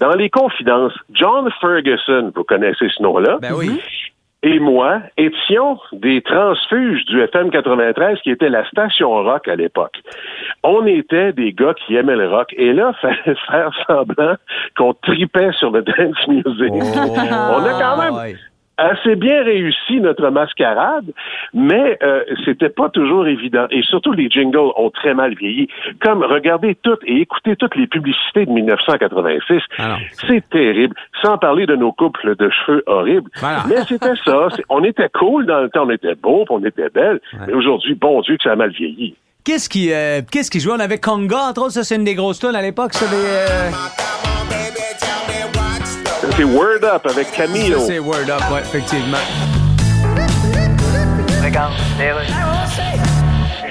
dans 0.00 0.14
les 0.14 0.30
confidences, 0.30 0.92
John 1.12 1.48
Ferguson, 1.60 2.32
vous 2.34 2.44
connaissez 2.44 2.88
ce 2.96 3.02
nom-là, 3.02 3.38
Ben 3.40 3.52
oui. 3.54 3.80
et 4.42 4.58
moi 4.58 5.00
étions 5.18 5.78
des 5.92 6.22
transfuges 6.22 7.04
du 7.06 7.20
FM 7.22 7.50
93 7.50 8.18
qui 8.22 8.30
était 8.30 8.48
la 8.48 8.66
station 8.68 9.10
rock 9.10 9.48
à 9.48 9.56
l'époque. 9.56 9.96
On 10.62 10.84
était 10.86 11.32
des 11.32 11.52
gars 11.52 11.74
qui 11.74 11.96
aimaient 11.96 12.16
le 12.16 12.28
rock 12.28 12.52
et 12.56 12.72
là, 12.72 12.92
fallait 13.00 13.36
faire 13.50 13.70
semblant 13.86 14.36
qu'on 14.76 14.94
tripait 14.94 15.52
sur 15.58 15.70
le 15.70 15.82
dance 15.82 16.26
music. 16.28 16.72
On 16.72 17.64
a 17.64 17.72
quand 17.80 17.96
même 17.98 18.14
Ouais. 18.14 18.36
Assez 18.80 19.14
bien 19.16 19.42
réussi 19.44 20.00
notre 20.00 20.28
mascarade, 20.30 21.04
mais 21.54 21.98
euh, 22.02 22.22
c'était 22.44 22.68
pas 22.70 22.88
toujours 22.88 23.26
évident. 23.26 23.66
Et 23.70 23.82
surtout, 23.82 24.12
les 24.12 24.28
jingles 24.30 24.72
ont 24.76 24.90
très 24.90 25.14
mal 25.14 25.34
vieilli. 25.34 25.68
Comme 26.02 26.22
regardez 26.22 26.76
toutes 26.82 27.02
et 27.04 27.20
écoutez 27.20 27.56
toutes 27.56 27.76
les 27.76 27.86
publicités 27.86 28.46
de 28.46 28.50
1986, 28.50 29.62
Ah 29.78 29.96
c'est 30.26 30.48
terrible. 30.50 30.94
Sans 31.22 31.38
parler 31.38 31.66
de 31.66 31.76
nos 31.76 31.92
couples 31.92 32.36
de 32.36 32.50
cheveux 32.50 32.82
horribles. 32.86 33.30
Voilà. 33.36 33.64
Mais 33.68 33.82
c'était 33.86 34.16
ça. 34.24 34.48
On 34.68 34.82
était 34.84 35.08
cool 35.12 35.46
dans 35.46 35.60
le 35.60 35.68
temps, 35.68 35.84
on 35.86 35.90
était 35.90 36.14
beau, 36.14 36.44
on 36.50 36.64
était 36.64 36.88
belle. 36.88 37.20
Mais 37.46 37.52
aujourd'hui, 37.52 37.94
bon 37.94 38.20
Dieu, 38.22 38.36
que 38.36 38.42
ça 38.44 38.52
a 38.52 38.56
mal 38.56 38.70
vieilli. 38.70 39.14
Qu'est-ce 39.44 39.68
qui, 39.68 39.92
euh, 39.92 40.20
qu'est-ce 40.30 40.50
qui 40.50 40.60
jouait? 40.60 40.74
On 40.74 40.80
avait 40.80 40.98
Conga, 40.98 41.48
entre 41.48 41.62
autres. 41.62 41.72
Ça, 41.72 41.82
c'est 41.82 41.96
une 41.96 42.04
des 42.04 42.14
grosses 42.14 42.38
tunes 42.40 42.54
à 42.54 42.62
l'époque. 42.62 42.92
Ça, 42.92 43.06
des, 43.06 43.16
euh, 43.16 43.70
C'est 46.36 46.44
Word 46.44 46.84
Up 46.84 47.06
avec 47.06 47.30
Camille. 47.32 47.74
c'est 47.86 47.98
Word 47.98 48.28
Up, 48.28 48.42
ouais, 48.52 48.60
effectivement. 48.60 49.16
Regarde, 51.44 51.72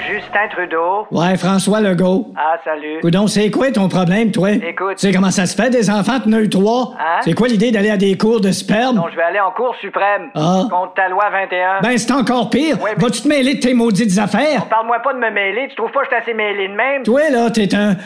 Justin 0.08 0.48
Trudeau. 0.52 1.06
Ouais, 1.10 1.36
François 1.36 1.80
Legault. 1.80 2.32
Ah, 2.36 2.56
salut. 2.64 2.98
Coudon, 3.00 3.26
c'est 3.28 3.50
quoi 3.50 3.70
ton 3.70 3.88
problème, 3.88 4.32
toi? 4.32 4.50
Écoute. 4.50 4.96
Tu 4.98 5.06
sais 5.06 5.12
comment 5.12 5.30
ça 5.30 5.46
se 5.46 5.54
fait, 5.54 5.70
des 5.70 5.88
enfants, 5.88 6.18
t'en 6.20 6.32
as 6.32 6.40
eu 6.40 6.48
trois? 6.48 6.94
Hein? 6.98 7.20
C'est 7.22 7.32
quoi 7.32 7.46
l'idée 7.48 7.70
d'aller 7.70 7.90
à 7.90 7.96
des 7.96 8.16
cours 8.18 8.40
de 8.40 8.50
sperme? 8.50 8.96
Donc, 8.96 9.10
je 9.12 9.16
vais 9.16 9.22
aller 9.22 9.40
en 9.40 9.52
Cour 9.52 9.74
suprême 9.80 10.30
Ah. 10.34 10.64
contre 10.70 10.94
ta 10.94 11.08
loi 11.08 11.24
21. 11.30 11.80
Ben, 11.82 11.96
c'est 11.96 12.12
encore 12.12 12.50
pire. 12.50 12.80
Ouais, 12.82 12.90
mais- 12.96 13.02
Vas-tu 13.04 13.22
te 13.22 13.28
mêler 13.28 13.54
de 13.54 13.60
tes 13.60 13.74
maudites 13.74 14.18
affaires? 14.18 14.66
Parle-moi 14.66 14.98
pas 15.02 15.12
de 15.14 15.18
me 15.18 15.30
mêler. 15.30 15.68
Tu 15.70 15.76
trouves 15.76 15.92
pas 15.92 16.00
que 16.00 16.06
je 16.10 16.14
suis 16.16 16.22
assez 16.22 16.34
mêlé 16.34 16.68
de 16.68 16.74
même? 16.74 17.02
Toi, 17.04 17.30
là, 17.30 17.50
t'es 17.50 17.72
un. 17.74 17.96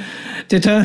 T'es 0.49 0.69
un. 0.69 0.83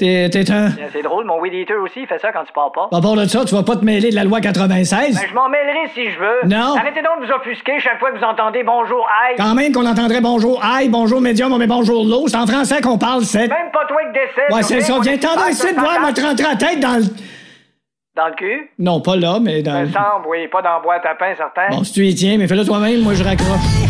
T'es 0.00 0.30
t'es 0.30 0.50
un. 0.50 0.70
C'est 0.94 1.02
drôle, 1.02 1.26
mon 1.26 1.38
weed 1.40 1.52
eater 1.52 1.74
aussi 1.76 2.00
il 2.00 2.06
fait 2.06 2.18
ça 2.18 2.32
quand 2.32 2.42
tu 2.44 2.52
parles 2.54 2.72
pas. 2.74 2.88
À 2.90 3.02
part 3.02 3.16
de 3.16 3.26
ça, 3.26 3.44
tu 3.44 3.54
vas 3.54 3.62
pas 3.62 3.76
te 3.76 3.84
mêler 3.84 4.08
de 4.08 4.14
la 4.14 4.24
loi 4.24 4.40
96? 4.40 5.14
Ben, 5.14 5.20
je 5.28 5.34
m'en 5.34 5.46
mêlerai 5.50 5.88
si 5.92 6.10
je 6.10 6.18
veux. 6.18 6.48
Non. 6.48 6.74
Arrêtez 6.74 7.02
donc 7.02 7.20
de 7.20 7.26
vous 7.26 7.32
offusquer 7.32 7.78
chaque 7.80 7.98
fois 7.98 8.10
que 8.10 8.16
vous 8.16 8.24
entendez 8.24 8.62
bonjour, 8.64 9.06
aïe. 9.28 9.34
Quand 9.36 9.54
même 9.54 9.72
qu'on 9.74 9.84
entendrait 9.84 10.22
bonjour 10.22 10.58
aïe, 10.64 10.88
bonjour 10.88 11.20
médium, 11.20 11.54
mais 11.58 11.66
bonjour 11.66 12.02
l'eau. 12.06 12.28
C'est 12.28 12.38
en 12.38 12.46
français 12.46 12.80
qu'on 12.80 12.96
parle, 12.96 13.24
c'est. 13.24 13.46
Même 13.48 13.70
pas 13.74 13.84
toi 13.86 13.98
qui 14.06 14.18
décède. 14.18 14.50
Ouais, 14.50 14.62
c'est 14.62 14.80
ça. 14.80 14.98
Viens 15.02 15.18
t'en 15.18 15.46
ici 15.48 15.74
de 15.74 15.78
voir, 15.78 16.00
me 16.00 16.12
te 16.14 16.20
rentrer 16.22 16.46
la 16.50 16.56
tête 16.56 16.80
dans 16.80 16.96
le. 16.96 17.04
Dans 18.16 18.28
le 18.28 18.34
cul? 18.36 18.70
Non, 18.78 19.02
pas 19.02 19.16
là, 19.16 19.38
mais 19.38 19.60
dans 19.60 19.72
Ça 19.72 19.80
le. 19.82 19.86
me 19.88 19.92
semble, 19.92 20.26
oui. 20.30 20.48
Pas 20.48 20.62
dans 20.62 20.76
la 20.76 20.80
boîte 20.80 21.04
à 21.04 21.14
pain, 21.14 21.34
certain. 21.36 21.68
Bon, 21.76 21.84
si 21.84 21.92
tu 21.92 22.06
y 22.06 22.14
tiens, 22.14 22.38
mais 22.38 22.48
fais-le 22.48 22.64
toi-même, 22.64 23.02
moi 23.02 23.12
je 23.12 23.22
raccroche. 23.22 23.89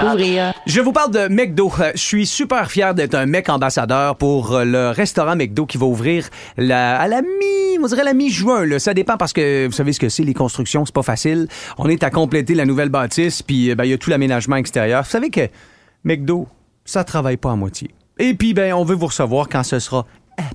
Ouvrir. 0.00 0.52
Je 0.66 0.80
vous 0.80 0.92
parle 0.92 1.10
de 1.12 1.28
McDo. 1.28 1.72
Euh, 1.80 1.90
Je 1.94 2.00
suis 2.00 2.26
super 2.26 2.70
fier 2.70 2.94
d'être 2.94 3.14
un 3.14 3.26
mec 3.26 3.48
ambassadeur 3.48 4.16
pour 4.16 4.52
euh, 4.54 4.64
le 4.64 4.90
restaurant 4.90 5.34
McDo 5.34 5.66
qui 5.66 5.76
va 5.78 5.86
ouvrir 5.86 6.28
la, 6.56 7.00
à 7.00 7.08
la 7.08 7.22
mi, 7.22 7.78
on 7.82 7.86
dirait 7.86 8.04
la 8.04 8.14
mi-juin. 8.14 8.64
là. 8.64 8.78
Ça 8.78 8.94
dépend 8.94 9.16
parce 9.16 9.32
que 9.32 9.66
vous 9.66 9.72
savez 9.72 9.92
ce 9.92 10.00
que 10.00 10.08
c'est, 10.08 10.22
les 10.22 10.34
constructions, 10.34 10.84
c'est 10.86 10.94
pas 10.94 11.02
facile. 11.02 11.48
On 11.78 11.88
est 11.88 12.02
à 12.04 12.10
compléter 12.10 12.54
la 12.54 12.64
nouvelle 12.64 12.90
bâtisse, 12.90 13.42
puis 13.42 13.70
euh, 13.70 13.74
ben, 13.74 13.84
il 13.84 13.90
y 13.90 13.92
a 13.92 13.98
tout 13.98 14.10
l'aménagement 14.10 14.56
extérieur. 14.56 15.02
Vous 15.02 15.10
savez 15.10 15.30
que 15.30 15.48
McDo, 16.04 16.46
ça 16.84 17.02
travaille 17.04 17.36
pas 17.36 17.50
à 17.50 17.56
moitié. 17.56 17.90
Et 18.20 18.34
puis, 18.34 18.54
ben, 18.54 18.72
on 18.74 18.84
veut 18.84 18.96
vous 18.96 19.06
recevoir 19.06 19.48
quand 19.48 19.62
ce 19.62 19.78
sera 19.78 20.06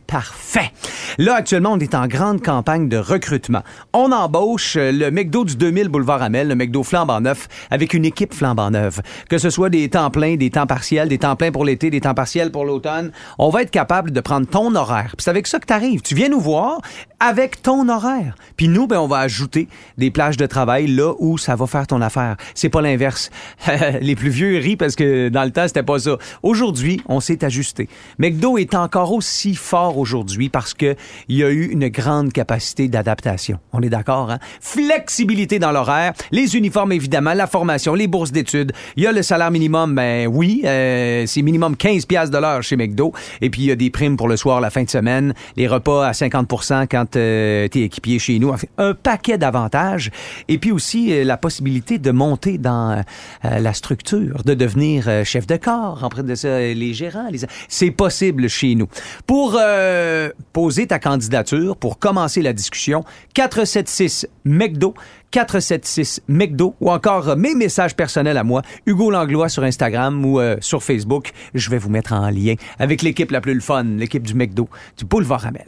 Parfait. 0.07 0.71
Là, 1.17 1.35
actuellement, 1.35 1.73
on 1.73 1.79
est 1.79 1.95
en 1.95 2.07
grande 2.07 2.41
campagne 2.41 2.89
de 2.89 2.97
recrutement. 2.97 3.61
On 3.93 4.11
embauche 4.11 4.77
euh, 4.77 4.91
le 4.91 5.11
McDo 5.11 5.43
du 5.43 5.55
2000 5.55 5.89
Boulevard 5.89 6.21
Amel, 6.21 6.47
le 6.47 6.55
McDo 6.55 6.83
flambant 6.83 7.21
neuf, 7.21 7.47
avec 7.69 7.93
une 7.93 8.05
équipe 8.05 8.33
flambant 8.33 8.71
neuve. 8.71 9.01
Que 9.29 9.37
ce 9.37 9.49
soit 9.49 9.69
des 9.69 9.89
temps 9.89 10.09
pleins, 10.09 10.35
des 10.35 10.49
temps 10.49 10.67
partiels, 10.67 11.09
des 11.09 11.17
temps 11.17 11.35
pleins 11.35 11.51
pour 11.51 11.65
l'été, 11.65 11.89
des 11.89 12.01
temps 12.01 12.13
partiels 12.13 12.51
pour 12.51 12.65
l'automne, 12.65 13.11
on 13.37 13.49
va 13.49 13.63
être 13.63 13.71
capable 13.71 14.11
de 14.11 14.21
prendre 14.21 14.47
ton 14.47 14.75
horaire. 14.75 15.13
Puis 15.17 15.23
c'est 15.23 15.29
avec 15.29 15.47
ça 15.47 15.59
que 15.59 15.65
tu 15.65 15.73
arrives. 15.73 16.01
Tu 16.01 16.15
viens 16.15 16.29
nous 16.29 16.39
voir 16.39 16.81
avec 17.19 17.61
ton 17.61 17.87
horaire. 17.87 18.35
Puis 18.57 18.67
nous, 18.67 18.85
ben, 18.85 18.99
on 18.99 19.07
va 19.07 19.19
ajouter 19.19 19.67
des 19.97 20.11
plages 20.11 20.37
de 20.37 20.45
travail 20.45 20.87
là 20.87 21.13
où 21.19 21.37
ça 21.37 21.55
va 21.55 21.67
faire 21.67 21.87
ton 21.87 22.01
affaire. 22.01 22.35
C'est 22.53 22.69
pas 22.69 22.81
l'inverse. 22.81 23.29
Les 24.01 24.15
plus 24.15 24.29
vieux 24.29 24.57
rient 24.57 24.75
parce 24.75 24.95
que 24.95 25.29
dans 25.29 25.43
le 25.43 25.51
temps, 25.51 25.67
c'était 25.67 25.83
pas 25.83 25.99
ça. 25.99 26.17
Aujourd'hui, 26.41 27.01
on 27.07 27.19
s'est 27.19 27.45
ajusté. 27.45 27.87
McDo 28.19 28.57
est 28.57 28.75
encore 28.75 29.13
aussi 29.13 29.55
aujourd'hui 29.73 30.49
parce 30.49 30.73
que 30.73 30.95
il 31.27 31.37
y 31.37 31.43
a 31.43 31.49
eu 31.49 31.65
une 31.65 31.87
grande 31.87 32.31
capacité 32.31 32.87
d'adaptation. 32.87 33.59
On 33.71 33.81
est 33.81 33.89
d'accord, 33.89 34.31
hein? 34.31 34.39
Flexibilité 34.61 35.59
dans 35.59 35.71
l'horaire, 35.71 36.13
les 36.31 36.55
uniformes 36.55 36.91
évidemment, 36.91 37.33
la 37.33 37.47
formation, 37.47 37.93
les 37.93 38.07
bourses 38.07 38.31
d'études. 38.31 38.71
Il 38.95 39.03
y 39.03 39.07
a 39.07 39.11
le 39.11 39.21
salaire 39.23 39.51
minimum, 39.51 39.95
ben 39.95 40.27
oui, 40.27 40.61
euh, 40.65 41.25
c'est 41.25 41.41
minimum 41.41 41.75
15 41.75 42.05
pièces 42.05 42.29
de 42.29 42.37
l'heure 42.37 42.61
chez 42.61 42.75
McDo. 42.75 43.13
Et 43.41 43.49
puis 43.49 43.63
il 43.63 43.65
y 43.65 43.71
a 43.71 43.75
des 43.75 43.89
primes 43.89 44.17
pour 44.17 44.27
le 44.27 44.37
soir, 44.37 44.61
la 44.61 44.69
fin 44.69 44.83
de 44.83 44.89
semaine, 44.89 45.33
les 45.57 45.67
repas 45.67 46.07
à 46.07 46.11
50% 46.11 46.87
quand 46.89 47.15
euh, 47.15 47.67
t'es 47.67 47.81
équipier 47.81 48.19
chez 48.19 48.39
nous. 48.39 48.53
Un 48.77 48.93
paquet 48.93 49.37
d'avantages. 49.37 50.11
Et 50.47 50.57
puis 50.57 50.71
aussi 50.71 51.11
euh, 51.11 51.23
la 51.23 51.37
possibilité 51.37 51.97
de 51.97 52.11
monter 52.11 52.57
dans 52.57 53.03
euh, 53.45 53.59
la 53.59 53.73
structure, 53.73 54.43
de 54.43 54.53
devenir 54.53 55.05
euh, 55.07 55.23
chef 55.23 55.47
de 55.47 55.57
corps. 55.57 56.03
Après 56.03 56.23
de 56.23 56.35
ça, 56.35 56.47
euh, 56.47 56.73
les 56.73 56.93
gérants, 56.93 57.27
les... 57.31 57.39
c'est 57.67 57.91
possible 57.91 58.47
chez 58.47 58.75
nous. 58.75 58.87
Pour 59.27 59.57
euh, 59.63 60.29
poser 60.51 60.87
ta 60.87 60.99
candidature, 60.99 61.77
pour 61.77 61.99
commencer 61.99 62.41
la 62.41 62.53
discussion, 62.53 63.03
476 63.33 64.27
McDo, 64.45 64.93
476 65.31 66.21
McDo 66.27 66.75
ou 66.79 66.91
encore 66.91 67.35
mes 67.35 67.55
messages 67.55 67.95
personnels 67.95 68.37
à 68.37 68.43
moi, 68.43 68.61
Hugo 68.85 69.09
Langlois 69.11 69.49
sur 69.49 69.63
Instagram 69.63 70.23
ou 70.25 70.39
euh, 70.39 70.57
sur 70.61 70.83
Facebook. 70.83 71.31
Je 71.53 71.69
vais 71.69 71.77
vous 71.77 71.89
mettre 71.89 72.13
en 72.13 72.29
lien 72.29 72.55
avec 72.79 73.01
l'équipe 73.01 73.31
la 73.31 73.41
plus 73.41 73.59
fun, 73.61 73.83
l'équipe 73.83 74.23
du 74.23 74.33
McDo 74.33 74.69
du 74.97 75.05
Boulevard 75.05 75.45
Amel. 75.47 75.67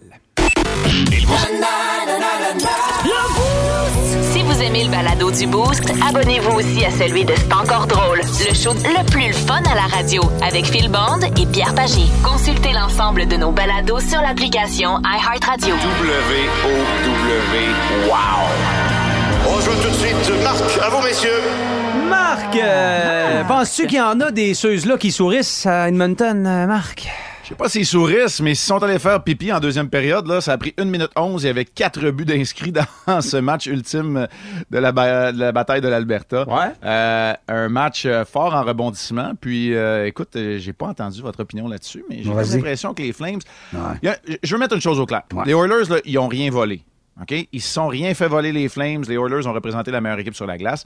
Si 4.31 4.41
vous 4.43 4.61
aimez 4.61 4.83
le 4.83 4.91
balado 4.91 5.31
du 5.31 5.47
Boost, 5.47 5.91
abonnez-vous 6.07 6.57
aussi 6.57 6.85
à 6.85 6.91
celui 6.91 7.23
de 7.25 7.33
C'est 7.35 7.53
encore 7.53 7.87
drôle, 7.87 8.19
le 8.19 8.53
show 8.53 8.73
le 8.73 9.05
plus 9.09 9.33
fun 9.33 9.61
à 9.71 9.75
la 9.75 9.87
radio 9.95 10.21
avec 10.41 10.65
Phil 10.65 10.89
Bond 10.89 11.19
et 11.37 11.45
Pierre 11.45 11.73
Pagé. 11.73 12.03
Consultez 12.23 12.73
l'ensemble 12.73 13.27
de 13.27 13.35
nos 13.37 13.51
balados 13.51 13.99
sur 13.99 14.21
l'application 14.21 14.99
iHeartRadio. 15.03 15.75
W-O-W, 15.75 17.65
wow! 18.09 18.85
On 19.47 19.59
joue 19.61 19.81
tout 19.81 19.89
de 19.89 19.93
suite. 19.93 20.43
Marc, 20.43 20.63
à 20.81 20.89
vous, 20.89 21.01
messieurs. 21.03 21.41
Marc, 22.09 22.55
euh, 22.55 23.43
penses-tu 23.43 23.87
qu'il 23.87 23.97
y 23.97 24.01
en 24.01 24.19
a 24.19 24.31
des 24.31 24.53
ceux-là 24.53 24.97
qui 24.97 25.11
sourissent 25.11 25.65
à 25.65 25.87
Edmonton, 25.87 26.45
euh, 26.45 26.65
Marc? 26.65 27.07
Je 27.45 27.49
sais 27.49 27.55
pas 27.55 27.69
s'ils 27.69 27.85
sourissent, 27.85 28.41
mais 28.41 28.55
s'ils 28.55 28.65
sont 28.65 28.81
allés 28.81 28.97
faire 28.97 29.21
pipi 29.23 29.53
en 29.53 29.59
deuxième 29.59 29.87
période, 29.87 30.25
là, 30.25 30.41
ça 30.41 30.53
a 30.53 30.57
pris 30.57 30.73
1 30.79 30.85
minute 30.85 31.11
11. 31.15 31.43
Il 31.43 31.45
y 31.45 31.49
avait 31.51 31.63
4 31.63 32.09
buts 32.09 32.25
d'inscrits 32.25 32.71
dans 33.07 33.21
ce 33.21 33.37
match 33.37 33.67
ultime 33.67 34.27
de 34.71 34.77
la, 34.79 34.91
ba- 34.91 35.31
de 35.31 35.39
la 35.39 35.51
bataille 35.51 35.79
de 35.81 35.87
l'Alberta. 35.87 36.43
Euh, 36.83 37.33
un 37.47 37.69
match 37.69 38.05
euh, 38.07 38.25
fort 38.25 38.55
en 38.55 38.63
rebondissement. 38.63 39.33
Puis, 39.39 39.75
euh, 39.75 40.07
écoute, 40.07 40.35
euh, 40.37 40.57
j'ai 40.57 40.73
pas 40.73 40.87
entendu 40.87 41.21
votre 41.21 41.39
opinion 41.41 41.67
là-dessus, 41.67 42.03
mais 42.09 42.23
j'ai 42.23 42.29
l'impression 42.57 42.95
que 42.95 43.03
les 43.03 43.13
Flames. 43.13 43.39
A- 44.03 44.15
je 44.41 44.51
veux 44.51 44.59
mettre 44.59 44.73
une 44.73 44.81
chose 44.81 44.99
au 44.99 45.05
clair. 45.05 45.21
Les 45.45 45.53
Oilers, 45.53 45.87
là, 45.87 45.97
ils 46.03 46.17
ont 46.17 46.27
rien 46.27 46.49
volé. 46.49 46.81
OK? 47.21 47.47
Ils 47.53 47.61
se 47.61 47.71
sont 47.71 47.87
rien 47.87 48.11
fait 48.15 48.27
voler 48.27 48.51
les 48.53 48.69
Flames. 48.69 49.03
Les 49.07 49.15
Oilers 49.15 49.45
ont 49.45 49.53
représenté 49.53 49.91
la 49.91 50.01
meilleure 50.01 50.19
équipe 50.19 50.35
sur 50.35 50.47
la 50.47 50.57
glace. 50.57 50.83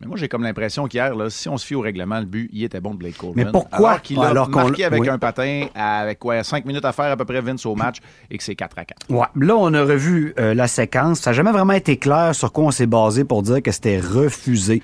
Mais 0.00 0.08
moi, 0.08 0.16
j'ai 0.16 0.28
comme 0.28 0.42
l'impression 0.42 0.86
qu'hier, 0.88 1.14
là, 1.14 1.30
si 1.30 1.48
on 1.48 1.56
se 1.56 1.64
fie 1.64 1.74
au 1.76 1.80
règlement, 1.80 2.18
le 2.18 2.26
but, 2.26 2.50
il 2.52 2.64
était 2.64 2.80
bon 2.80 2.94
de 2.94 2.98
Blake 2.98 3.16
Coleman. 3.16 3.46
Mais 3.46 3.52
pourquoi? 3.52 3.90
Alors 3.90 4.02
qu'il 4.02 4.18
a 4.18 4.22
Alors 4.26 4.50
qu'on- 4.50 4.64
marqué 4.64 4.84
avec 4.84 5.00
oui. 5.02 5.08
un 5.08 5.18
patin, 5.18 5.66
avec 5.74 6.18
quoi, 6.18 6.42
5 6.42 6.64
minutes 6.64 6.84
à 6.84 6.92
faire 6.92 7.06
à 7.12 7.16
peu 7.16 7.24
près 7.24 7.40
Vince 7.40 7.64
au 7.64 7.74
match, 7.76 7.98
et 8.30 8.36
que 8.36 8.42
c'est 8.42 8.56
4 8.56 8.78
à 8.78 8.84
4. 8.84 9.06
Ouais. 9.08 9.26
Là, 9.36 9.54
on 9.56 9.72
a 9.72 9.82
revu 9.82 10.34
euh, 10.38 10.52
la 10.52 10.66
séquence. 10.66 11.20
Ça 11.20 11.30
n'a 11.30 11.34
jamais 11.34 11.52
vraiment 11.52 11.72
été 11.74 11.96
clair 11.96 12.34
sur 12.34 12.52
quoi 12.52 12.64
on 12.64 12.70
s'est 12.72 12.86
basé 12.86 13.24
pour 13.24 13.42
dire 13.42 13.62
que 13.62 13.70
c'était 13.70 14.00
refusé. 14.00 14.82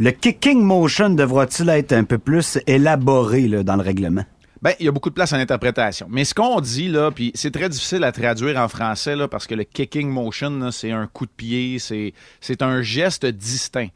Le 0.00 0.10
kicking 0.10 0.60
motion 0.60 1.10
devra-t-il 1.10 1.68
être 1.70 1.92
un 1.92 2.04
peu 2.04 2.18
plus 2.18 2.58
élaboré 2.66 3.48
là, 3.48 3.62
dans 3.62 3.76
le 3.76 3.82
règlement? 3.82 4.24
Ben, 4.60 4.72
il 4.80 4.86
y 4.86 4.88
a 4.88 4.92
beaucoup 4.92 5.08
de 5.10 5.14
place 5.14 5.32
à 5.32 5.38
l'interprétation. 5.38 6.08
Mais 6.10 6.24
ce 6.24 6.34
qu'on 6.34 6.60
dit, 6.60 6.88
là, 6.88 7.12
puis 7.12 7.30
c'est 7.36 7.52
très 7.52 7.68
difficile 7.68 8.02
à 8.02 8.10
traduire 8.10 8.58
en 8.58 8.66
français, 8.66 9.14
là, 9.14 9.28
parce 9.28 9.46
que 9.46 9.54
le 9.54 9.62
kicking 9.62 10.08
motion, 10.08 10.50
là, 10.58 10.72
c'est 10.72 10.90
un 10.90 11.06
coup 11.06 11.26
de 11.26 11.30
pied, 11.30 11.78
c'est, 11.78 12.12
c'est 12.40 12.60
un 12.62 12.82
geste 12.82 13.24
distinct. 13.24 13.86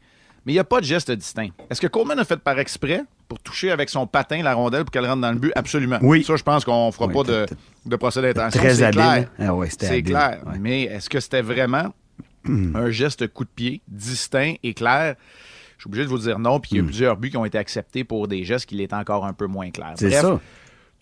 Mais 0.45 0.51
il 0.51 0.55
n'y 0.55 0.59
a 0.59 0.63
pas 0.65 0.79
de 0.81 0.85
geste 0.85 1.09
distinct. 1.11 1.49
Est-ce 1.69 1.79
que 1.79 1.87
Coleman 1.87 2.19
a 2.19 2.25
fait 2.25 2.37
par 2.37 2.59
exprès 2.59 3.03
pour 3.29 3.39
toucher 3.39 3.71
avec 3.71 3.89
son 3.89 4.05
patin 4.05 4.43
la 4.43 4.53
rondelle 4.53 4.83
pour 4.83 4.91
qu'elle 4.91 5.05
rentre 5.05 5.21
dans 5.21 5.31
le 5.31 5.39
but? 5.39 5.51
Absolument. 5.55 5.99
Oui. 6.01 6.23
Ça, 6.23 6.35
je 6.35 6.43
pense 6.43 6.65
qu'on 6.65 6.87
ne 6.87 6.91
fera 6.91 7.07
pas 7.07 7.23
de, 7.23 7.45
de 7.85 7.95
procès 7.95 8.21
d'intention. 8.21 8.59
Très 8.59 8.75
c'est 8.75 8.91
clair. 8.91 9.29
Ah 9.39 9.53
ouais, 9.55 9.69
c'est 9.69 10.01
clair. 10.03 10.41
Mais 10.59 10.83
est-ce 10.83 11.09
que 11.09 11.19
c'était 11.19 11.41
vraiment 11.41 11.93
un 12.45 12.89
geste 12.91 13.27
coup 13.29 13.45
de 13.45 13.49
pied 13.49 13.81
distinct 13.87 14.55
et 14.63 14.73
clair? 14.73 15.15
Je 15.77 15.83
suis 15.83 15.89
obligé 15.89 16.03
de 16.05 16.09
vous 16.09 16.19
dire 16.19 16.39
non, 16.39 16.59
puis 16.59 16.71
il 16.73 16.77
y 16.77 16.79
a 16.79 16.83
plusieurs 16.83 17.17
buts 17.17 17.29
qui 17.29 17.37
ont 17.37 17.45
été 17.45 17.57
acceptés 17.57 18.03
pour 18.03 18.27
des 18.27 18.43
gestes 18.45 18.65
qui 18.65 18.75
l'étaient 18.75 18.93
encore 18.95 19.25
un 19.25 19.33
peu 19.33 19.47
moins 19.47 19.69
clairs. 19.71 19.93
C'est 19.95 20.11
ça. 20.11 20.39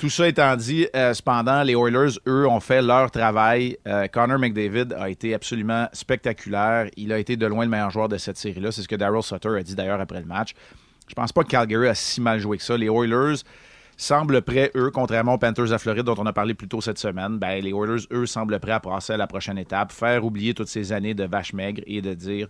Tout 0.01 0.09
ça 0.09 0.27
étant 0.27 0.55
dit, 0.55 0.87
euh, 0.95 1.13
cependant, 1.13 1.61
les 1.61 1.73
Oilers, 1.73 2.17
eux, 2.27 2.47
ont 2.47 2.59
fait 2.59 2.81
leur 2.81 3.11
travail. 3.11 3.77
Euh, 3.87 4.07
Connor 4.07 4.39
McDavid 4.39 4.95
a 4.97 5.11
été 5.11 5.35
absolument 5.35 5.87
spectaculaire. 5.93 6.87
Il 6.97 7.13
a 7.13 7.19
été 7.19 7.37
de 7.37 7.45
loin 7.45 7.65
le 7.65 7.69
meilleur 7.69 7.91
joueur 7.91 8.09
de 8.09 8.17
cette 8.17 8.37
série-là. 8.37 8.71
C'est 8.71 8.81
ce 8.81 8.87
que 8.87 8.95
Daryl 8.95 9.21
Sutter 9.21 9.49
a 9.49 9.61
dit 9.61 9.75
d'ailleurs 9.75 10.01
après 10.01 10.19
le 10.19 10.25
match. 10.25 10.55
Je 11.07 11.13
pense 11.13 11.31
pas 11.31 11.43
que 11.43 11.49
Calgary 11.49 11.87
a 11.87 11.93
si 11.93 12.19
mal 12.19 12.39
joué 12.39 12.57
que 12.57 12.63
ça. 12.63 12.75
Les 12.77 12.87
Oilers 12.87 13.43
semblent 14.01 14.41
prêts, 14.41 14.71
eux, 14.75 14.91
contrairement 14.91 15.35
aux 15.35 15.37
Panthers 15.37 15.71
à 15.73 15.77
Floride 15.77 16.03
dont 16.03 16.15
on 16.17 16.25
a 16.25 16.33
parlé 16.33 16.53
plus 16.53 16.67
tôt 16.67 16.81
cette 16.81 16.97
semaine, 16.97 17.37
ben, 17.37 17.61
les 17.63 17.71
Oilers, 17.71 18.07
eux, 18.11 18.25
semblent 18.25 18.59
prêts 18.59 18.71
à 18.71 18.79
passer 18.79 19.13
à 19.13 19.17
la 19.17 19.27
prochaine 19.27 19.57
étape, 19.57 19.91
faire 19.91 20.25
oublier 20.25 20.53
toutes 20.53 20.67
ces 20.67 20.91
années 20.91 21.13
de 21.13 21.23
vache 21.23 21.53
maigre 21.53 21.81
et 21.85 22.01
de 22.01 22.13
dire 22.13 22.47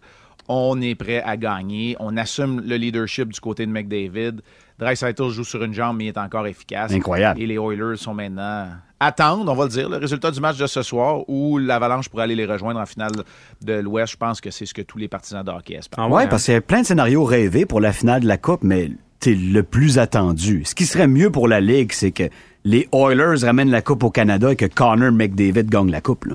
on 0.47 0.81
est 0.81 0.95
prêt 0.95 1.21
à 1.21 1.37
gagner, 1.37 1.95
on 1.99 2.17
assume 2.17 2.61
le 2.61 2.75
leadership 2.75 3.31
du 3.31 3.39
côté 3.39 3.65
de 3.65 3.71
McDavid. 3.71 4.41
Dreisaitl 4.79 5.29
joue 5.29 5.43
sur 5.43 5.63
une 5.63 5.73
jambe, 5.73 5.97
mais 5.97 6.05
il 6.05 6.07
est 6.07 6.17
encore 6.17 6.47
efficace. 6.47 6.91
Incroyable. 6.91 7.39
Et 7.39 7.45
les 7.45 7.55
Oilers 7.55 7.97
sont 7.97 8.13
maintenant 8.13 8.69
attendent, 9.01 9.49
on 9.49 9.55
va 9.55 9.63
le 9.63 9.69
dire, 9.69 9.89
le 9.89 9.97
résultat 9.97 10.29
du 10.29 10.39
match 10.39 10.57
de 10.57 10.67
ce 10.67 10.83
soir 10.83 11.27
où 11.27 11.57
l'Avalanche 11.57 12.07
pourrait 12.07 12.23
aller 12.23 12.35
les 12.35 12.45
rejoindre 12.45 12.79
en 12.79 12.85
finale 12.85 13.11
de 13.61 13.73
l'Ouest. 13.73 14.13
Je 14.13 14.17
pense 14.17 14.39
que 14.39 14.51
c'est 14.51 14.67
ce 14.67 14.73
que 14.75 14.83
tous 14.83 14.99
les 14.99 15.07
partisans 15.07 15.43
de 15.43 15.49
hockey 15.49 15.73
espèrent. 15.73 16.09
ouais, 16.09 16.27
parce 16.27 16.45
qu'il 16.45 16.53
y 16.53 16.57
a 16.57 16.61
plein 16.61 16.81
de 16.81 16.85
scénarios 16.85 17.23
rêvés 17.23 17.65
pour 17.65 17.81
la 17.81 17.93
finale 17.93 18.21
de 18.21 18.27
la 18.27 18.37
Coupe, 18.37 18.63
mais 18.63 18.91
t'es 19.21 19.35
le 19.35 19.63
plus 19.63 19.99
attendu. 19.99 20.63
Ce 20.65 20.75
qui 20.75 20.85
serait 20.85 21.07
mieux 21.07 21.29
pour 21.29 21.47
la 21.47 21.61
Ligue, 21.61 21.93
c'est 21.93 22.11
que 22.11 22.23
les 22.65 22.89
Oilers 22.91 23.45
ramènent 23.45 23.69
la 23.69 23.81
Coupe 23.81 24.03
au 24.03 24.09
Canada 24.09 24.51
et 24.51 24.55
que 24.55 24.65
Connor 24.65 25.11
McDavid 25.11 25.69
gagne 25.69 25.91
la 25.91 26.01
Coupe. 26.01 26.25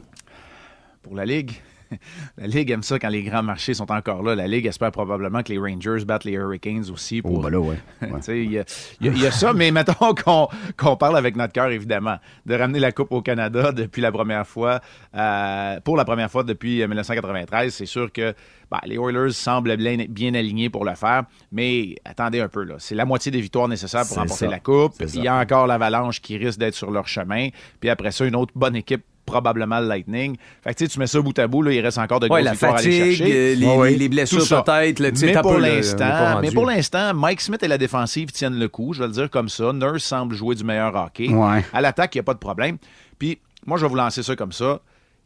Pour 1.03 1.16
la 1.16 1.27
Ligue, 1.27 1.53
la 2.38 2.46
Ligue 2.46 2.70
aime 2.70 2.83
ça 2.83 2.99
quand 2.99 3.09
les 3.09 3.22
grands 3.22 3.42
marchés 3.42 3.75
sont 3.75 3.90
encore 3.90 4.22
là. 4.22 4.35
La 4.35 4.46
Ligue 4.46 4.66
espère 4.66 4.90
probablement 4.92 5.42
que 5.42 5.53
les 5.53 5.59
Rangers 5.59 6.05
battent 6.05 6.25
les 6.25 6.33
Hurricanes 6.33 6.85
aussi. 6.92 7.22
Pour... 7.22 7.38
Oh, 7.38 7.42
ben 7.42 7.51
là, 7.51 7.61
ouais. 7.61 7.77
Il 8.29 8.51
y, 8.53 8.55
y 8.55 8.59
a- 8.59 8.64
il 9.01 9.18
y 9.22 9.27
a 9.27 9.31
ça, 9.31 9.53
mais 9.53 9.70
mettons 9.70 10.14
qu'on 10.77 10.96
parle 10.96 11.16
avec 11.16 11.37
notre 11.37 11.53
cœur, 11.53 11.68
évidemment, 11.68 12.16
de 12.44 12.55
ramener 12.55 12.79
la 12.79 12.92
Coupe 12.92 13.12
au 13.12 13.22
Canada 13.22 13.72
depuis 13.72 14.03
la 14.03 14.11
première 14.12 14.46
fois, 14.46 14.81
euh, 15.14 15.81
pour 15.81 15.96
la 15.96 16.05
première 16.05 16.31
fois 16.31 16.42
depuis 16.44 16.83
euh, 16.83 16.87
1993. 16.88 17.72
C'est 17.75 17.87
sûr 17.87 18.12
que 18.12 18.35
ben, 18.70 18.79
les 18.85 18.96
Oilers 18.96 19.31
semblent 19.33 19.77
bien, 19.77 20.35
alignés 20.35 20.70
pour 20.70 20.85
le 20.85 20.94
faire, 20.94 21.25
mais 21.53 21.94
attendez 22.05 22.40
un 22.40 22.49
peu, 22.49 22.64
là. 22.64 22.75
C'est 22.79 22.94
la 22.94 23.05
moitié 23.05 23.31
des 23.31 23.40
victoires 23.40 23.68
nécessaires 23.68 24.07
pour 24.07 24.16
remporter 24.16 24.46
ça. 24.46 24.51
la 24.51 24.61
Coupe. 24.61 24.94
Il 25.14 25.22
y 25.22 25.29
a 25.29 25.37
encore 25.37 25.66
l'Avalanche 25.66 26.20
qui 26.20 26.37
risque 26.37 26.59
d'être 26.59 26.75
sur 26.75 26.90
leur 26.90 27.07
chemin. 27.07 27.49
Puis 27.81 27.88
après 27.90 28.11
ça, 28.11 28.25
une 28.25 28.37
autre 28.37 28.53
bonne 28.57 28.77
équipe 28.77 29.05
probablement 29.27 29.81
le 29.81 29.87
Lightning. 29.89 30.37
Fait 30.62 30.73
que 30.73 30.79
tu 30.79 30.85
sais, 30.87 30.91
tu 30.91 30.99
mets 30.99 31.07
ça 31.07 31.21
bout 31.21 31.39
à 31.39 31.47
bout, 31.47 31.62
là, 31.62 31.73
il 31.73 31.81
reste 31.81 31.99
encore 31.99 32.21
de 32.21 32.29
grosses 32.29 32.37
Ouais, 32.39 32.43
la 32.45 32.53
victoires 32.53 32.75
à 32.77 32.79
aller 32.79 32.91
fatigue, 32.99 33.17
chercher. 33.17 33.55
les- 33.57 33.67
Ouais, 33.67 33.77
ouais. 33.77 33.91
les- 33.91 33.97
les 33.99 34.09
blessures 34.09 34.39
peut-être, 34.62 35.01
sais, 35.17 35.27
Mais 35.27 35.33
pour 35.43 35.59
l'instant, 35.59 36.41
mais 36.41 36.51
pour 36.53 36.67
l'instant, 36.67 37.15
Mike 37.15 37.41
Smith 37.41 37.62
et 37.62 37.69
la 37.69 37.77
défensive 37.79 38.31
tiennent 38.31 38.59
le 38.59 38.69
coup, 38.69 38.93
je 38.95 39.01
vais 39.01 39.07
le 39.09 39.12
dire 39.12 39.29
comme 39.31 39.49
ça. 39.49 39.73
Nurse 39.73 40.05
semble 40.05 40.35
jouer 40.35 40.55
du 40.55 40.65
meilleur 40.65 40.95
hockey. 40.95 41.29
Ouais. 41.29 41.65
À 41.73 41.81
l'attaque, 41.81 42.15
il 42.15 42.19
n'y 42.19 42.21
a 42.21 42.25
pas 42.25 42.35
de 42.35 42.39
problème. 42.39 42.79
Puis 43.19 43.41
moi, 43.67 43.77
je 43.79 43.83
vais 43.85 43.89
vous 43.89 43.97
lancer 43.97 44.23
ça 44.23 44.37
comme 44.37 44.53
ça. 44.53 44.81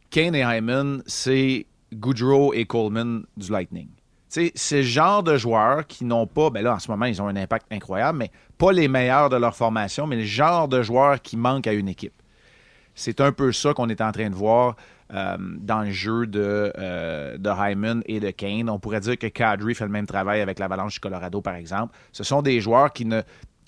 Kane 0.09 0.35
et 0.35 0.41
Hyman, 0.41 1.01
c'est 1.05 1.65
Goudreau 1.93 2.53
et 2.53 2.65
Coleman 2.65 3.23
du 3.37 3.51
Lightning. 3.51 3.87
Tu 4.33 4.45
sais, 4.47 4.51
c'est 4.55 4.77
le 4.77 4.81
genre 4.83 5.23
de 5.23 5.35
joueurs 5.37 5.85
qui 5.85 6.05
n'ont 6.05 6.25
pas, 6.25 6.49
ben 6.49 6.63
là, 6.63 6.75
en 6.75 6.79
ce 6.79 6.89
moment, 6.89 7.05
ils 7.05 7.21
ont 7.21 7.27
un 7.27 7.35
impact 7.35 7.65
incroyable, 7.71 8.17
mais 8.17 8.31
pas 8.57 8.71
les 8.71 8.87
meilleurs 8.87 9.29
de 9.29 9.35
leur 9.35 9.53
formation, 9.55 10.07
mais 10.07 10.15
le 10.15 10.23
genre 10.23 10.69
de 10.69 10.81
joueurs 10.81 11.21
qui 11.21 11.35
manquent 11.35 11.67
à 11.67 11.73
une 11.73 11.89
équipe. 11.89 12.13
C'est 13.01 13.19
un 13.19 13.31
peu 13.31 13.51
ça 13.51 13.73
qu'on 13.73 13.89
est 13.89 13.99
en 13.99 14.11
train 14.11 14.29
de 14.29 14.35
voir 14.35 14.75
euh, 15.11 15.35
dans 15.39 15.81
le 15.81 15.89
jeu 15.89 16.27
de, 16.27 16.71
euh, 16.77 17.35
de 17.35 17.49
Hyman 17.49 18.03
et 18.05 18.19
de 18.19 18.29
Kane. 18.29 18.69
On 18.69 18.77
pourrait 18.77 18.99
dire 18.99 19.17
que 19.17 19.25
Kadri 19.25 19.73
fait 19.73 19.85
le 19.85 19.91
même 19.91 20.05
travail 20.05 20.39
avec 20.39 20.59
l'Avalanche 20.59 20.93
du 20.93 20.99
Colorado, 20.99 21.41
par 21.41 21.55
exemple. 21.55 21.95
Ce 22.11 22.23
sont 22.23 22.43
des 22.43 22.61
joueurs 22.61 22.93
qui 22.93 23.05
ne 23.05 23.23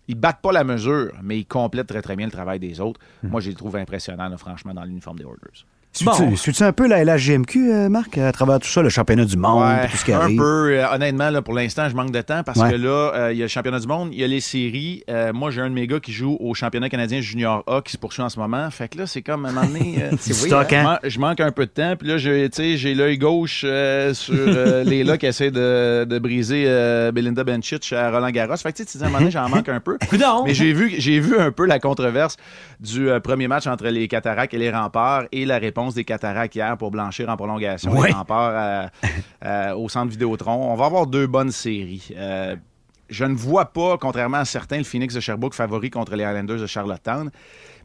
ils 0.08 0.16
battent 0.16 0.42
pas 0.42 0.52
la 0.52 0.64
mesure, 0.64 1.14
mais 1.24 1.40
ils 1.40 1.46
complètent 1.48 1.88
très, 1.88 2.04
très 2.04 2.16
bien 2.16 2.28
le 2.28 2.32
travail 2.32 2.60
des 2.60 2.80
autres. 2.80 3.00
Moi, 3.24 3.42
je 3.42 3.50
les 3.50 3.56
trouve 3.56 3.76
impressionnants, 3.78 4.30
là, 4.30 4.38
franchement, 4.38 4.74
dans 4.74 4.84
l'uniforme 4.84 5.18
des 5.18 5.24
Oilers. 5.24 5.66
Suis-tu 5.94 6.38
suis-tu 6.38 6.64
un 6.64 6.74
peu 6.74 6.88
la 6.88 7.04
LHGMQ, 7.04 7.72
euh, 7.72 7.88
Marc, 7.90 8.18
à 8.18 8.32
travers 8.32 8.60
tout 8.60 8.68
ça, 8.68 8.82
le 8.82 8.90
championnat 8.90 9.26
du 9.26 9.38
monde, 9.38 9.62
Ouais, 9.64 9.88
tout 9.90 9.98
ce 9.98 10.04
qui 10.04 10.12
un 10.12 10.22
arrive? 10.22 10.38
peu. 10.40 10.72
euh, 10.72 10.86
honnêtement, 10.92 11.30
là, 11.30 11.44
pour 11.44 11.54
l'instant, 11.54 11.88
je 11.88 11.96
manque 11.96 12.10
de 12.12 12.22
temps 12.22 12.42
parce 12.44 12.60
Ouais. 12.60 12.72
que 12.72 12.76
là, 12.78 13.12
euh, 13.14 13.32
il 13.32 13.38
y 13.38 13.42
a 13.42 13.46
le 13.46 13.50
championnat 13.50 13.80
du 13.80 13.86
monde, 13.86 14.10
il 14.12 14.20
y 14.20 14.24
a 14.24 14.28
les 14.28 14.40
séries. 14.42 15.04
Moi, 15.34 15.52
j'ai 15.52 15.62
un 15.62 15.70
de 15.70 15.76
mes 15.76 15.86
gars 15.86 16.00
qui 16.00 16.12
joue 16.12 16.36
au 16.40 16.54
championnat 16.56 16.90
canadien 16.90 17.22
junior 17.22 17.64
A 17.68 17.82
qui 17.82 17.92
se 17.92 17.98
poursuit 17.98 18.24
en 18.24 18.30
ce 18.30 18.40
moment. 18.40 18.70
Fait 18.72 18.88
que 18.88 18.98
là, 18.98 19.06
c'est 19.08 19.22
comme 19.22 19.46
à 19.46 19.50
un 19.50 19.52
moment 19.52 19.68
donné. 19.68 19.98
stock, 20.18 20.74
hein? 20.74 20.84
hein? 20.88 21.00
Je 21.04 21.10
man- 21.10 21.12
Je 21.14 21.20
manque 21.20 21.40
un 21.42 21.52
peu 21.52 21.66
de 21.68 21.72
temps. 21.72 21.96
Puis 21.96 22.08
là, 22.08 22.18
je- 22.18 22.48
tu 22.48 22.52
sais, 22.54 22.78
j'ai 22.78 22.96
l'œil 22.96 23.20
gauche 23.20 23.60
sur 24.14 24.34
les 24.86 25.04
là 25.04 25.18
qui 25.20 25.28
essaient 25.28 25.52
de, 25.52 26.06
de 26.06 26.20
briser 26.20 26.64
Belinda 27.14 27.44
Bencic 27.44 27.94
à 27.94 28.10
Roland 28.10 28.32
Garros. 28.32 28.58
Fait 28.58 28.72
que 28.74 28.78
tu 28.78 28.86
sais, 28.88 28.98
à 29.02 29.04
un 29.04 29.06
moment 29.10 29.20
donné, 29.20 29.32
j'en 29.32 29.48
manque 29.48 29.70
un 29.70 29.80
peu. 29.80 29.98
Mais 30.46 30.54
j'ai 30.56 30.74
vu, 30.74 30.88
vu 31.22 31.38
un 31.38 31.52
peu 31.52 31.66
la 31.68 31.78
controverse 31.80 32.36
du 32.80 33.08
premier 33.24 33.48
match 33.48 33.68
entre 33.68 33.86
les 33.88 34.08
Cataractes 34.08 34.54
et 34.56 34.58
les 34.58 34.72
Remparts 34.72 35.26
et 35.32 35.46
la 35.46 35.60
réponse 35.60 35.83
des 35.92 36.04
Cataractes 36.04 36.56
hier 36.56 36.78
pour 36.78 36.92
blanchir 36.92 37.30
en 37.30 37.38
prolongation 37.38 38.02
les 38.02 38.12
Remparts 38.12 38.52
euh, 38.54 38.88
euh, 39.46 39.76
au 39.76 39.90
centre 39.90 40.12
Vidéotron. 40.12 40.72
On 40.72 40.76
va 40.76 40.86
avoir 40.86 41.08
deux 41.08 41.28
bonnes 41.28 41.52
séries. 41.52 42.10
Euh, 42.16 42.56
je 43.10 43.26
ne 43.26 43.36
vois 43.36 43.66
pas, 43.66 43.98
contrairement 43.98 44.38
à 44.38 44.46
certains, 44.46 44.78
le 44.78 44.84
Phoenix 44.84 45.14
de 45.14 45.20
Sherbrooke 45.20 45.54
favori 45.54 45.90
contre 45.90 46.16
les 46.16 46.24
Highlanders 46.24 46.60
de 46.60 46.68
Charlottetown. 46.68 47.30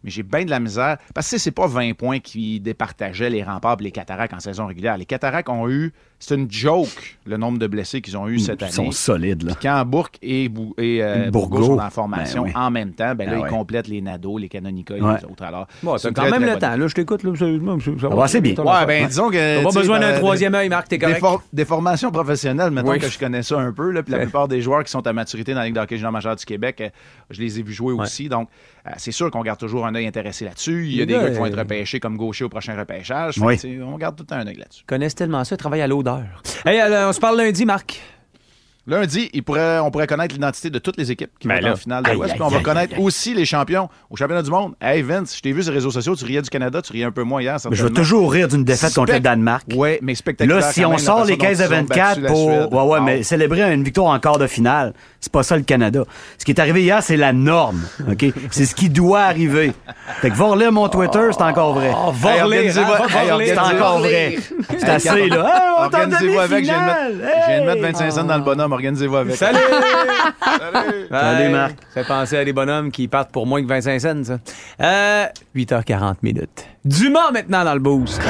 Mais 0.05 0.11
j'ai 0.11 0.23
bien 0.23 0.45
de 0.45 0.51
la 0.51 0.61
misère. 0.61 0.99
Parce 1.15 1.31
que 1.31 1.39
c'est 1.39 1.51
pas 1.51 1.67
20 1.67 1.95
points 1.95 2.21
qui 2.21 2.61
départageaient 2.61 3.31
les 3.31 3.43
remparts 3.43 3.77
et 3.81 3.85
les 3.85 3.91
cataractes 3.91 4.33
en 4.33 4.41
saison 4.41 4.67
régulière. 4.67 4.97
Les 4.97 5.07
cataractes 5.07 5.49
ont 5.49 5.69
eu. 5.69 5.93
C'est 6.21 6.35
une 6.35 6.51
joke, 6.51 7.17
le 7.27 7.37
nombre 7.37 7.59
de 7.61 7.67
blessés 7.69 8.01
qu'ils 8.01 8.17
ont 8.17 8.27
eu 8.29 8.41
cette 8.41 8.61
Ils 8.61 8.65
année. 8.65 8.73
sont 8.73 8.91
solides, 8.91 9.45
là. 9.45 9.53
Puis 9.55 9.69
quand 9.69 9.85
Bourque 9.85 10.19
et, 10.21 10.49
Bou- 10.49 10.75
et 10.77 11.01
euh, 11.03 11.31
sont 11.31 11.79
en 11.79 11.91
formation 11.91 12.43
Ben 12.43 12.49
oui. 12.49 12.53
en 12.57 12.71
même 12.73 12.93
temps, 12.93 13.15
ben 13.15 13.27
là, 13.27 13.33
Ben 13.35 13.39
ils 13.39 13.43
ouais. 13.45 13.49
complètent 13.49 13.87
les 13.87 14.01
Nadeaux, 14.01 14.37
les 14.37 14.49
Canonica 14.49 14.97
et 14.97 15.01
Ouais. 15.01 15.15
les 15.19 15.25
autres. 15.25 15.45
Alors, 15.45 15.69
Bon, 15.83 15.97
c'est 15.97 16.09
quand 16.13 16.23
très, 16.23 16.31
même 16.33 16.41
très 16.41 16.47
le 16.55 16.59
bonne 16.59 16.71
temps. 16.71 16.77
Là, 16.77 16.87
je 16.89 16.95
t'écoute. 16.95 17.23
Là, 17.23 17.37
sérieusement, 17.37 17.79
ça- 17.79 17.91
ça 18.01 18.09
va 18.09 18.25
assez 18.25 18.41
bien. 18.41 18.55
Ouais, 18.55 18.87
ben 18.87 19.07
disons 19.07 19.29
que. 19.31 19.59
T'as 19.59 19.63
pas 19.63 19.71
besoin 19.81 20.01
d'un 20.01 20.11
ben, 20.13 20.19
troisième 20.19 20.55
œil, 20.57 20.69
Marc, 20.69 20.89
t'es 20.89 20.99
des, 20.99 21.07
correct. 21.07 21.21
for- 21.21 21.43
des 21.53 21.65
formations 21.65 22.11
professionnelles, 22.11 22.73
mettons 22.73 22.91
Oui. 22.91 22.99
que 22.99 23.09
je 23.09 23.19
connais 23.19 23.43
ça 23.45 23.57
un 23.61 23.73
peu, 23.73 23.91
là, 23.93 24.03
puis 24.03 24.13
la 24.13 24.19
plupart 24.19 24.49
des 24.49 24.61
joueurs 24.61 24.83
qui 24.83 24.91
sont 24.91 25.07
à 25.07 25.13
maturité 25.13 25.53
dans 25.55 25.61
la 25.61 25.67
Ligue 25.67 25.77
d'hockey 25.77 25.97
junior 25.97 26.11
majeure 26.13 26.35
du 26.35 26.45
Québec, 26.45 26.81
euh, 26.81 26.89
je 27.31 27.41
les 27.41 27.61
ai 27.61 27.63
vus 27.63 27.73
jouer 27.75 27.93
aussi. 27.93 28.29
Donc, 28.29 28.49
euh, 28.87 28.91
c'est 28.97 29.13
sûr 29.13 29.31
qu'on 29.31 29.43
garde 29.43 29.61
toujours 29.61 29.87
un 29.87 29.95
œil 29.95 30.07
intéressé 30.09 30.45
là-dessus. 30.47 30.87
Il 30.89 30.97
y 30.97 31.03
a 31.03 31.07
des 31.07 31.13
gars, 31.13 31.31
qui 31.31 31.37
vont 31.37 31.45
euh, 31.45 31.49
être 31.49 31.59
repêchés 31.59 32.01
comme 32.01 32.17
gaucher 32.17 32.43
au 32.45 32.49
prochain 32.49 32.77
repêchage. 32.77 33.39
On 33.41 33.97
garde 33.99 34.17
tout 34.17 34.25
le 34.25 34.27
temps 34.27 34.37
un 34.37 34.47
œil 34.49 34.57
là-dessus. 34.57 34.83
Ils 34.83 34.87
connaissent 34.87 35.15
tellement 35.15 35.45
ça, 35.45 35.55
ils 35.55 35.59
travaillent 35.59 35.81
à 35.83 35.87
Hey, 36.65 36.81
alors, 36.81 37.11
on 37.11 37.13
se 37.13 37.21
parle 37.21 37.39
lundi, 37.39 37.65
Marc. 37.65 38.01
Lundi, 38.89 39.29
il 39.35 39.43
pourrait, 39.43 39.81
on 39.81 39.91
pourrait 39.91 40.07
connaître 40.07 40.35
l'identité 40.35 40.71
de 40.71 40.79
toutes 40.79 40.97
les 40.97 41.11
équipes 41.13 41.31
qui 41.39 41.47
Ben 41.47 41.63
vont 41.63 41.73
en 41.73 41.77
finale 41.77 42.05
de 42.05 42.11
l'Ouest. 42.13 42.37
on 42.41 42.49
va 42.49 42.61
connaître 42.61 42.95
aïe, 42.95 42.99
aïe. 42.99 43.05
aussi 43.05 43.35
les 43.35 43.45
champions 43.45 43.91
au 44.09 44.17
championnat 44.17 44.41
du 44.41 44.51
monde. 44.51 44.73
Hey 44.81 45.03
Vince, 45.03 45.37
je 45.37 45.43
t'ai 45.43 45.53
vu 45.53 45.63
sur 45.63 45.73
les 45.73 45.77
réseaux 45.77 45.91
sociaux, 45.91 46.17
tu 46.17 46.25
riais 46.25 46.41
du 46.41 46.49
Canada, 46.49 46.81
tu 46.81 46.95
riais 46.95 47.05
un 47.05 47.11
peu 47.11 47.23
moins 47.23 47.43
hier. 47.43 47.59
Mais 47.69 47.77
je 47.77 47.85
vais 47.85 47.93
toujours 47.93 48.33
rire 48.33 48.49
d'une 48.49 48.65
défaite 48.65 48.95
contre 48.95 49.13
le 49.13 49.21
Danemark. 49.21 49.67
Ouais, 49.75 49.99
mais 50.01 50.15
spectaculaire. 50.15 50.61
Là, 50.61 50.73
si 50.73 50.81
quand 50.81 50.89
on 50.89 50.91
même, 50.93 50.99
sort 51.01 51.25
les 51.27 51.37
façon 51.37 51.43
dont 51.43 51.49
15 51.49 51.61
à 51.61 51.65
ils 51.65 51.69
ont 51.69 51.77
24 51.77 52.09
battu 52.09 52.21
la 52.23 52.29
pour 52.31 52.73
ouais, 52.73 52.83
ouais, 52.95 53.01
mais 53.03 53.23
célébrer 53.23 53.75
une 53.75 53.85
victoire 53.85 54.07
en 54.07 54.19
quart 54.21 54.39
de 54.39 54.47
finale, 54.47 54.95
c'est 55.21 55.33
pas 55.33 55.43
ça 55.43 55.59
le 55.59 55.65
Canada. 55.65 56.05
Ce 56.39 56.47
qui 56.47 56.53
est 56.53 56.61
arrivé 56.61 56.83
hier, 56.83 57.03
c'est 57.03 57.19
la 57.19 57.35
norme. 57.35 57.83
OK? 58.11 58.25
c'est 58.51 58.65
ce 58.65 58.75
qui 58.75 58.89
doit 58.89 59.21
arriver. 59.21 59.75
Fait 60.23 60.31
que 60.31 60.35
va 60.35 60.47
relire 60.47 60.73
mon 60.73 60.89
Twitter, 60.89 61.29
c'est 61.33 61.43
encore 61.43 61.75
vrai. 61.75 61.93
Oh, 61.95 62.11
va 62.11 62.45
relire, 62.45 62.79
hein, 62.79 62.87
va 63.11 63.23
hey, 63.23 63.31
relire. 63.31 63.55
c'est 63.55 63.75
encore 63.75 63.99
vrai. 63.99 64.37
C'est 64.79 64.89
assez, 64.89 65.29
là. 65.29 65.77
Organisez-vous 65.83 66.39
avec, 66.39 66.65
de 66.65 66.71
mettre 66.71 67.77
Hey! 67.77 67.81
25 67.81 68.11
cents 68.11 68.25
dans 68.25 68.37
le 68.37 68.43
bonhomme, 68.43 68.73
organisez-vous 68.79 69.17
avec. 69.17 69.37
Salut! 69.37 69.59
Salut! 71.11 71.43
Hey, 71.43 71.53
Marc. 71.53 71.73
Ça 71.95 72.03
fait 72.03 72.09
penser 72.09 72.37
à 72.39 72.45
des 72.45 72.53
bonhommes 72.53 72.91
qui 72.91 73.09
partent 73.09 73.33
pour 73.33 73.47
moins 73.47 73.63
que 73.63 73.69
25 73.69 74.01
cents, 74.01 74.25
ça. 74.25 74.39
Euh, 74.81 75.27
8h40 75.57 76.17
minutes. 76.23 76.67
Dumas 76.85 77.31
maintenant 77.33 77.65
dans 77.65 77.75
le 77.75 77.81
boost. 77.81 78.21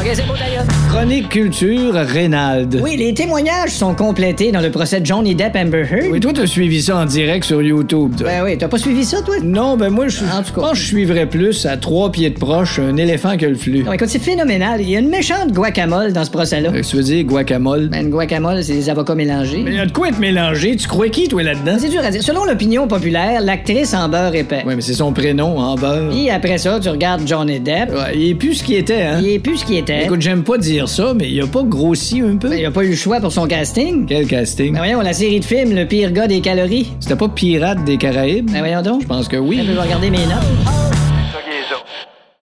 OK, 0.00 0.10
c'est 0.14 0.26
beau 0.26 0.36
d'ailleurs. 0.36 0.64
Chronique 0.88 1.28
culture, 1.28 1.92
Reynald. 1.94 2.80
Oui, 2.82 2.96
les 2.96 3.12
témoignages 3.12 3.70
sont 3.70 3.94
complétés 3.94 4.52
dans 4.52 4.60
le 4.60 4.70
procès 4.70 5.00
de 5.00 5.06
Johnny 5.06 5.34
Depp 5.34 5.54
Amber 5.54 5.84
Heard. 5.88 6.06
Oui, 6.10 6.18
toi, 6.18 6.32
t'as 6.34 6.46
suivi 6.46 6.82
ça 6.82 6.96
en 6.96 7.04
direct 7.04 7.44
sur 7.44 7.60
YouTube. 7.62 8.14
toi. 8.16 8.26
Ben 8.26 8.42
oui, 8.44 8.56
t'as 8.58 8.68
pas 8.68 8.78
suivi 8.78 9.04
ça, 9.04 9.20
toi? 9.20 9.36
Non, 9.42 9.76
ben 9.76 9.90
moi, 9.90 10.08
je 10.08 10.24
En 10.24 10.42
tout 10.42 10.58
cas. 10.58 10.70
que 10.70 10.76
je 10.76 10.82
suivrais 10.86 11.26
plus 11.26 11.66
à 11.66 11.76
trois 11.76 12.10
pieds 12.10 12.30
de 12.30 12.38
proche 12.38 12.78
un 12.78 12.96
éléphant 12.96 13.36
que 13.36 13.44
le 13.44 13.54
flux. 13.54 13.84
Non, 13.84 13.92
écoute, 13.92 14.08
c'est 14.08 14.18
phénoménal. 14.18 14.80
Il 14.80 14.88
y 14.90 14.96
a 14.96 15.00
une 15.00 15.10
méchante 15.10 15.52
guacamole 15.52 16.12
dans 16.14 16.24
ce 16.24 16.30
procès-là. 16.30 16.70
Qu'est-ce 16.72 16.86
que 16.88 16.90
tu 16.92 16.96
veux 16.96 17.02
dire, 17.02 17.24
guacamole? 17.24 17.88
Ben, 17.90 18.06
une 18.06 18.10
guacamole, 18.10 18.64
c'est 18.64 18.72
des 18.72 18.88
avocats 18.88 19.14
mélangés. 19.14 19.60
Mais 19.62 19.72
il 19.72 19.76
y 19.76 19.80
a 19.80 19.86
de 19.86 19.92
quoi 19.92 20.08
être 20.08 20.18
mélangé? 20.18 20.74
Tu 20.76 20.88
crois 20.88 21.10
qui, 21.10 21.28
toi, 21.28 21.42
là-dedans? 21.42 21.76
C'est 21.78 21.90
dur 21.90 22.00
à 22.02 22.10
dire. 22.10 22.22
Selon 22.22 22.44
l'opinion 22.46 22.88
populaire, 22.88 23.42
l'actrice 23.42 23.92
en 23.92 24.08
beurre 24.08 24.34
épais. 24.34 24.62
Ouais, 24.66 24.74
mais 24.74 24.82
c'est 24.82 24.94
son 24.94 25.12
prénom, 25.12 25.58
en 25.58 25.74
beurre. 25.76 26.10
Puis 26.10 26.30
après 26.30 26.56
ça, 26.56 26.80
tu 26.80 26.88
regardes 26.88 27.28
Johnny 27.28 27.60
Depp. 27.60 27.90
Ouais, 27.90 28.14
il 28.16 28.30
est 28.30 28.34
plus 28.34 28.54
ce 28.54 28.64
qu'il 28.64 28.76
était, 28.76 29.02
hein? 29.02 29.18
Il 29.20 29.28
est 29.28 29.38
plus 29.38 29.58
ce 29.58 29.64
qu'il 29.66 29.76
était. 29.76 30.04
Écoute, 30.04 30.22
j'aime 30.22 30.42
pas 30.42 30.56
dire 30.56 30.77
ça, 30.86 31.14
mais 31.14 31.30
il 31.30 31.40
a 31.40 31.46
pas 31.46 31.62
grossi 31.64 32.20
un 32.20 32.36
peu. 32.36 32.50
Ben, 32.50 32.58
il 32.58 32.66
a 32.66 32.70
pas 32.70 32.84
eu 32.84 32.90
le 32.90 32.96
choix 32.96 33.20
pour 33.20 33.32
son 33.32 33.46
casting. 33.46 34.04
Quel 34.06 34.26
casting? 34.26 34.72
Ben 34.74 34.78
voyons, 34.78 35.00
la 35.00 35.14
série 35.14 35.40
de 35.40 35.44
films, 35.44 35.74
le 35.74 35.86
pire 35.86 36.12
gars 36.12 36.26
des 36.28 36.40
calories. 36.40 36.92
C'était 37.00 37.16
pas 37.16 37.28
Pirate 37.28 37.84
des 37.84 37.96
Caraïbes? 37.96 38.50
Ben 38.50 38.58
voyons 38.60 38.82
donc. 38.82 39.02
Je 39.02 39.06
pense 39.06 39.28
que 39.28 39.36
Je 39.38 39.42
oui. 39.42 39.60
vais 39.66 39.80
regarder 39.80 40.10
mes 40.10 40.18
notes. 40.26 40.97